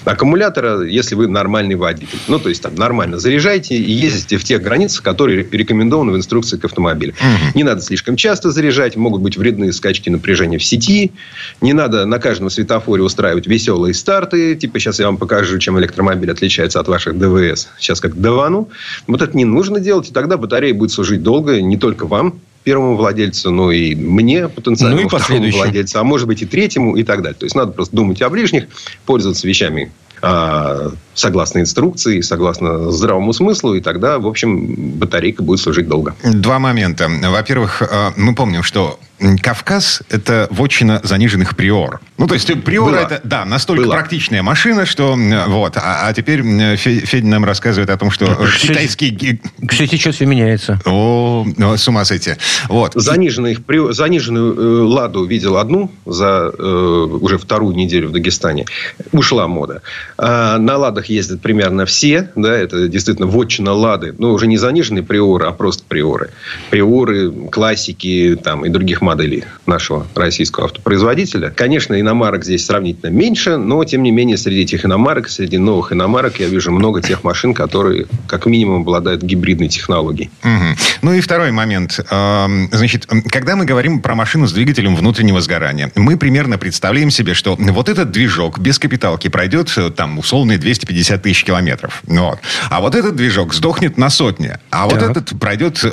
аккумулятора, 0.05 0.83
если 0.83 1.15
вы 1.15 1.27
нормальный 1.27 1.75
водитель. 1.75 2.19
Ну, 2.27 2.39
то 2.39 2.49
есть, 2.49 2.61
там, 2.61 2.75
нормально 2.75 3.17
заряжайте 3.17 3.75
и 3.75 3.91
ездите 3.91 4.37
в 4.37 4.43
тех 4.43 4.61
границах, 4.61 5.03
которые 5.03 5.47
рекомендованы 5.51 6.11
в 6.11 6.17
инструкции 6.17 6.57
к 6.57 6.65
автомобилю. 6.65 7.13
Не 7.55 7.63
надо 7.63 7.81
слишком 7.81 8.15
часто 8.15 8.51
заряжать, 8.51 8.95
могут 8.95 9.21
быть 9.21 9.37
вредные 9.37 9.73
скачки 9.73 10.09
напряжения 10.09 10.57
в 10.57 10.63
сети. 10.63 11.11
Не 11.59 11.73
надо 11.73 12.05
на 12.05 12.19
каждом 12.19 12.49
светофоре 12.49 13.03
устраивать 13.03 13.47
веселые 13.47 13.93
старты. 13.93 14.55
Типа, 14.55 14.79
сейчас 14.79 14.99
я 14.99 15.07
вам 15.07 15.17
покажу, 15.17 15.57
чем 15.57 15.79
электромобиль 15.79 16.31
отличается 16.31 16.79
от 16.79 16.87
ваших 16.87 17.17
ДВ 17.17 17.30
ДВС. 17.39 17.69
Сейчас 17.79 17.99
как 17.99 18.19
давану. 18.19 18.69
Вот 19.07 19.21
это 19.21 19.35
не 19.35 19.45
нужно 19.45 19.79
делать, 19.79 20.09
и 20.09 20.13
тогда 20.13 20.37
батарея 20.37 20.73
будет 20.73 20.91
служить 20.91 21.23
долго 21.23 21.61
не 21.61 21.77
только 21.77 22.05
вам, 22.07 22.39
первому 22.63 22.95
владельцу, 22.95 23.51
но 23.51 23.71
и 23.71 23.95
мне, 23.95 24.47
потенциальному 24.47 25.01
ну 25.01 25.07
и 25.07 25.19
второму 25.19 25.51
владельцу, 25.51 25.99
а 25.99 26.03
может 26.03 26.27
быть 26.27 26.41
и 26.41 26.45
третьему 26.45 26.95
и 26.95 27.03
так 27.03 27.21
далее. 27.21 27.37
То 27.37 27.45
есть, 27.45 27.55
надо 27.55 27.71
просто 27.71 27.95
думать 27.95 28.21
о 28.21 28.29
ближних, 28.29 28.67
пользоваться 29.05 29.47
вещами 29.47 29.91
а, 30.21 30.91
согласно 31.13 31.59
инструкции, 31.59 32.21
согласно 32.21 32.91
здравому 32.91 33.33
смыслу, 33.33 33.75
и 33.75 33.81
тогда, 33.81 34.19
в 34.19 34.27
общем, 34.27 34.97
батарейка 34.97 35.43
будет 35.43 35.59
служить 35.59 35.87
долго. 35.87 36.15
Два 36.23 36.59
момента. 36.59 37.09
Во-первых, 37.09 37.81
а, 37.81 38.13
мы 38.15 38.35
помним, 38.35 38.63
что 38.63 38.99
Кавказ– 39.41 40.01
это 40.09 40.47
вотчина 40.49 40.99
заниженных 41.03 41.55
приор. 41.55 42.01
Ну, 42.17 42.27
то 42.27 42.33
есть 42.33 42.51
приор– 42.63 42.93
это, 42.95 43.21
да, 43.23 43.45
настолько 43.45 43.83
Было. 43.83 43.93
практичная 43.93 44.41
машина, 44.41 44.85
что 44.85 45.15
вот. 45.47 45.77
А, 45.77 46.07
а 46.07 46.13
теперь 46.13 46.41
Федя 46.75 47.27
нам 47.27 47.45
рассказывает 47.45 47.89
о 47.91 47.97
том, 47.97 48.09
что 48.09 48.25
кстати, 48.25 48.67
китайский... 48.67 49.41
Кстати, 49.65 49.91
сейчас 49.91 50.15
все 50.15 50.25
меняется. 50.25 50.79
О, 50.85 51.45
с 51.77 51.87
ума 51.87 52.03
сойти. 52.03 52.33
Вот. 52.67 52.93
Заниженных, 52.95 53.59
заниженную 53.91 54.55
э, 54.55 54.83
«Ладу» 54.87 55.25
видел 55.25 55.57
одну 55.57 55.91
за 56.05 56.51
э, 56.57 56.63
уже 56.63 57.37
вторую 57.37 57.75
неделю 57.75 58.09
в 58.09 58.11
Дагестане. 58.11 58.65
Ушла 59.11 59.47
мода. 59.47 59.81
А 60.17 60.57
на 60.57 60.77
«Ладах» 60.77 61.00
ездят 61.05 61.41
примерно 61.41 61.85
все. 61.85 62.29
Да, 62.35 62.55
это 62.55 62.87
действительно 62.87 63.27
вотчина 63.27 63.73
«Лады». 63.73 64.13
Ну, 64.17 64.31
уже 64.31 64.47
не 64.47 64.57
заниженные 64.57 65.03
приоры, 65.03 65.45
а 65.45 65.51
просто 65.51 65.83
приоры. 65.87 66.31
Приоры, 66.69 67.31
классики 67.51 68.37
там, 68.43 68.65
и 68.65 68.69
других 68.69 69.01
моделей 69.01 69.45
нашего 69.65 70.07
российского 70.15 70.65
автопроизводителя. 70.65 71.49
Конечно, 71.49 71.99
иномарок 71.99 72.43
здесь 72.43 72.65
сравнительно 72.65 73.09
меньше, 73.09 73.57
но, 73.57 73.83
тем 73.83 74.03
не 74.03 74.11
менее, 74.11 74.37
среди 74.37 74.61
этих 74.61 74.85
иномарок, 74.85 75.29
среди 75.29 75.57
новых 75.57 75.93
иномарок 75.93 76.39
я 76.39 76.47
вижу 76.47 76.71
много 76.71 77.01
тех 77.01 77.23
машин, 77.23 77.53
которые, 77.53 78.07
как 78.27 78.45
минимум, 78.45 78.81
обладают 78.81 79.21
гибридной 79.23 79.67
технологией. 79.67 80.29
Угу. 80.43 80.77
Ну 81.03 81.13
и 81.13 81.21
второй 81.21 81.51
момент. 81.51 81.99
Значит, 82.09 83.07
когда 83.29 83.55
мы 83.55 83.65
говорим 83.65 84.01
про 84.01 84.15
машину 84.15 84.47
с 84.47 84.53
двигателем 84.53 84.95
внутреннего 84.95 85.41
сгорания, 85.41 85.91
мы 85.95 86.17
примерно 86.17 86.57
представляем 86.57 87.09
себе, 87.11 87.33
что 87.33 87.55
вот 87.57 87.89
этот 87.89 88.11
движок 88.11 88.59
без 88.59 88.79
капиталки 88.79 89.27
пройдет 89.27 89.71
там 89.95 90.19
условные 90.19 90.57
250 90.57 90.90
тысяч 91.17 91.43
километров. 91.43 92.03
Вот. 92.05 92.39
А 92.69 92.81
вот 92.81 92.95
этот 92.95 93.15
движок 93.15 93.53
сдохнет 93.53 93.97
на 93.97 94.09
сотни. 94.09 94.57
А 94.69 94.85
вот 94.85 94.99
так. 94.99 95.11
этот 95.11 95.39
пройдет 95.39 95.83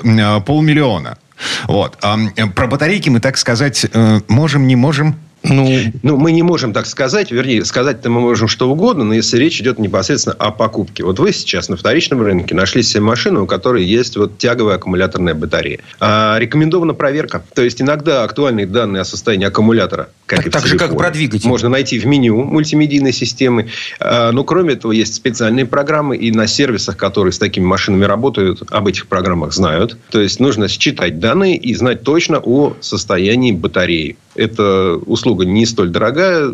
полмиллиона. 0.47 1.19
Вот. 1.67 1.97
А, 2.03 2.19
про 2.55 2.67
батарейки 2.67 3.09
мы, 3.09 3.21
так 3.21 3.37
сказать, 3.37 3.87
э, 3.93 4.21
можем, 4.29 4.67
не 4.67 4.77
можем 4.77 5.17
ну, 5.45 5.79
ну, 6.03 6.17
мы 6.17 6.33
не 6.33 6.43
можем 6.43 6.73
так 6.73 6.87
сказать. 6.87 7.31
Вернее, 7.31 7.65
сказать-то 7.65 8.11
мы 8.11 8.21
можем 8.21 8.49
что 8.49 8.69
угодно, 8.71 9.05
но 9.05 9.15
если 9.15 9.39
речь 9.39 9.61
идет 9.61 9.79
непосредственно 9.79 10.35
о 10.39 10.51
покупке. 10.51 11.05
Вот 11.05 11.19
вы 11.19 11.33
сейчас 11.33 11.69
на 11.69 11.77
вторичном 11.77 12.23
рынке 12.23 12.55
нашли 12.55 12.83
себе 12.83 13.03
машину, 13.03 13.45
у 13.45 13.47
которой 13.47 13.85
есть 13.85 14.17
вот 14.17 14.39
тяговая 14.39 14.77
аккумуляторная 14.77 15.35
батарея. 15.35 15.81
А, 16.01 16.39
рекомендована 16.39 16.95
проверка. 16.95 17.43
То 17.55 17.63
есть, 17.63 17.81
иногда 17.81 18.25
актуальные 18.25 18.67
данные 18.67 19.03
о 19.03 19.05
состоянии 19.05 19.47
аккумулятора, 19.47 20.09
как 20.29 20.51
так, 20.51 20.67
же, 20.67 20.77
как 20.77 20.97
про 20.97 21.11
двигатель. 21.11 21.49
Можно 21.49 21.71
найти 21.71 21.99
в 21.99 22.07
меню 22.07 22.45
мультимедийной 22.45 23.13
системы. 23.13 23.69
А, 23.99 24.31
но, 24.31 24.45
кроме 24.45 24.75
этого, 24.75 24.93
есть 24.93 25.15
специальные 25.15 25.65
программы. 25.65 26.17
И 26.17 26.31
на 26.31 26.47
сервисах, 26.47 26.97
которые 26.97 27.33
с 27.33 27.39
такими 27.39 27.65
машинами 27.65 28.05
работают, 28.05 28.63
об 28.71 28.87
этих 28.87 29.07
программах 29.07 29.55
знают. 29.55 29.97
То 30.11 30.21
есть, 30.21 30.39
нужно 30.39 30.69
считать 30.69 31.19
данные 31.19 31.57
и 31.57 31.75
знать 31.75 32.03
точно 32.03 32.41
о 32.41 32.77
состоянии 32.81 33.53
батареи. 33.53 34.17
Это 34.35 35.01
услуга 35.07 35.45
не 35.45 35.67
столь 35.67 35.89
дорогая, 35.89 36.49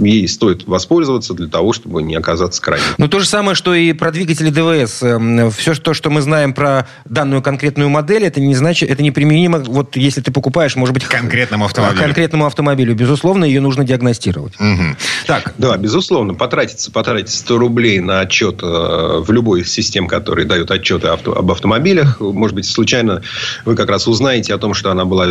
ей 0.00 0.26
стоит 0.26 0.66
воспользоваться 0.66 1.34
для 1.34 1.46
того, 1.46 1.72
чтобы 1.72 2.02
не 2.02 2.16
оказаться 2.16 2.60
крайним. 2.60 2.84
Ну, 2.98 3.06
то 3.06 3.20
же 3.20 3.26
самое, 3.26 3.54
что 3.54 3.74
и 3.74 3.92
про 3.92 4.10
двигатели 4.10 4.50
ДВС. 4.50 5.02
Эм, 5.02 5.50
Все 5.52 5.74
то, 5.74 5.94
что 5.94 6.10
мы 6.10 6.20
знаем 6.20 6.52
про 6.52 6.88
данную 7.04 7.42
конкретную 7.42 7.90
модель, 7.90 8.24
это 8.24 8.40
не 8.40 8.56
значит, 8.56 8.90
это 8.90 9.02
неприменимо, 9.04 9.58
вот 9.58 9.96
если 9.96 10.20
ты 10.20 10.32
покупаешь, 10.32 10.74
может 10.74 10.94
быть... 10.94 11.04
Конкретному 11.04 11.66
автомобилю. 11.66 12.00
Конкретному 12.00 12.46
автомобилю. 12.46 12.69
Безусловно, 12.74 13.44
ее 13.44 13.60
нужно 13.60 13.84
диагностировать. 13.84 14.54
Угу. 14.58 14.96
Так. 15.26 15.54
Да, 15.58 15.76
безусловно, 15.76 16.34
потратиться, 16.34 16.90
потратить 16.90 17.30
100 17.30 17.58
рублей 17.58 18.00
на 18.00 18.20
отчет 18.20 18.60
э, 18.62 18.66
в 18.66 19.30
любой 19.30 19.62
из 19.62 19.72
систем, 19.72 20.06
которые 20.06 20.46
дают 20.46 20.70
отчеты 20.70 21.08
авто, 21.08 21.36
об 21.36 21.50
автомобилях. 21.50 22.20
Может 22.20 22.54
быть, 22.54 22.66
случайно 22.66 23.22
вы 23.64 23.76
как 23.76 23.88
раз 23.88 24.08
узнаете 24.08 24.54
о 24.54 24.58
том, 24.58 24.74
что 24.74 24.90
она 24.90 25.04
была 25.04 25.26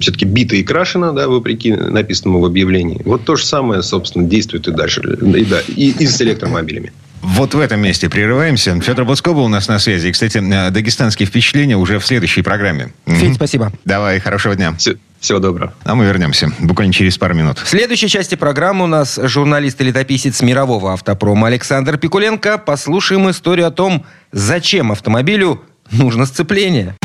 все-таки 0.00 0.24
бита 0.24 0.56
и 0.56 0.62
крашена 0.62 1.12
да, 1.12 1.28
вопреки 1.28 1.72
написанному 1.72 2.40
в 2.40 2.44
объявлении. 2.44 3.00
Вот 3.04 3.24
то 3.24 3.36
же 3.36 3.44
самое, 3.44 3.82
собственно, 3.82 4.26
действует 4.26 4.68
и 4.68 4.72
дальше. 4.72 5.00
И, 5.00 5.44
да, 5.44 5.60
и, 5.68 5.90
и 5.90 6.06
с 6.06 6.20
электромобилями. 6.20 6.92
Вот 7.22 7.54
в 7.54 7.60
этом 7.60 7.80
месте 7.80 8.08
прерываемся. 8.10 8.78
Федор 8.80 9.04
Буцко 9.04 9.32
был 9.32 9.44
у 9.44 9.48
нас 9.48 9.68
на 9.68 9.78
связи. 9.78 10.08
И, 10.08 10.12
кстати, 10.12 10.38
э, 10.38 10.70
дагестанские 10.70 11.26
впечатления 11.26 11.76
уже 11.76 11.98
в 11.98 12.06
следующей 12.06 12.42
программе. 12.42 12.92
Федь, 13.06 13.36
спасибо. 13.36 13.72
Давай, 13.84 14.18
хорошего 14.18 14.56
дня. 14.56 14.74
Все, 14.76 14.96
всего 15.20 15.38
доброго. 15.38 15.72
А 15.84 15.94
мы 15.94 16.04
вернемся 16.04 16.52
буквально 16.58 16.92
через 16.92 17.16
пару 17.16 17.34
минут. 17.34 17.58
В 17.58 17.68
следующей 17.68 18.08
части 18.08 18.34
программы 18.34 18.84
у 18.84 18.88
нас 18.88 19.20
журналист 19.22 19.80
и 19.80 19.84
летописец 19.84 20.42
мирового 20.42 20.92
автопрома 20.92 21.46
Александр 21.46 21.96
Пикуленко. 21.96 22.58
Послушаем 22.58 23.30
историю 23.30 23.68
о 23.68 23.70
том, 23.70 24.04
зачем 24.32 24.90
автомобилю 24.90 25.62
нужно 25.92 26.26
сцепление. 26.26 26.96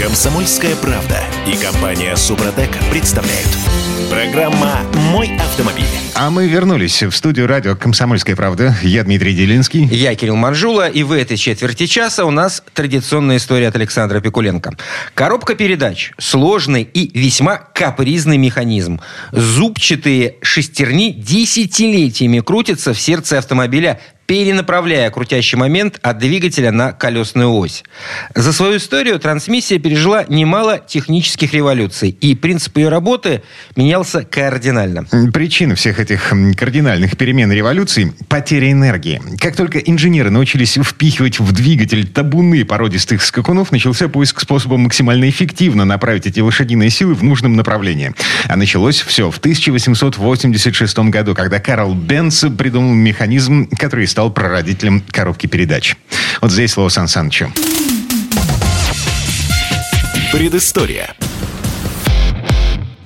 Комсомольская 0.00 0.74
правда 0.76 1.20
и 1.46 1.56
компания 1.62 2.16
Супротек 2.16 2.70
представляют. 2.90 3.48
Программа 4.10 4.80
«Мой 5.12 5.36
автомобиль». 5.36 6.11
А 6.14 6.30
мы 6.30 6.46
вернулись 6.46 7.02
в 7.02 7.12
студию 7.12 7.46
радио 7.46 7.74
«Комсомольская 7.74 8.36
правда». 8.36 8.76
Я 8.82 9.02
Дмитрий 9.02 9.34
Делинский. 9.34 9.84
Я 9.86 10.14
Кирилл 10.14 10.36
Манжула, 10.36 10.86
и 10.86 11.02
в 11.02 11.12
этой 11.12 11.38
четверти 11.38 11.86
часа 11.86 12.26
у 12.26 12.30
нас 12.30 12.62
традиционная 12.74 13.38
история 13.38 13.68
от 13.68 13.76
Александра 13.76 14.20
Пикуленко. 14.20 14.74
Коробка 15.14 15.54
передач– 15.54 16.12
сложный 16.18 16.82
и 16.82 17.18
весьма 17.18 17.56
капризный 17.56 18.36
механизм. 18.36 19.00
Зубчатые 19.32 20.36
шестерни 20.42 21.12
десятилетиями 21.12 22.40
крутятся 22.40 22.92
в 22.92 23.00
сердце 23.00 23.38
автомобиля 23.38 23.98
перенаправляя 24.32 25.10
крутящий 25.10 25.58
момент 25.58 25.98
от 26.00 26.16
двигателя 26.16 26.72
на 26.72 26.92
колесную 26.92 27.52
ось. 27.52 27.84
За 28.34 28.54
свою 28.54 28.78
историю 28.78 29.18
трансмиссия 29.18 29.78
пережила 29.78 30.24
немало 30.26 30.78
технических 30.78 31.52
революций, 31.52 32.08
и 32.08 32.34
принцип 32.34 32.76
ее 32.78 32.88
работы 32.88 33.42
менялся 33.76 34.24
кардинально. 34.24 35.04
Причина 35.34 35.74
всех 35.74 35.98
этих 36.02 36.32
кардинальных 36.56 37.16
перемен 37.16 37.50
и 37.50 37.54
революций– 37.54 38.12
потеря 38.28 38.70
энергии. 38.70 39.22
Как 39.40 39.56
только 39.56 39.78
инженеры 39.78 40.30
научились 40.30 40.74
впихивать 40.74 41.40
в 41.40 41.52
двигатель 41.52 42.06
табуны 42.06 42.64
породистых 42.64 43.22
скакунов, 43.22 43.72
начался 43.72 44.08
поиск 44.08 44.40
способа 44.40 44.76
максимально 44.76 45.30
эффективно 45.30 45.84
направить 45.84 46.26
эти 46.26 46.40
лошадиные 46.40 46.90
силы 46.90 47.14
в 47.14 47.22
нужном 47.22 47.56
направлении. 47.56 48.12
А 48.48 48.56
началось 48.56 49.00
все 49.00 49.30
в 49.30 49.38
1886 49.38 50.98
году, 50.98 51.34
когда 51.34 51.58
Карл 51.58 51.94
Бенц 51.94 52.44
придумал 52.58 52.92
механизм, 52.92 53.68
который 53.78 54.06
стал 54.06 54.30
прародителем 54.30 55.02
коробки 55.10 55.46
передач. 55.46 55.96
Вот 56.40 56.50
здесь 56.50 56.72
слово 56.72 56.88
Сан 56.88 57.08
Санычу. 57.08 57.52
Предыстория. 60.32 61.14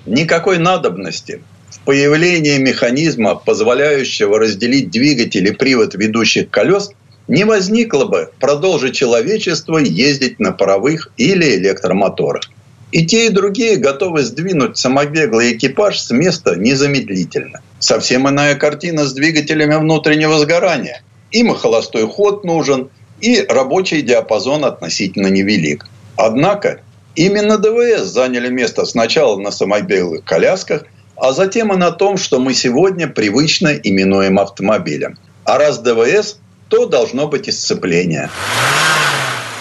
Никакой 0.07 0.59
надобности 0.59 1.42
в 1.87 1.89
появлении 1.89 2.59
механизма, 2.59 3.37
позволяющего 3.37 4.41
разделить 4.41 4.91
двигатель 4.91 5.47
и 5.47 5.53
привод 5.53 5.95
ведущих 5.95 6.51
колес, 6.51 6.91
не 7.28 7.45
возникло 7.45 8.07
бы, 8.07 8.30
продолжить 8.41 8.97
человечество 8.97 9.78
ездить 9.78 10.41
на 10.41 10.51
паровых 10.51 11.12
или 11.16 11.55
электромоторах. 11.55 12.51
И 12.91 13.07
те, 13.07 13.26
и 13.26 13.28
другие 13.28 13.76
готовы 13.76 14.22
сдвинуть 14.22 14.76
самобеглый 14.76 15.53
экипаж 15.53 16.01
с 16.01 16.11
места 16.11 16.57
незамедлительно. 16.57 17.61
Совсем 17.78 18.28
иная 18.28 18.57
картина 18.57 19.05
с 19.05 19.12
двигателями 19.12 19.76
внутреннего 19.76 20.41
сгорания. 20.41 21.03
Им 21.30 21.53
и 21.53 21.57
холостой 21.57 22.09
ход 22.09 22.43
нужен, 22.43 22.89
и 23.20 23.47
рабочий 23.49 24.03
диапазон 24.03 24.64
относительно 24.64 25.28
невелик. 25.28 25.87
Однако 26.16 26.80
именно 27.14 27.59
ДВС 27.59 28.07
заняли 28.07 28.49
место 28.49 28.87
сначала 28.87 29.39
на 29.39 29.53
самобеглых 29.53 30.24
колясках, 30.24 30.84
а 31.17 31.33
затем 31.33 31.73
и 31.73 31.77
на 31.77 31.91
том, 31.91 32.17
что 32.17 32.39
мы 32.39 32.55
сегодня 32.55 33.09
привычно 33.09 33.69
именуем 33.69 34.39
автомобилем. 34.39 35.19
А 35.45 35.59
раз 35.59 35.79
ДВС, 35.79 36.39
то 36.69 36.87
должно 36.87 37.29
быть 37.29 37.53
сцепление. 37.53 38.31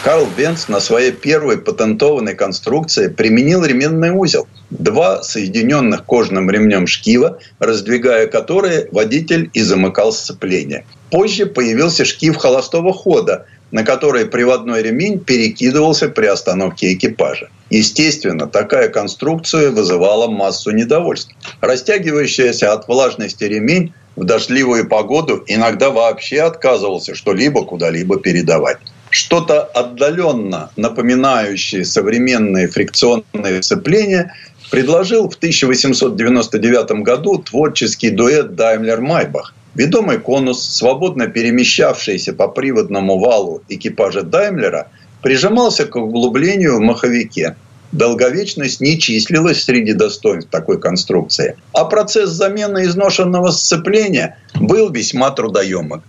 Карл 0.03 0.27
Бенц 0.37 0.67
на 0.67 0.79
своей 0.79 1.11
первой 1.11 1.57
патентованной 1.57 2.35
конструкции 2.35 3.07
применил 3.07 3.65
ременный 3.65 4.11
узел. 4.11 4.47
Два 4.69 5.23
соединенных 5.23 6.05
кожным 6.05 6.51
ремнем 6.51 6.85
шкива, 6.85 7.39
раздвигая 7.57 8.27
которые 8.27 8.87
водитель 8.91 9.49
и 9.53 9.61
замыкал 9.61 10.13
сцепление. 10.13 10.85
Позже 11.09 11.47
появился 11.47 12.05
шкив 12.05 12.37
холостого 12.37 12.93
хода, 12.93 13.47
на 13.71 13.83
который 13.83 14.25
приводной 14.25 14.81
ремень 14.81 15.19
перекидывался 15.19 16.09
при 16.09 16.27
остановке 16.27 16.93
экипажа. 16.93 17.49
Естественно, 17.69 18.47
такая 18.47 18.89
конструкция 18.89 19.71
вызывала 19.71 20.27
массу 20.27 20.71
недовольств. 20.71 21.31
Растягивающаяся 21.61 22.73
от 22.73 22.87
влажности 22.87 23.43
ремень 23.43 23.93
в 24.15 24.23
дождливую 24.23 24.87
погоду 24.87 25.43
иногда 25.47 25.89
вообще 25.89 26.41
отказывался 26.41 27.15
что-либо 27.15 27.65
куда-либо 27.65 28.19
передавать 28.19 28.77
что-то 29.15 29.61
отдаленно 29.61 30.71
напоминающее 30.75 31.85
современные 31.85 32.67
фрикционные 32.67 33.63
сцепления, 33.63 34.35
предложил 34.69 35.29
в 35.29 35.35
1899 35.35 37.01
году 37.01 37.37
творческий 37.37 38.09
дуэт 38.09 38.55
Даймлер-Майбах. 38.55 39.53
Ведомый 39.75 40.19
конус, 40.19 40.63
свободно 40.63 41.27
перемещавшийся 41.27 42.33
по 42.33 42.47
приводному 42.47 43.19
валу 43.19 43.61
экипажа 43.67 44.23
Даймлера, 44.23 44.87
прижимался 45.21 45.85
к 45.85 45.95
углублению 45.97 46.77
в 46.77 46.79
маховике. 46.79 47.57
Долговечность 47.91 48.81
не 48.81 48.97
числилась 48.99 49.63
среди 49.63 49.93
достоинств 49.93 50.49
такой 50.49 50.79
конструкции, 50.79 51.57
а 51.73 51.85
процесс 51.85 52.29
замены 52.29 52.85
изношенного 52.85 53.51
сцепления 53.51 54.37
был 54.55 54.91
весьма 54.91 55.31
трудоемок. 55.31 56.03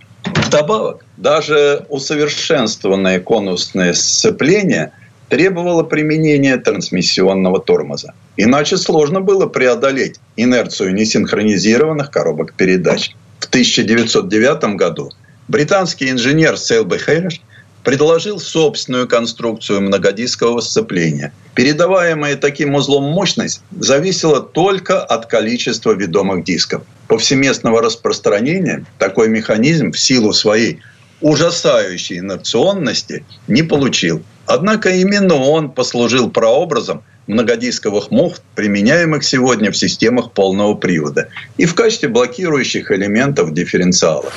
Вдобавок, 0.47 1.05
даже 1.17 1.85
усовершенствованное 1.89 3.19
конусное 3.19 3.93
сцепление 3.93 4.91
требовало 5.29 5.83
применения 5.83 6.57
трансмиссионного 6.57 7.59
тормоза. 7.59 8.13
Иначе 8.37 8.77
сложно 8.77 9.19
было 9.19 9.45
преодолеть 9.45 10.15
инерцию 10.37 10.93
несинхронизированных 10.93 12.11
коробок 12.11 12.53
передач. 12.53 13.13
В 13.47 13.49
1909 13.49 14.75
году 14.75 15.09
британский 15.47 16.09
инженер 16.09 16.57
Селби 16.57 16.97
Хэриш 16.97 17.39
предложил 17.81 18.41
собственную 18.41 19.07
конструкцию 19.07 19.83
многодискового 19.83 20.59
сцепления. 20.59 21.31
Передаваемая 21.55 22.35
таким 22.35 22.75
узлом 22.75 23.05
мощность 23.05 23.61
зависела 23.71 24.41
только 24.41 25.01
от 25.01 25.27
количества 25.27 25.93
ведомых 25.93 26.43
дисков. 26.43 26.83
Повсеместного 27.07 27.81
распространения 27.81 28.85
такой 28.99 29.29
механизм 29.29 29.93
в 29.93 29.97
силу 29.97 30.33
своей 30.33 30.81
ужасающей 31.21 32.19
инерционности 32.19 33.23
не 33.47 33.63
получил. 33.63 34.23
Однако 34.45 34.89
именно 34.89 35.35
он 35.35 35.71
послужил 35.71 36.29
прообразом 36.29 37.01
многодисковых 37.27 38.11
муфт, 38.11 38.41
применяемых 38.55 39.23
сегодня 39.23 39.71
в 39.71 39.77
системах 39.77 40.31
полного 40.31 40.73
привода 40.73 41.29
и 41.57 41.65
в 41.65 41.75
качестве 41.75 42.09
блокирующих 42.09 42.91
элементов 42.91 43.53
дифференциалов. 43.53 44.33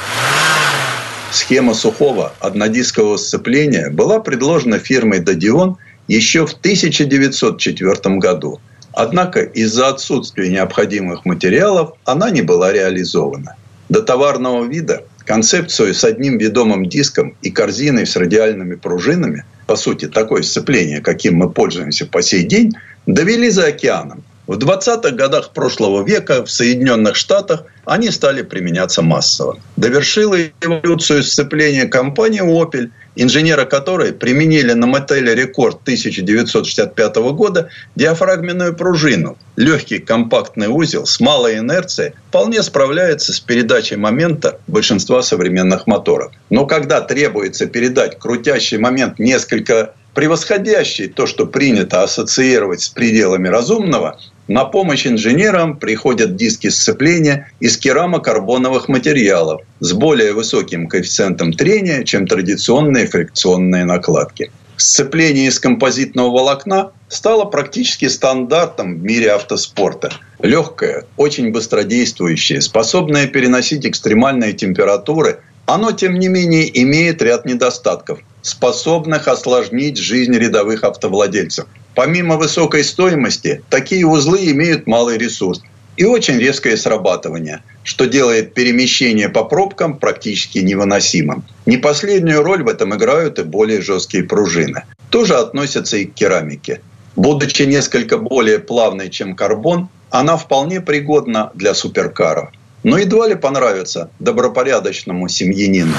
Схема 1.32 1.74
сухого 1.74 2.32
однодискового 2.40 3.16
сцепления 3.16 3.88
была 3.90 4.18
предложена 4.18 4.78
фирмой 4.78 5.20
«Додион» 5.20 5.76
еще 6.08 6.44
в 6.44 6.54
1904 6.54 8.16
году. 8.16 8.60
Однако 8.92 9.42
из-за 9.42 9.88
отсутствия 9.88 10.48
необходимых 10.48 11.24
материалов 11.24 11.92
она 12.04 12.30
не 12.30 12.42
была 12.42 12.72
реализована. 12.72 13.54
До 13.88 14.02
товарного 14.02 14.64
вида 14.64 15.04
концепцию 15.30 15.94
с 15.94 16.02
одним 16.02 16.38
ведомым 16.38 16.86
диском 16.86 17.36
и 17.40 17.52
корзиной 17.52 18.04
с 18.04 18.16
радиальными 18.16 18.74
пружинами, 18.74 19.44
по 19.68 19.76
сути, 19.76 20.08
такое 20.08 20.42
сцепление, 20.42 21.00
каким 21.00 21.36
мы 21.36 21.48
пользуемся 21.48 22.04
по 22.04 22.20
сей 22.20 22.42
день, 22.42 22.72
довели 23.06 23.48
за 23.48 23.66
океаном. 23.66 24.24
В 24.48 24.58
20-х 24.58 25.10
годах 25.10 25.52
прошлого 25.52 26.04
века 26.04 26.44
в 26.44 26.50
Соединенных 26.50 27.14
Штатах 27.14 27.62
они 27.84 28.10
стали 28.10 28.42
применяться 28.42 29.02
массово. 29.02 29.60
Довершила 29.76 30.36
эволюцию 30.62 31.22
сцепления 31.22 31.86
компания 31.86 32.42
Opel, 32.42 32.90
инженеры 33.16 33.66
которой 33.66 34.12
применили 34.12 34.72
на 34.72 34.86
мотеле 34.86 35.34
«Рекорд» 35.34 35.82
1965 35.82 37.16
года 37.32 37.70
диафрагменную 37.96 38.74
пружину. 38.74 39.36
Легкий 39.56 39.98
компактный 39.98 40.68
узел 40.68 41.06
с 41.06 41.20
малой 41.20 41.58
инерцией 41.58 42.12
вполне 42.28 42.62
справляется 42.62 43.32
с 43.32 43.40
передачей 43.40 43.96
момента 43.96 44.58
большинства 44.66 45.22
современных 45.22 45.86
моторов. 45.86 46.32
Но 46.50 46.66
когда 46.66 47.00
требуется 47.00 47.66
передать 47.66 48.18
крутящий 48.18 48.78
момент 48.78 49.18
несколько 49.18 49.94
превосходящий 50.14 51.08
то, 51.08 51.26
что 51.26 51.46
принято 51.46 52.02
ассоциировать 52.02 52.82
с 52.82 52.88
пределами 52.88 53.48
разумного, 53.48 54.18
на 54.48 54.64
помощь 54.64 55.06
инженерам 55.06 55.76
приходят 55.76 56.34
диски 56.34 56.70
сцепления 56.70 57.52
из 57.60 57.78
керамокарбоновых 57.78 58.88
материалов 58.88 59.62
с 59.78 59.92
более 59.92 60.32
высоким 60.32 60.88
коэффициентом 60.88 61.52
трения, 61.52 62.02
чем 62.02 62.26
традиционные 62.26 63.06
фрикционные 63.06 63.84
накладки. 63.84 64.50
Сцепление 64.76 65.48
из 65.48 65.60
композитного 65.60 66.30
волокна 66.30 66.92
стало 67.08 67.44
практически 67.44 68.08
стандартом 68.08 68.98
в 68.98 69.02
мире 69.04 69.32
автоспорта. 69.32 70.10
Легкое, 70.40 71.04
очень 71.18 71.52
быстродействующее, 71.52 72.62
способное 72.62 73.26
переносить 73.26 73.86
экстремальные 73.86 74.54
температуры, 74.54 75.40
оно, 75.66 75.92
тем 75.92 76.18
не 76.18 76.28
менее, 76.28 76.82
имеет 76.82 77.20
ряд 77.22 77.44
недостатков, 77.44 78.20
способных 78.42 79.28
осложнить 79.28 79.98
жизнь 79.98 80.36
рядовых 80.36 80.84
автовладельцев– 80.84 81.66
Помимо 81.94 82.36
высокой 82.36 82.84
стоимости, 82.84 83.62
такие 83.68 84.06
узлы 84.06 84.50
имеют 84.52 84.86
малый 84.86 85.18
ресурс 85.18 85.60
и 85.96 86.04
очень 86.04 86.38
резкое 86.38 86.76
срабатывание, 86.76 87.62
что 87.82 88.06
делает 88.06 88.54
перемещение 88.54 89.28
по 89.28 89.44
пробкам 89.44 89.98
практически 89.98 90.58
невыносимым. 90.58 91.44
Не 91.66 91.76
последнюю 91.76 92.42
роль 92.42 92.62
в 92.62 92.68
этом 92.68 92.94
играют 92.94 93.38
и 93.38 93.42
более 93.42 93.82
жесткие 93.82 94.24
пружины. 94.24 94.84
Тоже 95.10 95.34
относятся 95.34 95.96
и 95.96 96.06
к 96.06 96.14
керамике. 96.14 96.80
Будучи 97.16 97.62
несколько 97.62 98.18
более 98.18 98.60
плавной, 98.60 99.10
чем 99.10 99.34
карбон, 99.34 99.88
она 100.10 100.36
вполне 100.36 100.80
пригодна 100.80 101.50
для 101.54 101.74
суперкара. 101.74 102.52
Но 102.82 102.96
едва 102.96 103.28
ли 103.28 103.34
понравится 103.34 104.10
добропорядочному 104.20 105.28
семьянину. 105.28 105.94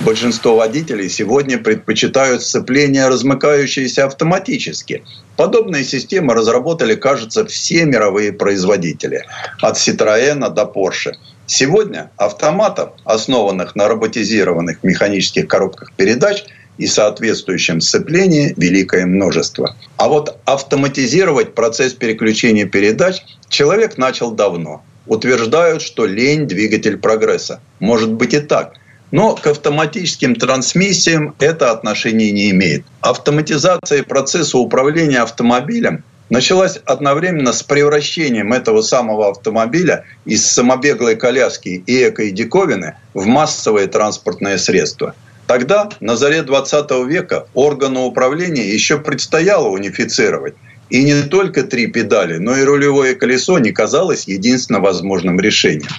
Большинство 0.00 0.56
водителей 0.56 1.08
сегодня 1.08 1.56
предпочитают 1.56 2.42
сцепление, 2.42 3.08
размыкающееся 3.08 4.04
автоматически. 4.04 5.02
Подобные 5.36 5.84
системы 5.84 6.34
разработали, 6.34 6.94
кажется, 6.96 7.46
все 7.46 7.86
мировые 7.86 8.32
производители. 8.32 9.24
От 9.62 9.76
Citroën 9.76 10.50
до 10.50 10.62
Porsche. 10.64 11.12
Сегодня 11.46 12.10
автоматов, 12.18 12.90
основанных 13.04 13.74
на 13.74 13.88
роботизированных 13.88 14.84
механических 14.84 15.48
коробках 15.48 15.92
передач 15.92 16.44
и 16.76 16.86
соответствующем 16.86 17.80
сцеплении, 17.80 18.52
великое 18.58 19.06
множество. 19.06 19.76
А 19.96 20.08
вот 20.08 20.38
автоматизировать 20.44 21.54
процесс 21.54 21.94
переключения 21.94 22.66
передач 22.66 23.22
человек 23.48 23.96
начал 23.96 24.30
давно. 24.30 24.84
Утверждают, 25.06 25.80
что 25.80 26.04
лень– 26.04 26.46
двигатель 26.48 26.98
прогресса. 26.98 27.60
Может 27.80 28.12
быть 28.12 28.34
и 28.34 28.40
так– 28.40 28.74
но 29.10 29.34
к 29.34 29.46
автоматическим 29.46 30.34
трансмиссиям 30.36 31.34
это 31.38 31.70
отношение 31.70 32.32
не 32.32 32.50
имеет. 32.50 32.84
Автоматизация 33.00 34.02
процесса 34.02 34.58
управления 34.58 35.20
автомобилем 35.20 36.04
началась 36.28 36.78
одновременно 36.84 37.52
с 37.52 37.62
превращением 37.62 38.52
этого 38.52 38.82
самого 38.82 39.30
автомобиля 39.30 40.04
из 40.24 40.44
самобеглой 40.46 41.16
коляски 41.16 41.82
и 41.86 42.02
экой 42.02 42.30
диковины 42.30 42.96
в 43.14 43.26
массовое 43.26 43.86
транспортное 43.86 44.58
средство. 44.58 45.14
Тогда, 45.46 45.88
на 46.00 46.16
заре 46.16 46.42
20 46.42 46.90
века, 47.06 47.46
органу 47.54 48.04
управления 48.04 48.68
еще 48.68 48.98
предстояло 48.98 49.68
унифицировать. 49.68 50.54
И 50.90 51.02
не 51.04 51.22
только 51.22 51.62
три 51.62 51.86
педали, 51.86 52.38
но 52.38 52.56
и 52.56 52.62
рулевое 52.62 53.14
колесо 53.14 53.58
не 53.58 53.72
казалось 53.72 54.26
единственно 54.26 54.80
возможным 54.80 55.38
решением. 55.40 55.90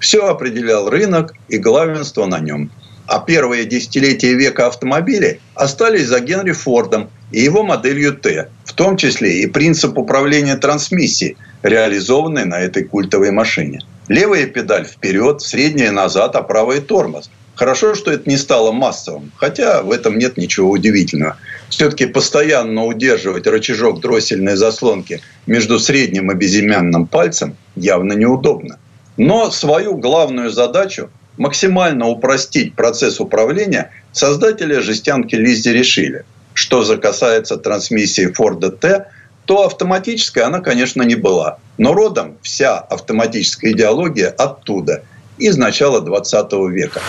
Все 0.00 0.26
определял 0.26 0.88
рынок 0.88 1.34
и 1.48 1.58
главенство 1.58 2.24
на 2.24 2.40
нем. 2.40 2.70
А 3.06 3.20
первые 3.20 3.64
десятилетия 3.66 4.34
века 4.34 4.66
автомобилей 4.66 5.40
остались 5.54 6.06
за 6.06 6.20
Генри 6.20 6.52
Фордом 6.52 7.10
и 7.32 7.40
его 7.40 7.62
моделью 7.62 8.16
Т, 8.16 8.48
в 8.64 8.72
том 8.72 8.96
числе 8.96 9.42
и 9.42 9.46
принцип 9.46 9.98
управления 9.98 10.56
трансмиссией, 10.56 11.36
реализованный 11.62 12.46
на 12.46 12.60
этой 12.60 12.84
культовой 12.84 13.30
машине. 13.30 13.80
Левая 14.08 14.46
педаль 14.46 14.86
вперед, 14.86 15.42
средняя 15.42 15.92
назад, 15.92 16.34
а 16.34 16.42
правая 16.42 16.80
тормоз. 16.80 17.30
Хорошо, 17.54 17.94
что 17.94 18.10
это 18.10 18.28
не 18.30 18.38
стало 18.38 18.72
массовым, 18.72 19.30
хотя 19.36 19.82
в 19.82 19.92
этом 19.92 20.16
нет 20.16 20.38
ничего 20.38 20.70
удивительного. 20.70 21.36
Все-таки 21.68 22.06
постоянно 22.06 22.86
удерживать 22.86 23.46
рычажок 23.46 24.00
дроссельной 24.00 24.56
заслонки 24.56 25.20
между 25.46 25.78
средним 25.78 26.30
и 26.30 26.34
безымянным 26.34 27.06
пальцем 27.06 27.54
явно 27.76 28.14
неудобно. 28.14 28.78
Но 29.16 29.50
свою 29.50 29.96
главную 29.96 30.50
задачу 30.50 31.10
максимально 31.36 32.06
упростить 32.08 32.74
процесс 32.74 33.20
управления 33.20 33.90
создатели 34.12 34.78
жестянки 34.80 35.34
Лиззи 35.34 35.70
решили. 35.70 36.24
Что 36.54 36.82
же 36.84 36.98
касается 36.98 37.56
трансмиссии 37.56 38.26
Форда 38.26 38.70
Т, 38.70 39.06
то 39.46 39.64
автоматической 39.64 40.42
она, 40.42 40.60
конечно, 40.60 41.02
не 41.02 41.14
была. 41.14 41.58
Но 41.78 41.94
родом 41.94 42.36
вся 42.42 42.78
автоматическая 42.78 43.72
идеология 43.72 44.28
оттуда, 44.28 45.02
из 45.38 45.56
начала 45.56 46.00
20 46.00 46.52
века. 46.70 47.00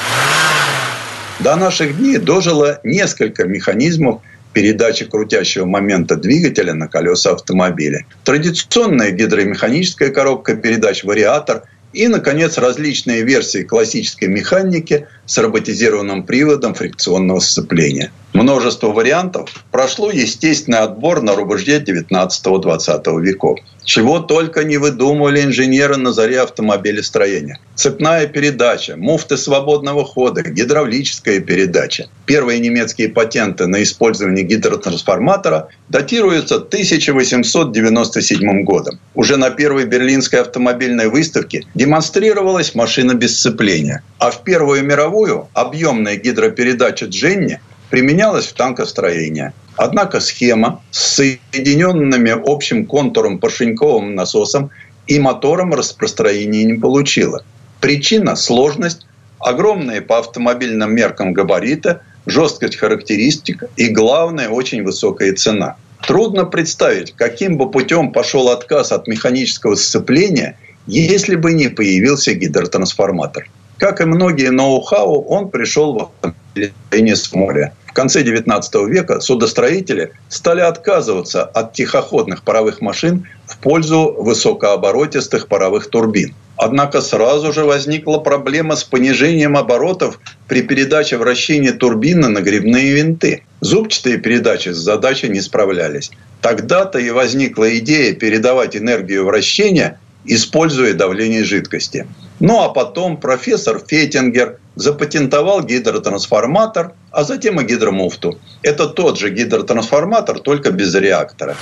До 1.39 1.55
наших 1.55 1.97
дней 1.97 2.17
дожило 2.17 2.79
несколько 2.83 3.45
механизмов 3.45 4.21
передачи 4.53 5.05
крутящего 5.05 5.65
момента 5.65 6.15
двигателя 6.15 6.73
на 6.73 6.87
колеса 6.87 7.31
автомобиля. 7.31 8.05
Традиционная 8.23 9.11
гидромеханическая 9.11 10.09
коробка 10.09 10.55
передач 10.55 11.03
«Вариатор» 11.03 11.63
И, 11.93 12.07
наконец, 12.07 12.57
различные 12.57 13.23
версии 13.23 13.63
классической 13.63 14.27
механики 14.27 15.07
с 15.25 15.37
роботизированным 15.37 16.25
приводом 16.25 16.73
фрикционного 16.73 17.39
сцепления. 17.39 18.11
Множество 18.33 18.87
вариантов 18.87 19.49
прошло 19.71 20.09
естественный 20.09 20.79
отбор 20.79 21.21
на 21.21 21.35
рубеже 21.35 21.83
19-20 21.83 23.19
веков. 23.19 23.59
Чего 23.83 24.19
только 24.19 24.63
не 24.63 24.77
выдумывали 24.77 25.41
инженеры 25.41 25.97
на 25.97 26.13
заре 26.13 26.39
автомобилестроения. 26.39 27.59
Цепная 27.75 28.27
передача, 28.27 28.95
муфты 28.95 29.37
свободного 29.37 30.05
хода, 30.05 30.43
гидравлическая 30.43 31.41
передача. 31.41 32.07
Первые 32.25 32.59
немецкие 32.59 33.09
патенты 33.09 33.67
на 33.67 33.83
использование 33.83 34.45
гидротрансформатора 34.45 35.67
датируются 35.89 36.55
1897 36.55 38.63
годом. 38.63 38.99
Уже 39.13 39.35
на 39.35 39.49
первой 39.49 39.85
берлинской 39.85 40.39
автомобильной 40.39 41.09
выставке 41.09 41.65
демонстрировалась 41.73 42.75
машина 42.75 43.13
без 43.13 43.37
сцепления. 43.37 44.03
А 44.19 44.31
в 44.31 44.43
Первую 44.43 44.85
мировую 44.85 45.49
объемная 45.53 46.15
гидропередача 46.15 47.07
Дженни 47.07 47.59
применялась 47.91 48.47
в 48.47 48.53
танкостроении. 48.53 49.51
Однако 49.75 50.19
схема 50.19 50.81
с 50.91 51.15
соединенными 51.15 52.31
общим 52.31 52.85
контуром 52.85 53.37
поршеньковым 53.37 54.15
насосом 54.15 54.71
и 55.07 55.19
мотором 55.19 55.73
распространения 55.73 56.63
не 56.63 56.79
получила. 56.79 57.43
Причина– 57.81 58.35
сложность, 58.37 59.05
огромные 59.39 60.01
по 60.01 60.19
автомобильным 60.19 60.95
меркам 60.95 61.33
габариты, 61.33 61.99
жесткость 62.25 62.77
характеристик 62.77 63.63
и, 63.75 63.89
главное, 63.89 64.49
очень 64.49 64.83
высокая 64.83 65.33
цена. 65.33 65.75
Трудно 66.07 66.45
представить, 66.45 67.13
каким 67.15 67.57
бы 67.57 67.69
путем 67.69 68.11
пошел 68.11 68.49
отказ 68.49 68.91
от 68.91 69.07
механического 69.07 69.75
сцепления, 69.75 70.57
если 70.87 71.35
бы 71.35 71.53
не 71.53 71.67
появился 71.67 72.33
гидротрансформатор. 72.33 73.49
Как 73.77 73.99
и 73.99 74.05
многие 74.05 74.51
ноу-хау, 74.51 75.23
он 75.27 75.49
пришел 75.49 75.93
в 75.93 76.03
автомобиле 76.03 77.15
с 77.15 77.33
моря. 77.33 77.73
В 77.91 77.93
конце 77.93 78.23
XIX 78.23 78.87
века 78.87 79.19
судостроители 79.19 80.13
стали 80.29 80.61
отказываться 80.61 81.43
от 81.43 81.73
тихоходных 81.73 82.43
паровых 82.43 82.79
машин 82.79 83.27
в 83.45 83.57
пользу 83.57 84.15
высокооборотистых 84.17 85.49
паровых 85.49 85.89
турбин. 85.89 86.33
Однако 86.55 87.01
сразу 87.01 87.51
же 87.51 87.65
возникла 87.65 88.19
проблема 88.19 88.77
с 88.77 88.85
понижением 88.85 89.57
оборотов 89.57 90.21
при 90.47 90.61
передаче 90.61 91.17
вращения 91.17 91.73
турбины 91.73 92.29
на 92.29 92.39
грибные 92.39 92.93
винты. 92.93 93.43
Зубчатые 93.59 94.19
передачи 94.19 94.69
с 94.69 94.77
задачей 94.77 95.27
не 95.27 95.41
справлялись. 95.41 96.11
Тогда-то 96.41 96.97
и 96.97 97.09
возникла 97.09 97.77
идея 97.77 98.13
передавать 98.13 98.77
энергию 98.77 99.25
вращения, 99.25 99.99
используя 100.23 100.93
давление 100.93 101.43
жидкости. 101.43 102.07
Ну 102.39 102.61
а 102.61 102.69
потом 102.69 103.17
профессор 103.17 103.81
Феттингер 103.85 104.59
запатентовал 104.75 105.61
гидротрансформатор, 105.61 106.93
а 107.11 107.23
затем 107.23 107.59
и 107.59 107.63
гидромуфту. 107.63 108.39
Это 108.63 108.87
тот 108.87 109.19
же 109.19 109.29
гидротрансформатор, 109.29 110.39
только 110.39 110.71
без 110.71 110.95
реактора. 110.95 111.55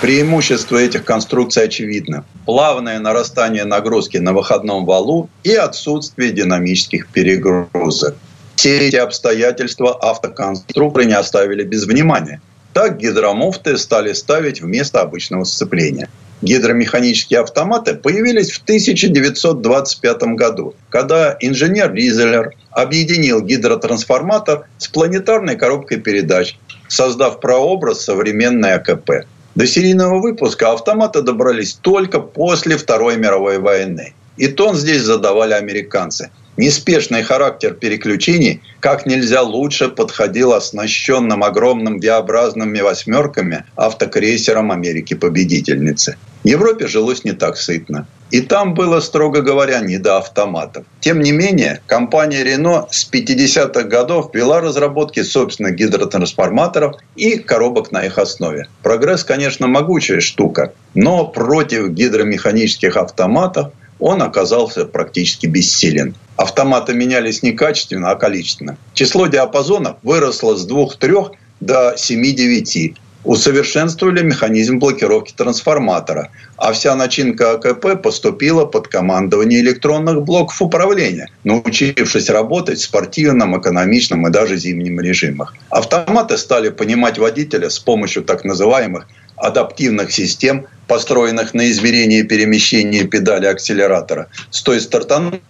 Преимущество 0.00 0.76
этих 0.76 1.04
конструкций 1.04 1.64
очевидно. 1.64 2.24
Плавное 2.44 2.98
нарастание 2.98 3.64
нагрузки 3.64 4.18
на 4.18 4.32
выходном 4.32 4.84
валу 4.84 5.30
и 5.44 5.54
отсутствие 5.54 6.32
динамических 6.32 7.08
перегрузок. 7.08 8.14
Все 8.56 8.88
эти 8.88 8.96
обстоятельства 8.96 9.96
автоконструкторы 10.00 11.06
не 11.06 11.14
оставили 11.14 11.64
без 11.64 11.86
внимания. 11.86 12.40
Так 12.72 12.98
гидромуфты 12.98 13.78
стали 13.78 14.12
ставить 14.12 14.60
вместо 14.60 15.00
обычного 15.00 15.44
сцепления 15.44 16.08
гидромеханические 16.44 17.40
автоматы 17.40 17.94
появились 17.94 18.52
в 18.52 18.62
1925 18.62 20.22
году, 20.34 20.74
когда 20.90 21.36
инженер 21.40 21.92
Ризелер 21.92 22.52
объединил 22.70 23.40
гидротрансформатор 23.40 24.66
с 24.78 24.86
планетарной 24.88 25.56
коробкой 25.56 25.98
передач, 25.98 26.56
создав 26.88 27.40
прообраз 27.40 28.04
современной 28.04 28.74
АКП. 28.74 29.26
До 29.54 29.66
серийного 29.66 30.20
выпуска 30.20 30.72
автоматы 30.72 31.22
добрались 31.22 31.74
только 31.74 32.20
после 32.20 32.76
Второй 32.76 33.16
мировой 33.16 33.58
войны. 33.58 34.14
И 34.36 34.48
тон 34.48 34.74
здесь 34.74 35.02
задавали 35.02 35.54
американцы. 35.54 36.30
Неспешный 36.56 37.22
характер 37.22 37.74
переключений 37.74 38.62
как 38.80 39.06
нельзя 39.06 39.42
лучше 39.42 39.88
подходил 39.88 40.52
оснащенным 40.52 41.42
огромным 41.42 41.98
V-образными 41.98 42.80
восьмерками 42.80 43.64
автокрейсером 43.76 44.70
Америки-победительницы. 44.70 46.16
Европе 46.44 46.86
жилось 46.86 47.24
не 47.24 47.32
так 47.32 47.56
сытно. 47.56 48.06
И 48.30 48.40
там 48.40 48.74
было, 48.74 49.00
строго 49.00 49.42
говоря, 49.42 49.80
не 49.80 49.98
до 49.98 50.18
автоматов. 50.18 50.84
Тем 51.00 51.20
не 51.20 51.32
менее, 51.32 51.80
компания 51.86 52.44
Renault 52.44 52.88
с 52.90 53.08
50-х 53.10 53.84
годов 53.84 54.34
вела 54.34 54.60
разработки 54.60 55.22
собственных 55.22 55.76
гидротрансформаторов 55.76 56.96
и 57.16 57.38
коробок 57.38 57.92
на 57.92 58.04
их 58.04 58.18
основе. 58.18 58.68
Прогресс, 58.82 59.24
конечно, 59.24 59.66
могучая 59.68 60.20
штука, 60.20 60.72
но 60.94 61.26
против 61.26 61.90
гидромеханических 61.90 62.96
автоматов 62.96 63.72
он 63.98 64.22
оказался 64.22 64.84
практически 64.84 65.46
бессилен. 65.46 66.14
Автоматы 66.36 66.94
менялись 66.94 67.42
не 67.42 67.52
качественно, 67.52 68.10
а 68.10 68.16
количественно. 68.16 68.76
Число 68.92 69.26
диапазонов 69.26 69.96
выросло 70.02 70.56
с 70.56 70.68
2-3 70.68 71.30
до 71.60 71.94
7-9. 71.96 72.96
усовершенствовали 73.24 74.22
механизм 74.22 74.78
блокировки 74.78 75.32
трансформатора, 75.32 76.30
а 76.56 76.72
вся 76.72 76.94
начинка 76.94 77.52
АКП 77.52 78.02
поступила 78.02 78.66
под 78.66 78.88
командование 78.88 79.60
электронных 79.60 80.22
блоков 80.22 80.60
управления, 80.60 81.30
научившись 81.42 82.28
работать 82.28 82.78
в 82.80 82.84
спортивном, 82.84 83.58
экономичном 83.58 84.26
и 84.26 84.30
даже 84.30 84.58
зимнем 84.58 85.00
режимах. 85.00 85.54
Автоматы 85.70 86.36
стали 86.36 86.68
понимать 86.68 87.18
водителя 87.18 87.70
с 87.70 87.78
помощью 87.78 88.24
так 88.24 88.44
называемых 88.44 89.08
адаптивных 89.36 90.12
систем, 90.12 90.66
построенных 90.86 91.54
на 91.54 91.70
измерении 91.70 92.22
перемещения 92.22 93.04
педали 93.04 93.46
акселератора, 93.46 94.28
стоит 94.50 94.82
стартануть 94.82 95.40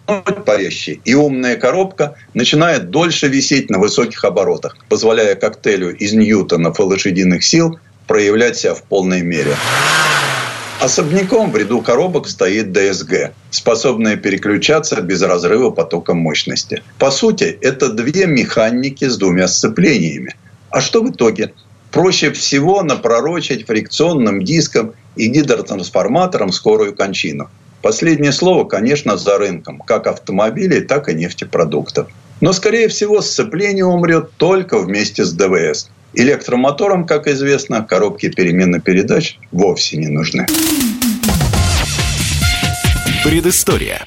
порезче, 0.47 1.01
и 1.05 1.14
умная 1.14 1.57
коробка 1.57 2.14
начинает 2.35 2.91
дольше 2.91 3.28
висеть 3.28 3.70
на 3.70 3.78
высоких 3.78 4.24
оборотах, 4.24 4.76
позволяя 4.89 5.35
коктейлю 5.35 5.95
из 5.97 6.12
ньютонов 6.12 6.78
и 6.78 6.82
лошадиных 6.82 7.45
сил 7.45 7.78
проявлять 8.07 8.57
себя 8.57 8.74
в 8.74 8.82
полной 8.82 9.22
мере. 9.22 9.57
Особняком 10.80 11.51
в 11.51 11.57
ряду 11.57 11.80
коробок 11.80 12.28
стоит 12.28 12.72
ДСГ, 12.72 13.32
способная 13.51 14.16
переключаться 14.16 15.01
без 15.01 15.22
разрыва 15.22 15.70
потока 15.70 16.14
мощности. 16.14 16.82
По 16.99 17.11
сути, 17.11 17.45
это 17.62 17.89
две 17.91 18.26
механики 18.26 19.07
с 19.07 19.16
двумя 19.16 19.49
сцеплениями. 19.49 20.37
А 20.70 20.80
что 20.80 21.03
в 21.03 21.11
итоге? 21.11 21.55
Проще 21.95 22.32
всего 22.32 22.82
напророчить 22.82 23.66
фрикционным 23.66 24.42
диском 24.42 24.95
и 25.14 25.28
гидротрансформатором 25.28 26.51
скорую 26.51 26.95
кончину. 26.95 27.49
Последнее 27.82 28.32
слово, 28.32 28.64
конечно, 28.64 29.16
за 29.16 29.38
рынком, 29.38 29.78
как 29.78 30.09
автомобилей, 30.09 30.80
так 30.80 31.09
и 31.09 31.14
нефтепродуктов. 31.14 32.09
Но, 32.40 32.53
скорее 32.53 32.88
всего, 32.88 33.22
сцепление 33.22 33.84
умрет 33.84 34.32
только 34.36 34.78
вместе 34.78 35.24
с 35.24 35.32
ДВС. 35.32 35.88
Электромоторам, 36.14 37.07
как 37.07 37.28
известно, 37.28 37.84
коробки 37.84 38.28
перемены 38.28 38.80
передач 38.80 39.38
вовсе 39.53 39.97
не 39.97 40.09
нужны. 40.09 40.47
Предыстория. 43.22 44.07